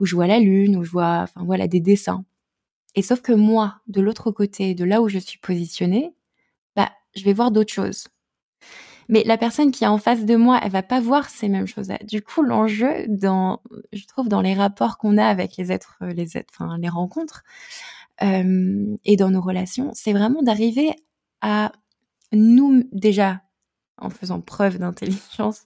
[0.00, 2.24] où je vois la lune, où je vois, enfin voilà, des dessins.
[2.94, 6.14] Et sauf que moi, de l'autre côté, de là où je suis positionnée,
[6.76, 8.08] bah, je vais voir d'autres choses.
[9.08, 11.66] Mais la personne qui est en face de moi, elle va pas voir ces mêmes
[11.66, 11.98] choses-là.
[12.04, 13.60] Du coup, l'enjeu dans,
[13.92, 17.42] je trouve, dans les rapports qu'on a avec les êtres, les êtres, enfin, les rencontres,
[18.22, 20.92] euh, et dans nos relations, c'est vraiment d'arriver
[21.40, 21.72] à
[22.32, 23.42] nous, déjà,
[23.98, 25.62] en faisant preuve d'intelligence,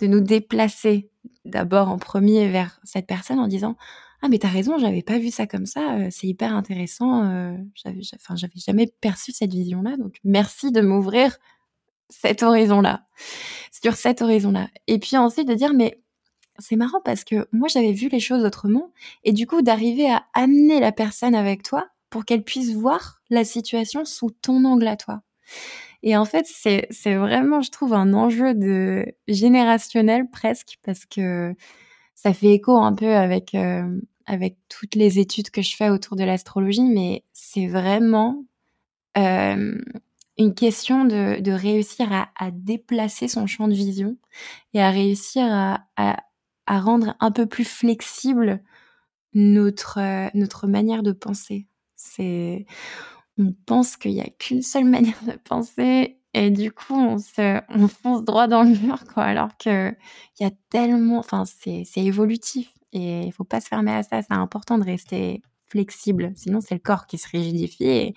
[0.00, 1.10] de nous déplacer
[1.48, 3.76] d'abord en premier vers cette personne en disant
[4.22, 7.56] ah mais t'as raison j'avais pas vu ça comme ça euh, c'est hyper intéressant euh,
[7.74, 11.38] j'avais enfin j'avais jamais perçu cette vision là donc merci de m'ouvrir
[12.08, 13.06] cet horizon là
[13.82, 16.00] sur cet horizon là et puis ensuite de dire mais
[16.58, 18.90] c'est marrant parce que moi j'avais vu les choses autrement
[19.24, 23.44] et du coup d'arriver à amener la personne avec toi pour qu'elle puisse voir la
[23.44, 25.22] situation sous ton angle à toi
[26.02, 31.54] et en fait, c'est, vraiment, je trouve, un enjeu de générationnel presque, parce que
[32.14, 36.16] ça fait écho un peu avec, euh, avec toutes les études que je fais autour
[36.16, 38.44] de l'astrologie, mais c'est vraiment
[39.16, 44.16] une question de, réussir à, déplacer son champ de vision
[44.74, 48.62] et à réussir à rendre un peu plus flexible
[49.34, 51.66] notre, euh, notre manière de penser.
[51.96, 52.66] C'est
[53.38, 57.60] on pense qu'il n'y a qu'une seule manière de penser et du coup on se
[57.68, 59.90] on fonce droit dans le mur quoi alors que
[60.38, 64.02] il y a tellement enfin c'est c'est évolutif et il faut pas se fermer à
[64.02, 64.22] ça.
[64.22, 68.14] C'est important de rester flexible, sinon c'est le corps qui se rigidifie et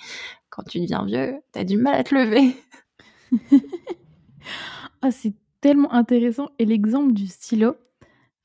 [0.50, 2.56] quand tu deviens vieux, tu as du mal à te lever.
[5.02, 7.76] ah, c'est tellement intéressant et l'exemple du stylo,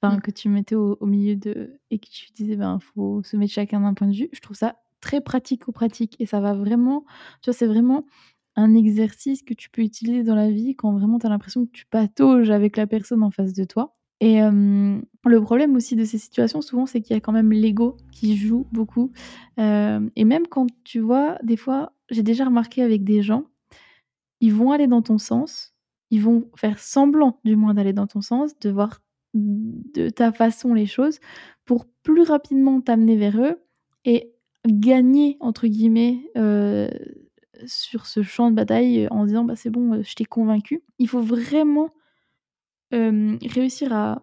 [0.01, 0.21] enfin, mmh.
[0.23, 3.81] que tu mettais au, milieu de et que tu disais ben faut se mettre chacun
[3.81, 4.77] d'un point de vue, je trouve ça
[5.07, 7.05] très pratique ou pratique et ça va vraiment
[7.41, 8.05] tu vois, c'est vraiment
[8.57, 11.71] un exercice que tu peux utiliser dans la vie quand vraiment tu as l'impression que
[11.71, 13.95] tu patauges avec la personne en face de toi.
[14.21, 17.99] Et le problème aussi de ces situations, souvent, c'est qu'il y a quand même l'ego
[18.13, 19.13] qui joue beaucoup.
[19.59, 23.45] et même quand tu vois, des fois, j'ai déjà remarqué avec des gens,
[24.41, 25.75] ils vont aller dans ton sens,
[26.11, 29.01] ils vont faire semblant du moins d'aller dans ton sens, de voir
[29.35, 31.21] de ta façon les choses,
[31.67, 33.61] pour plus rapidement t'amener vers eux
[34.07, 34.33] et
[34.67, 36.31] gagner, entre guillemets,
[37.67, 40.83] sur ce champ de bataille en disant bah c'est bon, je t'ai convaincu.
[40.99, 41.91] Il faut vraiment
[42.93, 44.23] réussir à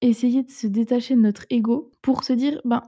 [0.00, 2.82] essayer de se détacher de notre ego pour se dire ben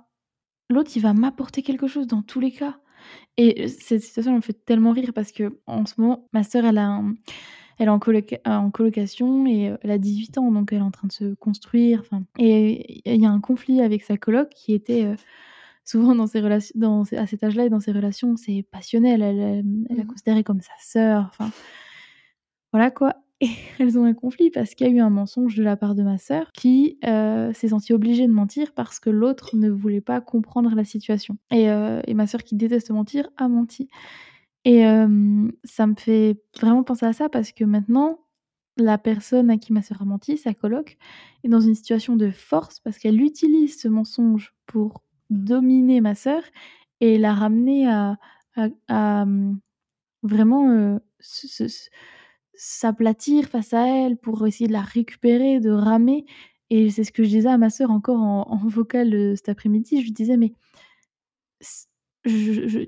[0.69, 2.79] l'autre il va m'apporter quelque chose dans tous les cas.
[3.37, 6.79] Et cette situation me fait tellement rire parce que en ce moment ma sœur elle
[6.79, 7.03] a
[7.79, 8.01] elle est en,
[8.45, 12.03] en colocation et elle a 18 ans donc elle est en train de se construire.
[12.39, 15.15] Et il y a un conflit avec sa coloc qui était
[15.91, 19.23] souvent dans ses relations, dans, à cet âge-là et dans ses relations, c'est passionnel.
[19.23, 19.65] Elle, elle,
[19.97, 20.07] la mmh.
[20.07, 21.29] considérée comme sa sœur.
[21.29, 21.51] Enfin,
[22.73, 23.17] voilà quoi.
[23.41, 23.49] Et
[23.79, 26.03] elles ont un conflit parce qu'il y a eu un mensonge de la part de
[26.03, 30.21] ma sœur qui euh, s'est sentie obligée de mentir parce que l'autre ne voulait pas
[30.21, 31.39] comprendre la situation.
[31.51, 33.89] Et, euh, et ma sœur qui déteste mentir a menti.
[34.65, 38.21] Et euh, ça me fait vraiment penser à ça parce que maintenant,
[38.77, 40.99] la personne à qui ma sœur a menti, sa coloc,
[41.43, 46.43] est dans une situation de force parce qu'elle utilise ce mensonge pour dominer ma sœur
[47.01, 48.19] et la ramener à,
[48.89, 49.61] à, mmh,
[50.23, 51.01] vraiment
[52.55, 56.27] s'aplatir face à elle pour essayer de la récupérer, de ramer.
[56.69, 59.99] Et c'est ce que je disais à ma sœur encore en, vocal cet après-midi.
[59.99, 60.53] Je lui disais, mais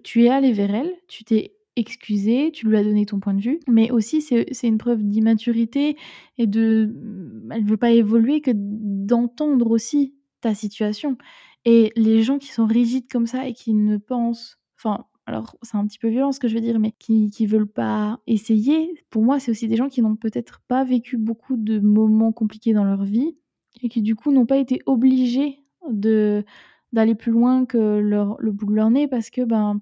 [0.05, 3.40] tu es allé vers elle, tu t'es excusé, tu lui as donné ton point de
[3.40, 5.97] vue, mais aussi c'est une preuve d'immaturité
[6.39, 6.93] et de...
[6.94, 11.16] Mmh, elle ne veut pas évoluer que d'entendre aussi ta situation.
[11.64, 15.76] Et les gens qui sont rigides comme ça et qui ne pensent, enfin, alors c'est
[15.76, 18.93] un petit peu violent ce que je veux dire, mais qui qui veulent pas essayer,
[19.10, 22.72] pour moi, c'est aussi des gens qui n'ont peut-être pas vécu beaucoup de moments compliqués
[22.72, 23.36] dans leur vie
[23.82, 25.60] et qui du coup n'ont pas été obligés
[25.90, 26.44] de
[26.93, 29.80] d'aller plus loin que le bout de leur nez parce que ben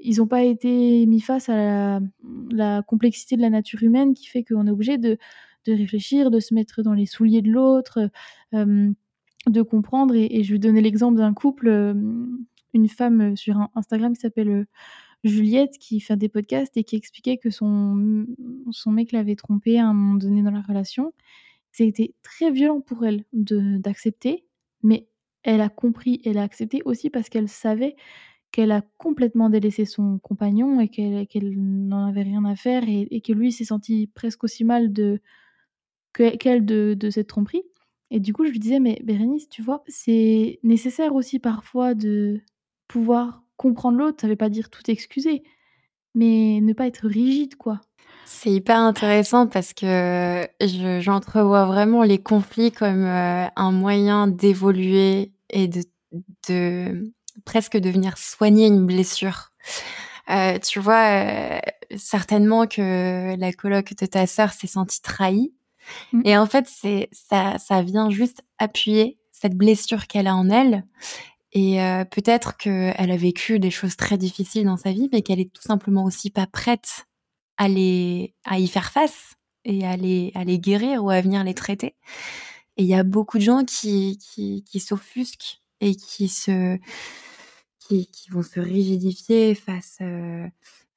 [0.00, 2.00] ils n'ont pas été mis face à
[2.50, 5.18] la, complexité de la nature humaine qui fait qu'on est obligé de,
[5.66, 8.10] de réfléchir, de se mettre dans les souliers de l'autre
[9.48, 10.14] de comprendre.
[10.14, 11.94] Et, je vais donner l'exemple d'un couple, euh,
[12.74, 14.64] une femme sur Instagram qui s'appelle euh,
[15.24, 18.26] Juliette, qui fait des podcasts et qui expliquait que son,
[18.70, 21.12] son mec l'avait trompée à un moment donné dans la relation.
[21.72, 24.44] C'était très violent pour elle d'accepter,
[24.82, 25.08] mais
[25.42, 27.96] elle a compris, elle a accepté aussi parce qu'elle savait
[28.50, 33.32] qu'elle a complètement délaissé son compagnon et qu'elle n'en avait rien à faire et, que
[33.32, 35.20] lui s'est senti presque aussi mal de
[36.12, 37.62] qu'elle de, de cette tromperie.
[38.10, 42.40] Et du coup, je lui disais: «Mais Bérénice, tu vois, c'est nécessaire aussi parfois de
[42.88, 44.18] pouvoir comprendre l'autre.
[44.22, 45.42] Ça veut pas dire tout excuser,
[46.14, 47.80] mais ne pas être rigide, quoi».
[48.26, 50.46] C'est hyper intéressant parce que
[51.00, 55.82] j'entrevois vraiment les conflits comme, euh, un moyen d'évoluer et de
[56.48, 57.12] de
[57.44, 59.52] presque de venir soigner une blessure.
[60.30, 61.60] Euh, tu vois, euh,
[61.96, 65.52] certainement que la coloc de ta sœur s'est sentie trahie
[66.12, 66.22] Mmh.
[66.24, 70.84] Et en fait, c'est ça, ça vient juste appuyer cette blessure qu'elle a en elle.
[71.52, 75.40] Et euh, peut-être qu'elle a vécu des choses très difficiles dans sa vie, mais qu'elle
[75.40, 77.06] est tout simplement aussi pas prête
[77.56, 79.34] à les, à y faire face
[79.64, 81.96] et à les, à les guérir ou à venir les traiter.
[82.76, 86.78] Et il y a beaucoup de gens qui, qui, qui s'offusquent et qui se,
[87.80, 90.46] qui, qui vont se rigidifier face, euh,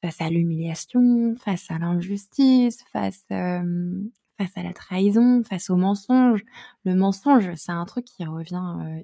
[0.02, 4.02] face à l'humiliation, face à l'injustice, face euh,
[4.38, 6.44] face à la trahison, face au mensonge.
[6.86, 9.04] Le mensonge, c'est un truc qui revient euh,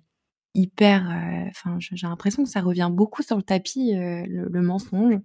[0.56, 1.10] hyper.
[1.10, 5.20] Euh, enfin, j'ai l'impression que ça revient beaucoup sur le tapis, euh, le, mensonge.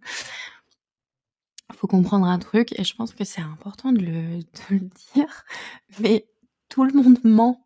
[1.70, 4.90] Il faut comprendre un truc, et je pense que c'est important de le, de le,
[5.14, 5.44] dire,
[6.00, 6.26] mais
[6.68, 7.60] tout le monde ment.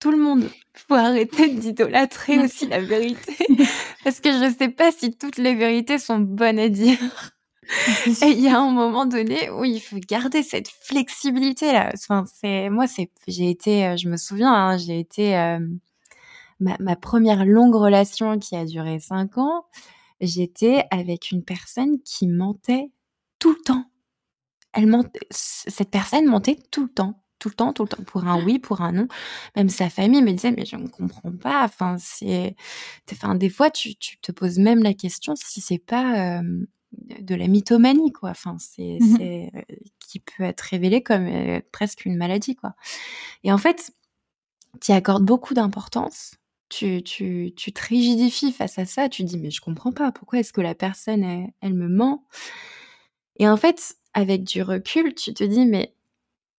[0.00, 0.48] Tout le monde.
[0.74, 3.36] Faut arrêter d'idolâtrer aussi la vérité.
[4.04, 6.98] Parce que je sais pas si toutes les vérités sont bonnes à dire.
[8.06, 11.92] Et il y a un moment donné où il faut garder cette flexibilité là.
[11.94, 15.60] Enfin, c'est moi, c'est j'ai été, euh, je me souviens, hein, j'ai été euh,
[16.60, 19.66] ma, première longue relation qui a duré cinq ans.
[20.20, 22.90] J'étais avec une personne qui mentait
[23.38, 23.84] tout le temps.
[24.72, 28.24] Elle mentait, cette personne mentait tout le temps tout le temps, tout le temps, pour
[28.24, 29.08] un oui, pour un non.
[29.56, 31.64] Même sa famille me disait, mais je ne comprends pas.
[31.64, 32.54] Enfin, c'est,
[33.10, 37.34] enfin, des fois, tu, tu, te poses même la question si c'est pas euh, de
[37.34, 38.30] la mythomanie, quoi.
[38.30, 39.60] Enfin, c'est, mmh euh,
[40.08, 42.74] qui peut être révélé comme euh, presque une maladie, quoi.
[43.44, 43.92] Et en fait,
[44.80, 46.34] tu y accordes beaucoup d'importance.
[46.68, 49.08] Tu, tu, tu te rigidifies face à ça.
[49.08, 50.12] Tu dis, mais je comprends pas.
[50.12, 52.26] Pourquoi est-ce que la personne, elle, elle me ment?
[53.36, 55.94] Et en fait, avec du recul, tu te dis, mais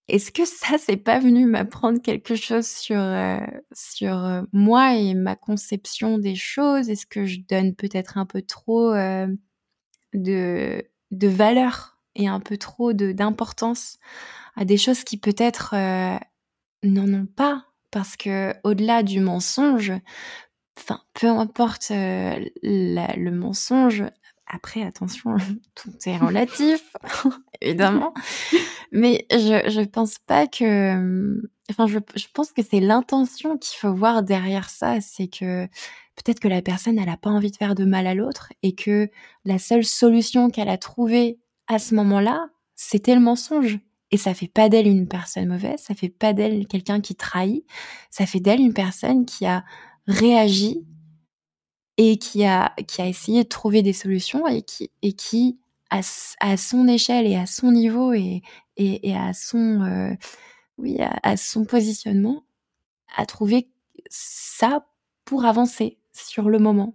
[0.07, 3.37] est-ce que ça, c'est pas venu m'apprendre quelque chose sur, euh,
[3.73, 6.89] sur moi et ma conception des choses?
[6.89, 8.93] Est-ce que je donne peut-être un peu trop
[10.13, 13.97] de, de valeur et un peu trop d'importance
[14.55, 15.73] à des choses qui peut-être
[16.83, 19.91] n'en ont pas Parce que au-delà du mensonge,
[20.77, 24.03] enfin, peu importe le mensonge,
[24.53, 25.35] après, attention,
[25.75, 26.95] tout est relatif,
[27.61, 28.13] évidemment.
[28.91, 31.41] Mais je, je pense pas que.
[31.69, 35.01] Enfin, je, je pense que c'est l'intention qu'il faut voir derrière ça.
[35.01, 35.67] C'est que
[36.15, 38.75] peut-être que la personne, elle a pas envie de faire de mal à l'autre et
[38.75, 39.09] que
[39.45, 43.79] la seule solution qu'elle a trouvée à ce moment-là, c'était le mensonge.
[44.11, 47.65] Et ça fait pas d'elle une personne mauvaise, ça fait pas d'elle quelqu'un qui trahit,
[48.11, 49.63] ça fait d'elle une personne qui a
[50.05, 50.85] réagi
[51.97, 55.59] et qui a, qui a essayé de trouver des solutions et qui, et qui
[55.89, 56.01] à,
[56.39, 58.43] à son échelle et à son niveau et,
[58.77, 60.13] et, et à son, euh,
[60.77, 62.43] oui, à, son positionnement,
[63.15, 63.69] a trouvé
[64.09, 64.87] ça
[65.25, 66.93] pour avancer sur le moment.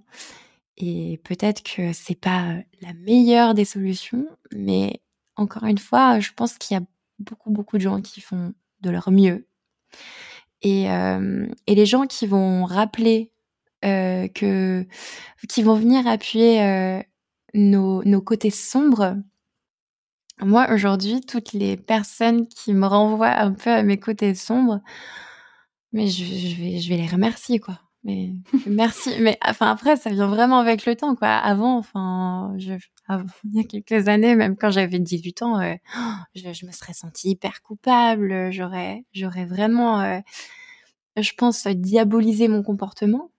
[0.76, 5.00] Et peut-être que c'est pas la meilleure des solutions, mais
[5.36, 6.84] encore une fois, je pense qu'il y a
[7.18, 9.46] beaucoup, beaucoup de gens qui font de leur mieux.
[10.62, 13.32] Et, euh, et les gens qui vont rappeler
[13.84, 14.86] euh, que,
[15.48, 17.02] qui vont venir appuyer euh,
[17.54, 19.16] nos, nos côtés sombres.
[20.40, 24.80] Moi, aujourd'hui, toutes les personnes qui me renvoient un peu à mes côtés sombres,
[25.92, 27.80] mais je, je vais, je vais les remercier, quoi.
[28.08, 28.30] Mais
[28.66, 29.10] merci.
[29.20, 31.28] Mais enfin après, ça vient vraiment avec le temps, quoi.
[31.28, 32.72] Avant, enfin, je,
[33.44, 35.74] il y a quelques années, même quand j'avais 18 ans, euh,
[36.34, 38.50] je, je, me serais sentie hyper coupable.
[38.50, 40.20] J'aurais, j'aurais vraiment, euh,
[41.18, 43.30] je pense, diabolisé mon comportement.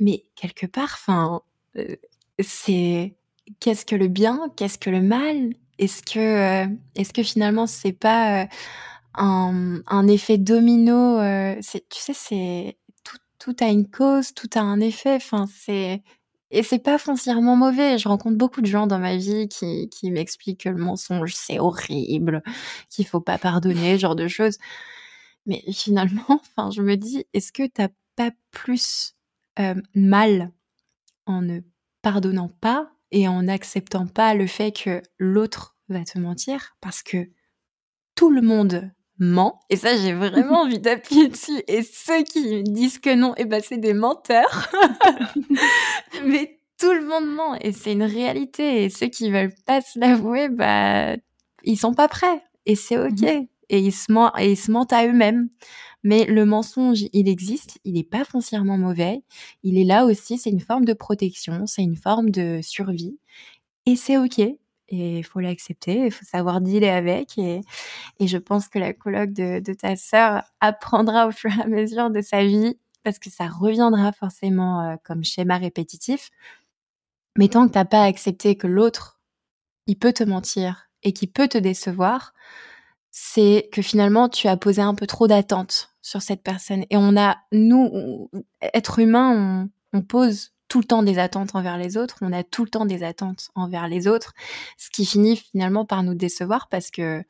[0.00, 1.42] Mais quelque part, enfin,
[1.76, 1.96] euh,
[2.40, 3.14] c'est
[3.60, 5.52] qu'est-ce que le bien, qu'est-ce que le mal?
[5.78, 8.48] Est-ce que, euh, est-ce que finalement c'est pas
[9.14, 11.18] un, un, effet domino
[11.60, 12.77] C'est, tu sais, c'est
[13.54, 15.14] tout, a une cause, tout a un effet.
[15.14, 16.02] Enfin, c'est
[16.50, 17.98] et c'est pas foncièrement mauvais.
[17.98, 21.58] Je rencontre beaucoup de gens dans ma vie qui, qui m'expliquent que le mensonge c'est
[21.58, 22.42] horrible,
[22.90, 24.58] qu'il faut pas pardonner, genre de choses.
[25.46, 26.24] Mais finalement,
[26.56, 29.14] enfin, je me dis, est-ce que t'as pas plus
[29.58, 30.52] euh, mal
[31.26, 31.60] en ne
[32.02, 36.76] pardonnant pas et en n'acceptant pas le fait que l'autre va te mentir?
[36.80, 37.30] Parce que
[38.14, 39.60] tout le monde ment.
[39.70, 41.62] Et ça j'ai vraiment envie d'appuyer dessus.
[41.68, 44.70] Et ceux qui disent que non et eh ben c'est des menteurs.
[46.26, 47.54] Mais tout le monde ment.
[47.60, 48.84] Et c'est une réalité.
[48.84, 51.16] Et ceux qui veulent pas se l'avouer bah
[51.64, 52.42] ils sont pas prêts.
[52.66, 53.22] Et c'est ok.
[53.22, 55.48] Mmh et ils se mentent et ils se mentent à eux-mêmes.
[56.04, 59.22] Mais le mensonge, il existe, il n'est pas foncièrement mauvais.
[59.62, 63.18] Il est là aussi, c'est une forme de protection, c'est une forme de survie.
[63.86, 64.40] Et c'est OK.
[64.88, 67.36] Et il faut l'accepter, il faut savoir dealer avec.
[67.38, 67.60] Et,
[68.20, 72.20] je pense que la colloque de, ta sœur apprendra au fur et à mesure de
[72.20, 76.30] sa vie, parce que ça reviendra forcément euh, comme schéma répétitif.
[77.36, 79.20] Mais tant que t'as pas accepté que l'autre,
[79.86, 82.34] il peut te mentir et qu'il peut te décevoir,
[83.10, 86.84] c'est que finalement tu as posé un peu trop d'attentes sur cette personne.
[86.90, 91.96] Et on a, nous, êtres humains, on, pose tout le temps des attentes envers les
[91.96, 94.34] autres, on a tout le temps des attentes envers les autres,
[94.76, 97.24] ce qui finit finalement par nous décevoir parce que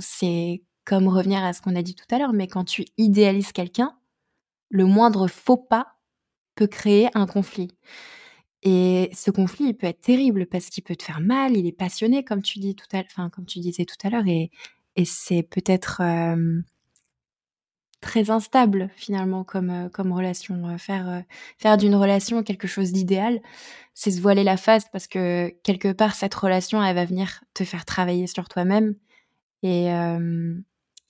[0.00, 3.52] c'est comme revenir à ce qu'on a dit tout à l'heure, mais quand tu idéalises
[3.52, 3.96] quelqu'un,
[4.70, 5.98] le moindre faux pas
[6.54, 7.68] peut créer un conflit.
[8.62, 11.72] Et ce conflit, il peut être terrible parce qu'il peut te faire mal, il est
[11.72, 14.50] passionné, comme tu dis tout à comme tu disais tout à l'heure, et,
[14.96, 16.02] et c'est peut-être
[18.00, 20.78] très instable finalement comme, comme relation.
[20.78, 21.22] faire
[21.58, 23.40] faire d'une relation quelque chose d'idéal,
[23.94, 27.64] c'est se voiler la face parce que quelque part cette relation, elle va venir te
[27.64, 28.94] faire travailler sur toi-même
[29.62, 29.88] et,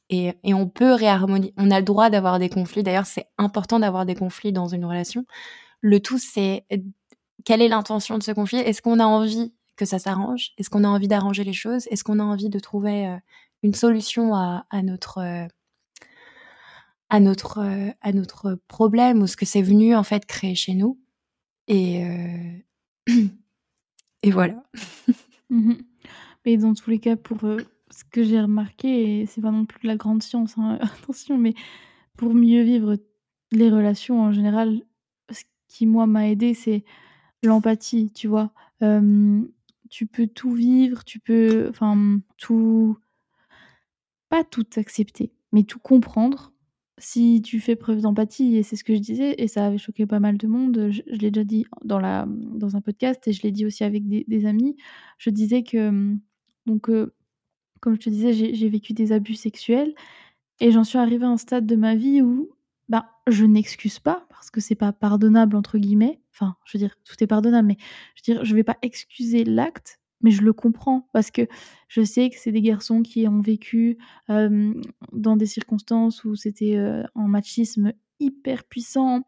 [0.09, 1.55] et, et on peut réharmoniser.
[1.57, 2.83] On a le droit d'avoir des conflits.
[2.83, 5.25] D'ailleurs, c'est important d'avoir des conflits dans une relation.
[5.81, 6.65] Le tout, c'est
[7.45, 8.59] quelle est l'intention de ce conflit?
[8.59, 10.51] Est-ce qu'on a envie que ça s'arrange?
[10.59, 11.87] Est-ce qu'on a envie d'arranger les choses?
[11.91, 13.19] Est-ce qu'on a envie de trouver
[13.63, 15.47] une solution à, notre euh,
[17.11, 20.75] à notre euh, à notre problème ou ce que c'est venu en fait créer chez
[20.75, 20.99] nous.
[21.69, 22.59] Et euh,
[24.23, 24.63] et voilà.
[25.51, 25.75] Mmh
[26.47, 29.87] mais dans tous les cas pour ce que j'ai remarqué et c'est pas non plus
[29.87, 31.53] la grande science, hein, attention, mais
[32.17, 32.97] pour mieux vivre
[33.53, 34.81] les relations en général,
[35.31, 36.85] ce qui moi m'a aidé, c'est
[37.43, 38.53] l'empathie, tu vois?
[39.91, 42.97] Tu peux tout vivre, tu peux enfin, tout
[44.31, 46.53] pas tout accepter, mais tout comprendre
[47.01, 50.07] si tu fais preuve d'empathie et c'est ce que je disais et ça avait choqué
[50.07, 53.43] pas mal de monde, je l'ai déjà dit dans la dans un podcast et je
[53.43, 54.77] l'ai dit aussi avec des amis.
[55.19, 56.15] Je disais que,
[56.67, 57.15] donc heu,
[57.81, 59.95] comme je te disais, j'ai vécu des abus sexuels
[60.61, 62.51] et j'en suis arrivée à un stade de ma vie où,
[62.89, 66.21] bah, je n'excuse pas parce que c'est pas «pardonnable» entre guillemets.
[66.35, 67.77] Enfin, je veux dire, tout est pardonnable, mais
[68.17, 71.43] je veux dire, je vais pas excuser l'acte, mais je le comprends parce que
[71.89, 73.99] je sais que c'est des garçons qui ont vécu,
[74.29, 79.23] dans des circonstances où c'était, heu, un machisme hyper puissant,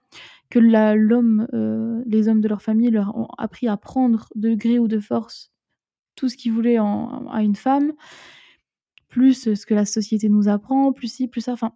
[0.50, 1.46] que l'homme,
[2.06, 5.50] les hommes de leur famille leur ont appris à prendre de gré ou de force
[6.16, 7.92] tout ce qu'ils voulaient en à une femme,
[9.08, 11.72] plus, ce que la société nous apprend, plus ci, plus ça, enfin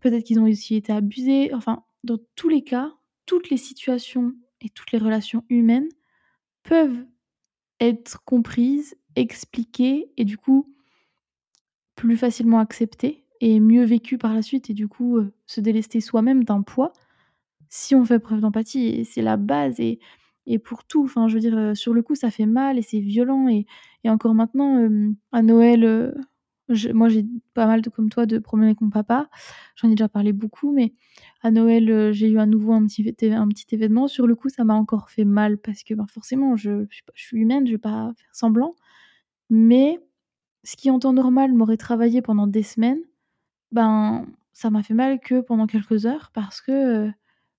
[0.00, 2.92] Peut-être qu'ils ont aussi été abusés, enfin, dans tous les cas,
[3.26, 5.88] toutes les situations et toutes les relations humaines
[6.64, 7.06] peuvent
[7.80, 10.72] être comprises, expliquées et du coup,
[11.96, 16.44] plus facilement acceptées et mieux vécues par la suite et du coup, se délester soi-même
[16.44, 16.92] d'un poids
[17.68, 19.98] si on fait preuve d'empathie et c'est la base et
[20.58, 23.48] pour tout, enfin, je veux dire, sur le coup, ça fait mal et c'est violent
[23.48, 23.66] et
[24.04, 24.88] encore maintenant,
[25.32, 26.14] à Noël,
[26.94, 27.24] moi, j'ai
[27.54, 29.28] pas mal comme toi, de problèmes avec mon papa.
[29.76, 30.94] J'en ai déjà parlé beaucoup, mais
[31.42, 33.02] à Noël, heu, j'ai eu à nouveau un petit
[33.32, 34.08] un petit événement.
[34.08, 37.66] Sur le coup, ça m'a encore fait mal parce que, ben, forcément, je suis humaine,
[37.66, 38.76] je vais pas faire semblant.
[39.50, 39.98] Mais
[40.64, 43.00] ce qui, en temps normal, m'aurait travaillé pendant des semaines,
[43.72, 47.12] ben, ça m'a fait mal que pendant quelques heures parce que, heu,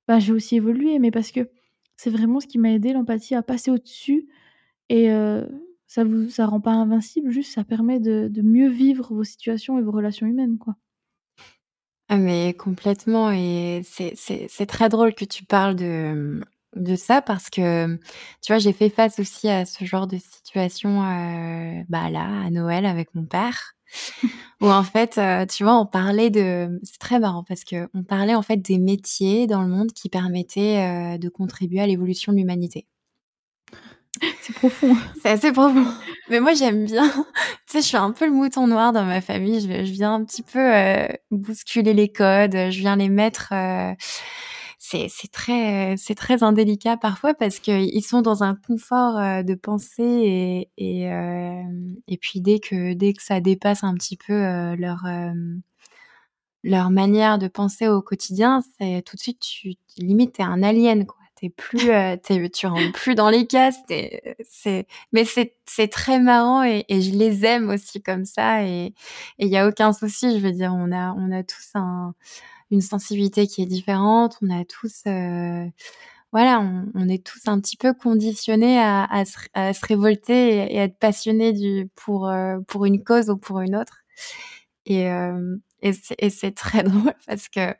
[0.07, 1.49] bah, j'ai aussi évolué, mais parce que
[1.97, 4.27] c'est vraiment ce qui m'a aidé l'empathie à passer au-dessus
[4.89, 5.47] et heu,
[5.91, 9.77] ça vous ça rend pas invincible, juste ça permet de de mieux vivre vos situations
[9.77, 10.75] et vos relations humaines, quoi.
[12.09, 16.41] Ah mais complètement et c'est très drôle que tu parles de,
[16.75, 17.95] de ça parce que,
[18.41, 22.49] tu vois, j'ai fait face aussi à ce genre de situation, heu, bah, là, à
[22.49, 23.75] Noël avec mon père.
[24.61, 28.35] Où en fait, heu, tu vois, on parlait de c'est très marrant parce qu'on parlait
[28.35, 32.37] en fait des métiers dans le monde qui permettaient, heu, de contribuer à l'évolution de
[32.37, 32.87] l'humanité.
[34.41, 34.95] C'est profond.
[35.21, 35.85] C'est assez profond.
[36.29, 37.09] Mais moi, j'aime bien.
[37.67, 39.61] Tu sais, je suis un peu le mouton noir dans ma famille.
[39.61, 43.95] Je viens un petit peu, heu, bousculer les codes, je viens les mettre, heu
[44.79, 52.17] c'est très, c'est indélicat parfois parce qu'ils sont dans un confort, heu, de pensée et
[52.17, 52.93] puis dès que
[53.23, 54.33] ça dépasse un petit peu,
[54.75, 55.05] leur,
[56.91, 61.05] manière de penser au quotidien, c'est tout de suite tu limite, tu es un alien,
[61.05, 61.20] quoi.
[61.41, 61.79] Tu es plus,
[62.23, 63.79] tu es tu rentres plus dans les cases,
[64.43, 68.93] c'est mais c'est très marrant et je les aime aussi comme ça et
[69.39, 70.39] il y a aucun souci.
[70.39, 72.13] Je veux dire, on a on a tous un
[72.71, 74.37] une sensibilité qui est différente.
[74.41, 75.69] On a tous, heu,
[76.31, 76.61] voilà,
[76.95, 81.89] on est tous un petit peu conditionnés à se révolter et à être passionnés du
[81.95, 83.97] pour, heu, pour une cause ou pour une autre
[84.85, 85.07] et
[85.81, 87.73] et c'est très drôle parce que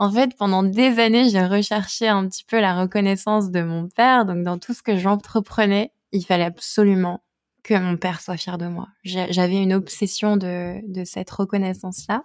[0.00, 4.24] en fait, pendant des années, j'ai recherché un petit peu la reconnaissance de mon père.
[4.26, 7.22] Donc dans tout ce que j'entreprenais, il fallait absolument
[7.62, 8.88] que mon père soit fier de moi.
[9.04, 12.24] J'a j'avais une obsession de cette reconnaissance-là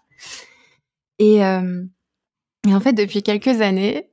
[1.19, 1.89] et hem
[2.67, 4.09] et en fait, depuis quelques années,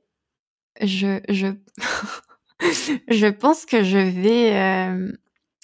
[0.81, 1.47] je je
[3.09, 5.17] je pense que je vais, hem,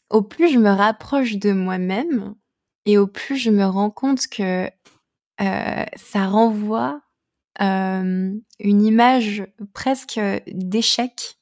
[0.10, 2.36] au plus je me rapproche de moi-même
[2.86, 7.02] et au plus je me rends compte que, heu, ça renvoie,
[7.60, 8.41] une
[8.81, 11.38] image presque, d'échec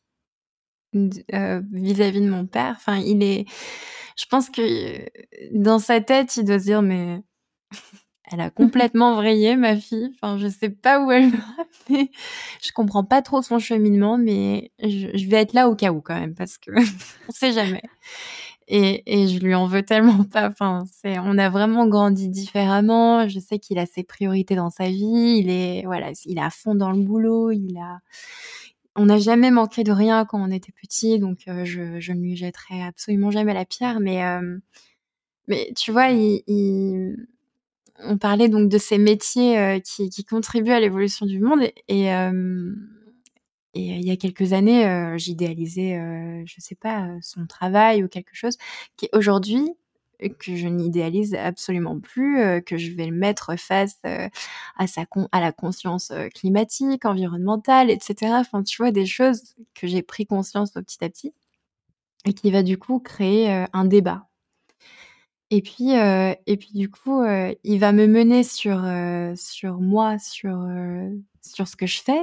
[0.96, 2.76] heu, vis-à-vis de mon père.
[2.78, 3.46] Enfin, il est
[4.18, 5.06] je pense que, heu,
[5.54, 7.22] dans sa tête, il doit se dire: «Mais
[8.32, 11.38] elle a complètement vrillé ma fille, enfin je sais pas où elle va,
[11.90, 12.12] mais
[12.64, 16.02] je comprends pas trop son cheminement, mais je je vais être là au cas où
[16.02, 16.72] quand même parce que
[17.30, 17.84] on sait jamais
[18.68, 23.28] et et je lui en veux tellement pas, enfin c'est on a vraiment grandi différemment.
[23.28, 26.50] Je sais qu'il a ses priorités dans sa vie, il est voilà, il est à
[26.52, 28.00] fond dans le boulot, il a
[28.96, 32.22] on n'a jamais manqué de rien quand on était petits, donc heu, je je ne
[32.22, 34.62] lui jetterai absolument jamais la pierre, mais hem,
[35.48, 36.10] mais tu vois,
[38.04, 41.62] on parlait donc de ces métiers, heu, qui qui contribuent à l'évolution du monde.
[41.88, 42.12] Et
[43.78, 48.04] et il y a quelques années, heu, j'idéalisais, heu, je sais pas, heu, son travail
[48.04, 48.58] ou quelque chose
[48.98, 49.70] qui aujourd'hui,
[50.40, 54.00] que je n'idéalise absolument plus, que je vais le mettre face,
[54.78, 58.40] à sa con à la conscience, climatique, environnementale et cetera.
[58.40, 61.34] Enfin, tu vois, des choses que j'ai pris conscience petit à petit
[62.26, 64.28] et qui va du coup créer, un débat.
[65.50, 67.24] Et puis, et puis du coup,
[67.64, 68.82] il va me mener sur,
[69.38, 70.58] sur moi, sur,
[71.42, 72.22] sur ce que je fais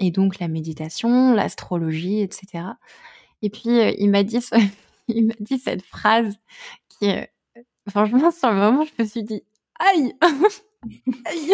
[0.00, 2.78] et donc la méditation, l'astrologie et cetera
[3.42, 4.40] et puis, heu, il m'a dit
[5.08, 6.36] il m'a dit cette phrase
[6.90, 7.26] qui, heu,
[7.90, 9.42] franchement sur le moment je me suis dit:
[9.80, 10.14] «Aïe!
[11.26, 11.52] Aïe!»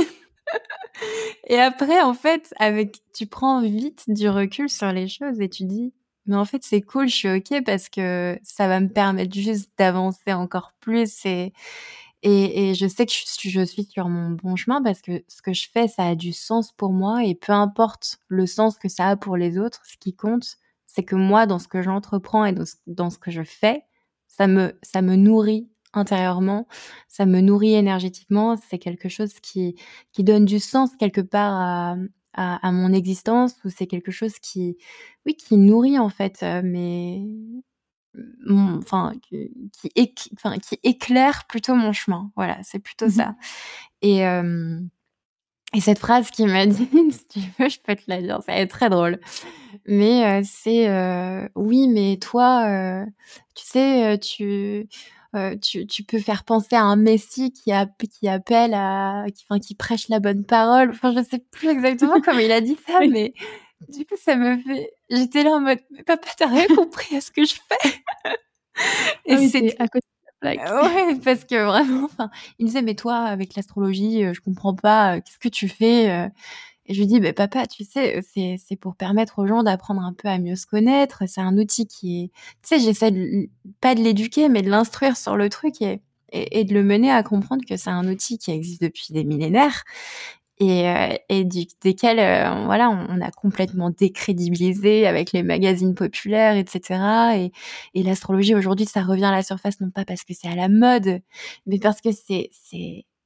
[1.48, 5.64] et après en fait avec tu prends vite du recul sur les choses et tu
[5.64, 5.94] dis:
[6.26, 9.70] «Mais en fait c'est cool, je suis OK parce que ça va me permettre juste
[9.78, 11.26] d'avancer encore plus
[12.22, 15.52] et et je sais que je suis sur mon bon chemin parce que ce que
[15.52, 19.08] je fais, ça a du sens pour moi et peu importe le sens que ça
[19.08, 22.54] a pour les autres, ce qui compte, c'est que moi dans ce que j'entreprends et
[22.86, 23.82] dans ce que je fais,
[24.28, 26.66] ça me ça me nourrit intérieurement,
[27.08, 29.76] ça me nourrit énergétiquement, c'est quelque chose qui
[30.12, 31.96] qui donne du sens quelque part à
[32.34, 34.76] à mon existence ou c'est quelque chose qui
[35.26, 37.26] oui, qui nourrit en fait, heu, mes
[38.46, 42.30] mon enfin qui qui éc enfin qui éclaire plutôt mon chemin.
[42.36, 43.12] Voilà, c'est plutôt Mmh mh.
[43.12, 43.34] ça
[45.74, 48.54] et cette phrase qu'il m'a dit, si tu veux, je peux te la dire, ça
[48.56, 49.18] être très drôle.
[49.86, 50.88] Mais c'est,
[51.54, 53.04] «Oui, mais toi,
[53.54, 54.86] tu sais, tu,
[55.62, 59.58] tu tu peux faire penser à un messie qui app qui appelle à qui enfin
[59.60, 60.90] qui prêche la bonne parole».
[60.90, 63.32] Enfin, je sais plus exactement comment il a dit ça, mais
[63.88, 67.16] du coup, ça me fait j'étais là en mode: «Mais papa, tu as rien compris
[67.16, 67.94] à ce que je fais»
[69.28, 70.06] Ah et oui, es c'était à côté
[70.42, 70.64] de la plaque.
[70.84, 74.74] ouais, parce que vraiment, enfin, il me disait: «Mais toi, avec l'astrologie, heu, je comprends
[74.74, 76.30] pas, heu, qu'est-ce que tu fais, heu?»
[76.86, 80.02] et je lui dis: «Beh papa, tu sais, c'est c'est pour permettre aux gens d'apprendre
[80.02, 82.28] un peu à mieux se connaître, c'est un outil qui est»
[82.62, 83.12] tu sais, j'essaie
[83.80, 86.02] pas de l'éduquer, mais de l'instruire sur le truc et
[86.32, 89.84] et de le mener à comprendre que c'est un outil qui existe depuis des millénaires
[90.62, 91.44] et heu et
[91.82, 97.52] desquels, heu, voilà, on a complètement décrédibilisé avec les magazines populaires et cetera et
[98.02, 101.20] l'astrologie aujourd'hui, ça revient à la surface, non pas parce que c'est à la mode,
[101.66, 102.50] mais parce que c'est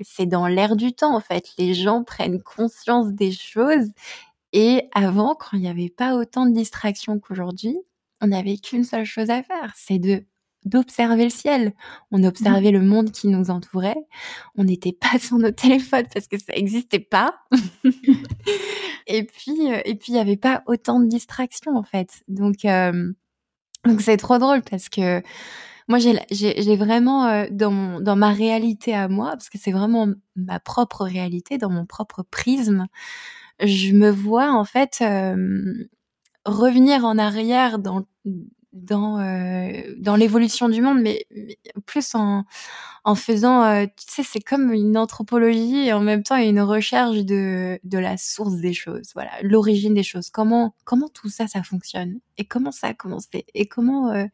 [0.02, 1.46] c'est dans l'air du temps, en fait.
[1.58, 3.90] Les gens prennent conscience des choses
[4.52, 7.76] et avant, quand il y avait pas autant de distractions qu'aujourd'hui,
[8.22, 10.24] on n'avait qu'une seule chose à faire, c'est de
[10.66, 11.72] d'observer le ciel.
[12.12, 13.96] On Mmh observait le monde qui nous entourait,
[14.56, 17.36] on n'était pas sur nos téléphones parce que ça existait pas
[19.08, 22.10] et puis, heu et puis il y avait pas autant de distractions, en fait.
[22.28, 23.14] Donc hem,
[23.86, 25.22] donc c'est trop drôle parce que
[25.88, 30.08] moi j'ai vraiment, heu, dans mon dans ma réalité à moi, parce que c'est vraiment
[30.36, 32.86] ma propre réalité, dans mon propre prisme,
[33.62, 35.02] je me vois en fait,
[36.44, 38.04] revenir en arrière dans
[38.76, 41.26] dans, heu, dans l'évolution du monde, mais
[41.86, 42.44] plus en
[43.04, 47.18] en faisant, heu, tu sais, c'est comme une anthropologie et en même temps une recherche
[47.18, 50.30] de de la source des choses, voilà, l'origine des choses.
[50.30, 54.28] Comment comment tout ça, ça fonctionne et comment ça a commencé et comment, heu,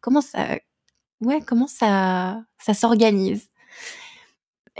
[0.00, 0.58] comment ça
[1.22, 3.48] ouais, comment ça ça s'organise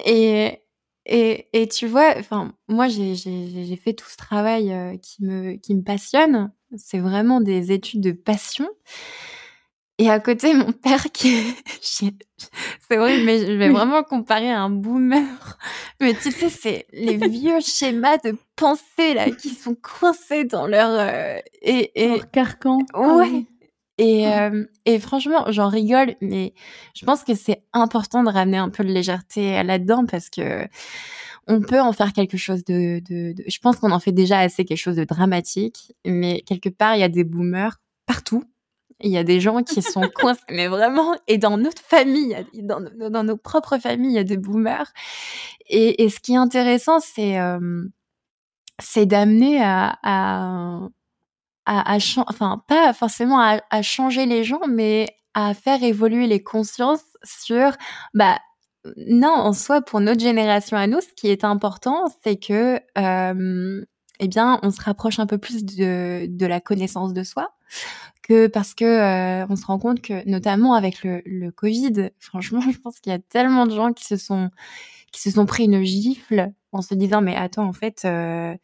[0.05, 0.62] et
[1.07, 3.15] et et tu vois, enfin, moi j'ai
[3.77, 6.53] fait tout ce travail, heu, qui me qui me passionne.
[6.77, 8.69] C'est vraiment des études de passion
[9.99, 11.55] et à côté, mon père qui est
[12.89, 15.59] c'est horrible, mais je vais vraiment comparer à un boomer,
[16.01, 20.91] mais tu sais, c'est les vieux schémas de pensée là qui sont coincés dans leur,
[20.91, 22.78] heu et et leur carcan.
[22.93, 23.47] Ah ouais oui.
[23.98, 24.31] Et Han!
[24.31, 26.55] hem et franchement, j'en rigole, mais
[26.94, 31.81] je pense que c'est important de ramener un peu de légèreté là-dedans parce qu'on peut
[31.81, 34.78] en faire quelque chose de de de je pense qu'on en fait déjà assez quelque
[34.78, 38.44] chose de dramatique, mais quelque part, il y a des boomers partout.
[39.01, 42.81] Il y a des gens qui sont coinc mais vraiment et dans notre famille, dans
[42.81, 44.90] nos dans nos propres familles, il y a des boomers
[45.68, 47.90] et et ce qui est intéressant, c'est, hem,
[48.81, 50.89] c'est d'amener à à
[51.66, 51.98] à à
[52.28, 57.72] enfin, pas forcément à à changer les gens, mais à faire évoluer les consciences sur,
[58.14, 58.38] bah,
[59.09, 63.84] non, en soi, pour notre génération à nous, ce qui est important, c'est que, hem,
[64.20, 67.51] et bien, on se rapproche un peu plus de de la connaissance de soi,
[68.22, 68.84] que parce que,
[69.43, 73.12] heu, on se rend compte que, notamment avec le le covid, franchement, je pense qu'il
[73.12, 74.51] y a tellement de gens qui se sont
[75.12, 78.56] qui se sont pris une gifle en se disant: «Mais attends, en fait, heu,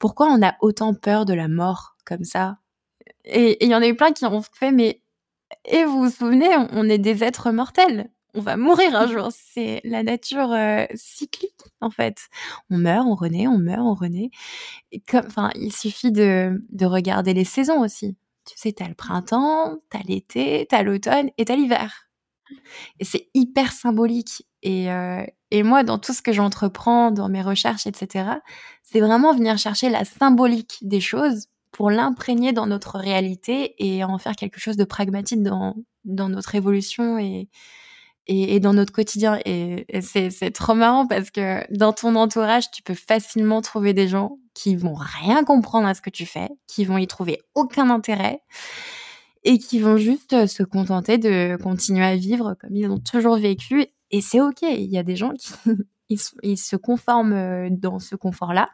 [0.00, 1.91] pourquoi on a autant peur de la mort?
[2.04, 2.58] Comme ça?»
[3.24, 5.02] et il y en a eu plein qui ont fait: «Mais
[5.66, 9.30] et vous vous souvenez, on on est des êtres mortels, on va mourir un jour,
[9.32, 12.18] c'est la nature, heu, cyclique, en fait.
[12.70, 14.30] On meurt, on renaît, on meurt, on renaît»
[15.14, 18.16] enfin, il suffit de de regarder les saisons aussi.
[18.46, 21.56] Tu sais, tu as le printemps, tu as l'été, tu as l'automne et tu as
[21.56, 22.08] l'hiver
[23.00, 27.42] et c'est hyper symbolique et heu et moi, dans tout ce que j'entreprends, dans mes
[27.42, 28.40] recherches et cetera,
[28.82, 34.18] c'est vraiment venir chercher la symbolique des choses pour l'imprégner dans notre réalité et en
[34.18, 35.74] faire quelque chose de pragmatique dans
[36.04, 37.48] dans notre évolution et
[38.26, 39.38] et, dans notre quotidien.
[39.44, 44.38] Et, c'est trop marrant parce que dans ton entourage, tu peux facilement trouver des gens
[44.54, 48.42] qui vont rien comprendre à ce que tu fais, qui vont y trouver aucun intérêt
[49.44, 53.86] et qui vont juste se contenter de continuer à vivre comme ils ont toujours vécu.
[54.10, 54.62] Et c'est ok.
[54.62, 55.52] Il y a des gens qui
[56.42, 58.68] ils, se conforment euh, dans ce confort-là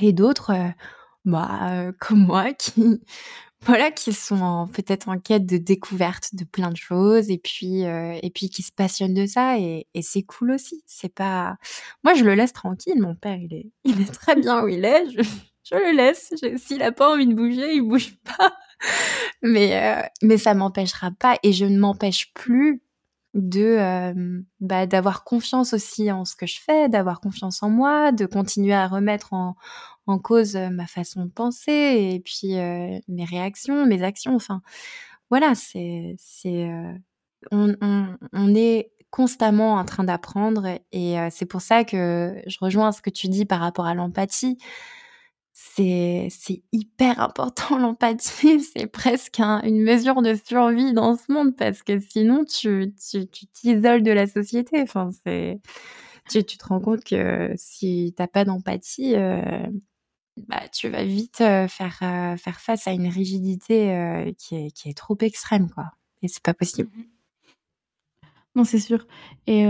[0.00, 0.68] et d'autres, euh,
[1.28, 3.00] bah, euh, comme moi, qui
[3.62, 8.16] voilà, qui sont peut-être en quête de découverte de plein de choses et puis euh,
[8.22, 10.82] et puis qui se passionnent de ça et, c'est cool aussi.
[10.86, 11.56] C'est pas,
[12.04, 13.00] moi je le laisse tranquille.
[13.00, 15.10] Mon père il est il est très bien où il est.
[15.64, 16.32] Je, le laisse.
[16.56, 18.54] S'il a pas envie de bouger, il bouge pas.
[19.42, 22.80] Mais euh, mais ça m'empêchera pas et je ne m'empêche plus
[23.34, 23.76] de
[24.60, 28.72] bah, d'avoir confiance aussi en ce que je fais, d'avoir confiance en moi, de continuer
[28.72, 29.56] à remettre en,
[30.08, 32.54] en cause ma façon de penser et puis
[33.08, 34.34] mes réactions, mes actions.
[34.34, 34.62] Enfin,
[35.30, 36.68] voilà, c'est c'est
[37.52, 37.74] on,
[38.32, 43.10] on, est constamment en train d'apprendre et c'est pour ça que je rejoins ce que
[43.10, 44.58] tu dis par rapport à l'empathie
[45.78, 51.82] c'est c'est hyper important l'empathie, c'est presque une mesure de survie dans ce monde parce
[51.82, 54.80] que sinon tu tu t'isoles de la société.
[54.82, 55.60] Enfin c'est
[56.30, 59.14] tu, tu te rends compte que si t'as pas d'empathie,
[60.48, 65.16] bah tu vas vite faire faire face à une rigidité qui est qui est trop
[65.20, 65.92] extrême quoi.
[66.22, 66.90] Et c'est pas possible.
[66.94, 67.02] Mmh
[68.54, 69.06] non, c'est sûr.
[69.46, 69.66] Et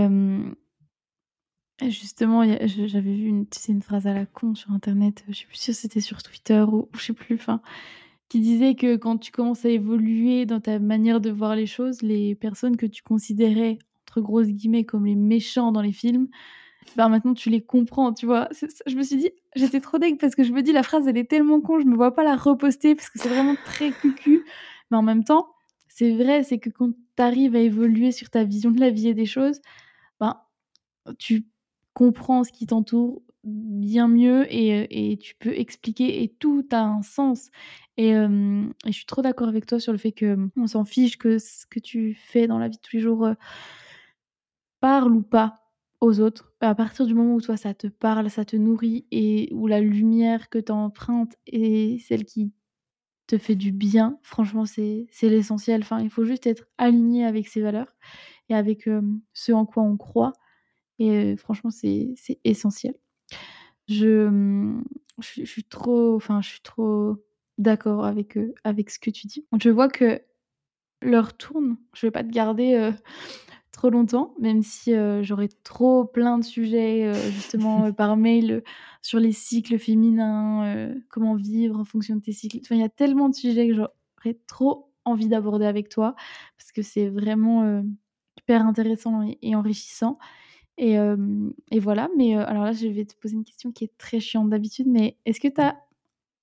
[1.87, 5.55] Justement, j'avais vu une, tu une phrase à la con sur internet, je sais plus
[5.55, 7.61] si c'était sur Twitter ou, je sais plus, enfin,
[8.27, 12.01] qui disait que quand tu commences à évoluer dans ta manière de voir les choses,
[12.01, 16.27] les personnes que tu considérais entre grosses guillemets comme les méchants dans les films,
[16.95, 18.49] ben maintenant tu les comprends, tu vois.
[18.87, 21.17] Je me suis dit, j'étais trop deg parce que je me dis la phrase elle
[21.17, 24.43] est tellement con, je me vois pas la reposter parce que c'est vraiment très cucu,
[24.91, 25.49] mais en même temps,
[25.87, 29.09] c'est vrai, c'est que quand tu arrives à évoluer sur ta vision de la vie
[29.09, 29.61] et des choses,
[30.19, 30.41] ben
[31.17, 31.45] tu
[31.93, 37.49] comprends ce qui t'entoure bien mieux et, tu peux expliquer et tout a un sens.
[37.97, 41.39] Et, je suis trop d'accord avec toi sur le fait que on s'en fiche que
[41.39, 43.29] ce que tu fais dans la vie de tous les jours
[44.79, 45.58] parle ou pas
[46.01, 46.53] aux autres.
[46.61, 49.81] À partir du moment où toi ça te parle, ça te nourrit et où la
[49.81, 52.53] lumière que tu empruntes est celle qui
[53.27, 55.81] te fait du bien, franchement c'est l'essentiel.
[55.81, 57.95] Enfin, il faut juste être aligné avec ses valeurs
[58.49, 58.89] et avec
[59.33, 60.33] ce en quoi on croit
[60.99, 62.13] et franchement, c'est
[62.43, 62.93] essentiel.
[63.87, 64.77] Je,
[65.19, 67.15] je, suis trop, enfin, trop
[67.57, 69.47] d'accord avec, avec ce que tu dis.
[69.59, 70.21] Je vois que
[71.01, 71.77] l'heure tourne.
[71.95, 72.91] Je vais pas te garder
[73.71, 78.63] trop longtemps, même si j'aurais trop plein de sujets justement par mail
[79.01, 82.59] sur les cycles féminins, comment vivre en fonction de tes cycles.
[82.71, 86.15] il y a tellement de sujets que j'aurais trop envie d'aborder avec toi
[86.57, 87.83] parce que c'est vraiment
[88.37, 90.17] hyper intéressant et enrichissant.
[90.77, 90.95] Et,
[91.71, 94.49] et voilà, mais alors là, je vais te poser une question qui est très chiante
[94.49, 95.77] d'habitude, mais est-ce que tu as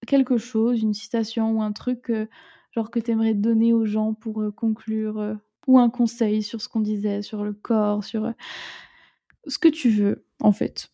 [0.07, 2.13] quelque chose, une citation ou un truc,
[2.71, 6.81] genre que tu aimerais donner aux gens pour conclure, ou un conseil sur ce qu'on
[6.81, 8.33] disait, sur le corps, sur
[9.47, 10.91] ce que tu veux, en fait?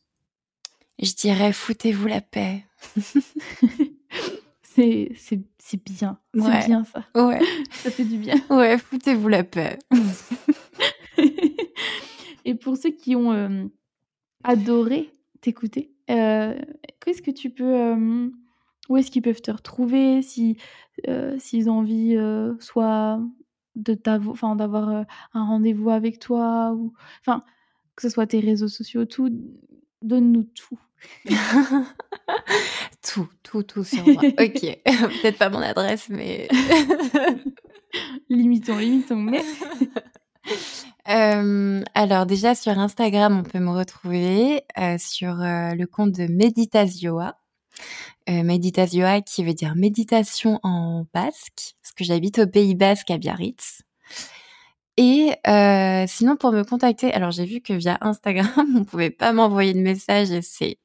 [0.99, 2.65] Je dirais: «Foutez-vous la paix».
[4.63, 7.05] c'est c'est bien, c'est bien ça.
[7.15, 7.41] Ouais.
[7.73, 8.37] Ça fait du bien.
[8.51, 9.79] Ouais, foutez-vous la paix.
[12.45, 13.71] Et pour ceux qui ont
[14.45, 17.95] adoré t'écouter, qu'est-ce que tu peux,
[18.89, 20.57] où est-ce qu'ils peuvent te retrouver si
[21.39, 22.17] s'ils ont envie
[22.59, 23.21] soit
[23.77, 27.43] de enfin d'avoir un rendez-vous avec toi ou enfin
[27.97, 29.31] que ce soit tes réseaux sociaux, tout,
[30.03, 30.79] donne-nous tout.
[33.03, 34.23] tout, tout, tout sur moi.
[34.25, 34.37] ok,
[34.85, 36.49] peut-être pas mon adresse, mais
[38.29, 39.17] limitons, limitons.
[39.17, 39.43] Mais
[41.95, 44.63] alors déjà sur Instagram, on peut me retrouver
[44.99, 46.27] sur le compte de
[48.29, 48.45] Meditasioa.
[48.45, 53.83] Meditasioa qui veut dire méditation en basque, parce que j'habite au Pays Basque à Biarritz.
[54.97, 55.33] Et
[56.09, 58.47] sinon pour me contacter, alors j'ai vu que via Instagram,
[58.77, 60.79] on pouvait pas m'envoyer de message et c'est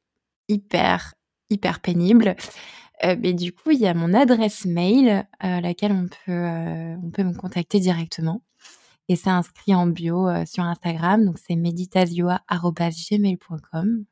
[0.48, 1.14] hyper
[1.50, 2.36] hyper pénible.
[3.04, 7.24] mais du coup, il y a mon adresse mail à laquelle on peut on peut
[7.24, 8.42] me contacter directement
[9.10, 11.26] et c'est inscrit en bio euh, sur Instagram.
[11.26, 14.06] Donc c'est meditasioa@gmail.com.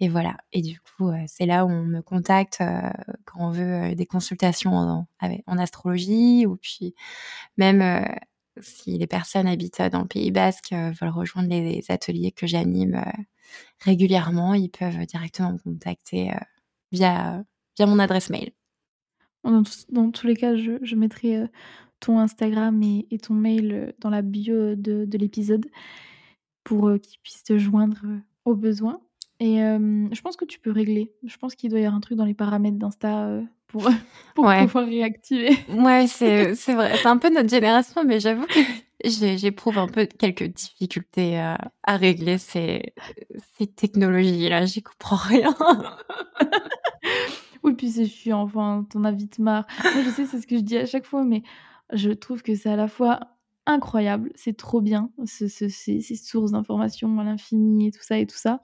[0.00, 0.36] Et voilà.
[0.52, 2.90] Et du coup, euh, c'est là où on me contacte euh,
[3.24, 6.94] quand on veut des consultations en, astrologie ou puis
[7.56, 8.04] même
[8.60, 13.02] si les personnes habitent dans le Pays Basque veulent rejoindre les, ateliers que j'anime
[13.80, 16.32] régulièrement, ils peuvent directement me contacter
[16.92, 17.42] via,
[17.76, 18.52] via mon adresse mail.
[19.44, 21.44] Dans, tous les cas, je, mettrai
[22.00, 25.66] ton Instagram et ton mail, dans la bio de de l'épisode
[26.62, 28.04] pour, qu'ils puissent te joindre,
[28.44, 29.00] au besoin
[29.40, 31.12] et je pense que tu peux régler.
[31.24, 33.88] Je pense qu'il doit y avoir un truc dans les paramètres d'Insta, heu, pour,
[34.38, 34.64] Ouais.
[34.66, 35.56] pouvoir réactiver.
[35.68, 36.96] Mouais, c'est c'est vrai.
[36.96, 38.60] C'est un peu notre génération, mais j'avoue que
[39.04, 42.92] j'ai j'éprouve un peu quelques difficultés à à régler ces
[43.58, 44.64] ces technologies-là.
[44.66, 45.54] J'y comprends rien.
[47.64, 49.66] Oui, puis c'est chiant, enfin, tu en as vite marre.
[49.82, 51.42] Moi, je sais, c'est ce que je dis à chaque fois, mais
[51.92, 53.20] je trouve que c'est à la fois
[53.68, 58.18] incroyable, c'est trop bien, ce ce ces ces sources d'informations à l'infini et tout ça
[58.18, 58.60] et tout ça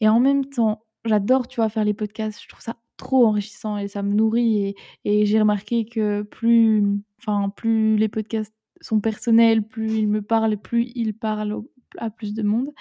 [0.00, 2.42] et en même temps, j'adore, tu vois, faire les podcasts.
[2.42, 4.74] Je trouve ça trop enrichissant et ça me nourrit
[5.04, 6.84] et j'ai remarqué que plus,
[7.20, 11.62] enfin, plus les podcasts sont personnels, plus ils me parlent, plus ils parlent
[11.98, 12.72] à plus de monde.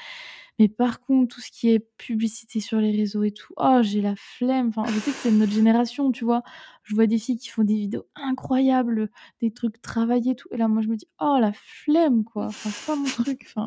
[0.59, 4.01] Mais par contre, tout ce qui est publicité sur les réseaux et tout, oh, j'ai
[4.01, 4.67] la flemme.
[4.69, 6.43] Enfin, je sais que c'est de notre génération, tu vois?
[6.83, 9.09] Je vois des filles qui font des vidéos incroyables,
[9.41, 12.45] des trucs travaillés et tout et là, moi, je me dis: «Oh la flemme, quoi!»
[12.47, 13.65] enfin, c'est pas mon truc, enfin.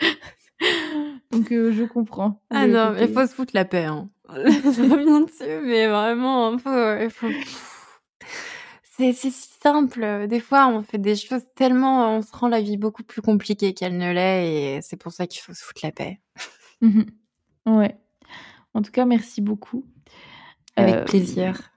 [1.30, 4.08] Donc heu, je comprends Ah le non, mais côté faut se foutre la paix, hein.
[4.28, 7.28] Je reviens dessus, mais vraiment, il faut
[9.12, 12.76] c'est si simple, des fois, on fait des choses tellement on se rend la vie
[12.76, 15.92] beaucoup plus compliquée qu'elle ne l'est et c'est pour ça qu'il faut se foutre la
[15.92, 16.20] paix.
[17.64, 17.96] Ouais.
[18.74, 19.84] En tout cas, merci beaucoup.
[20.76, 21.71] Avec Hem plaisir.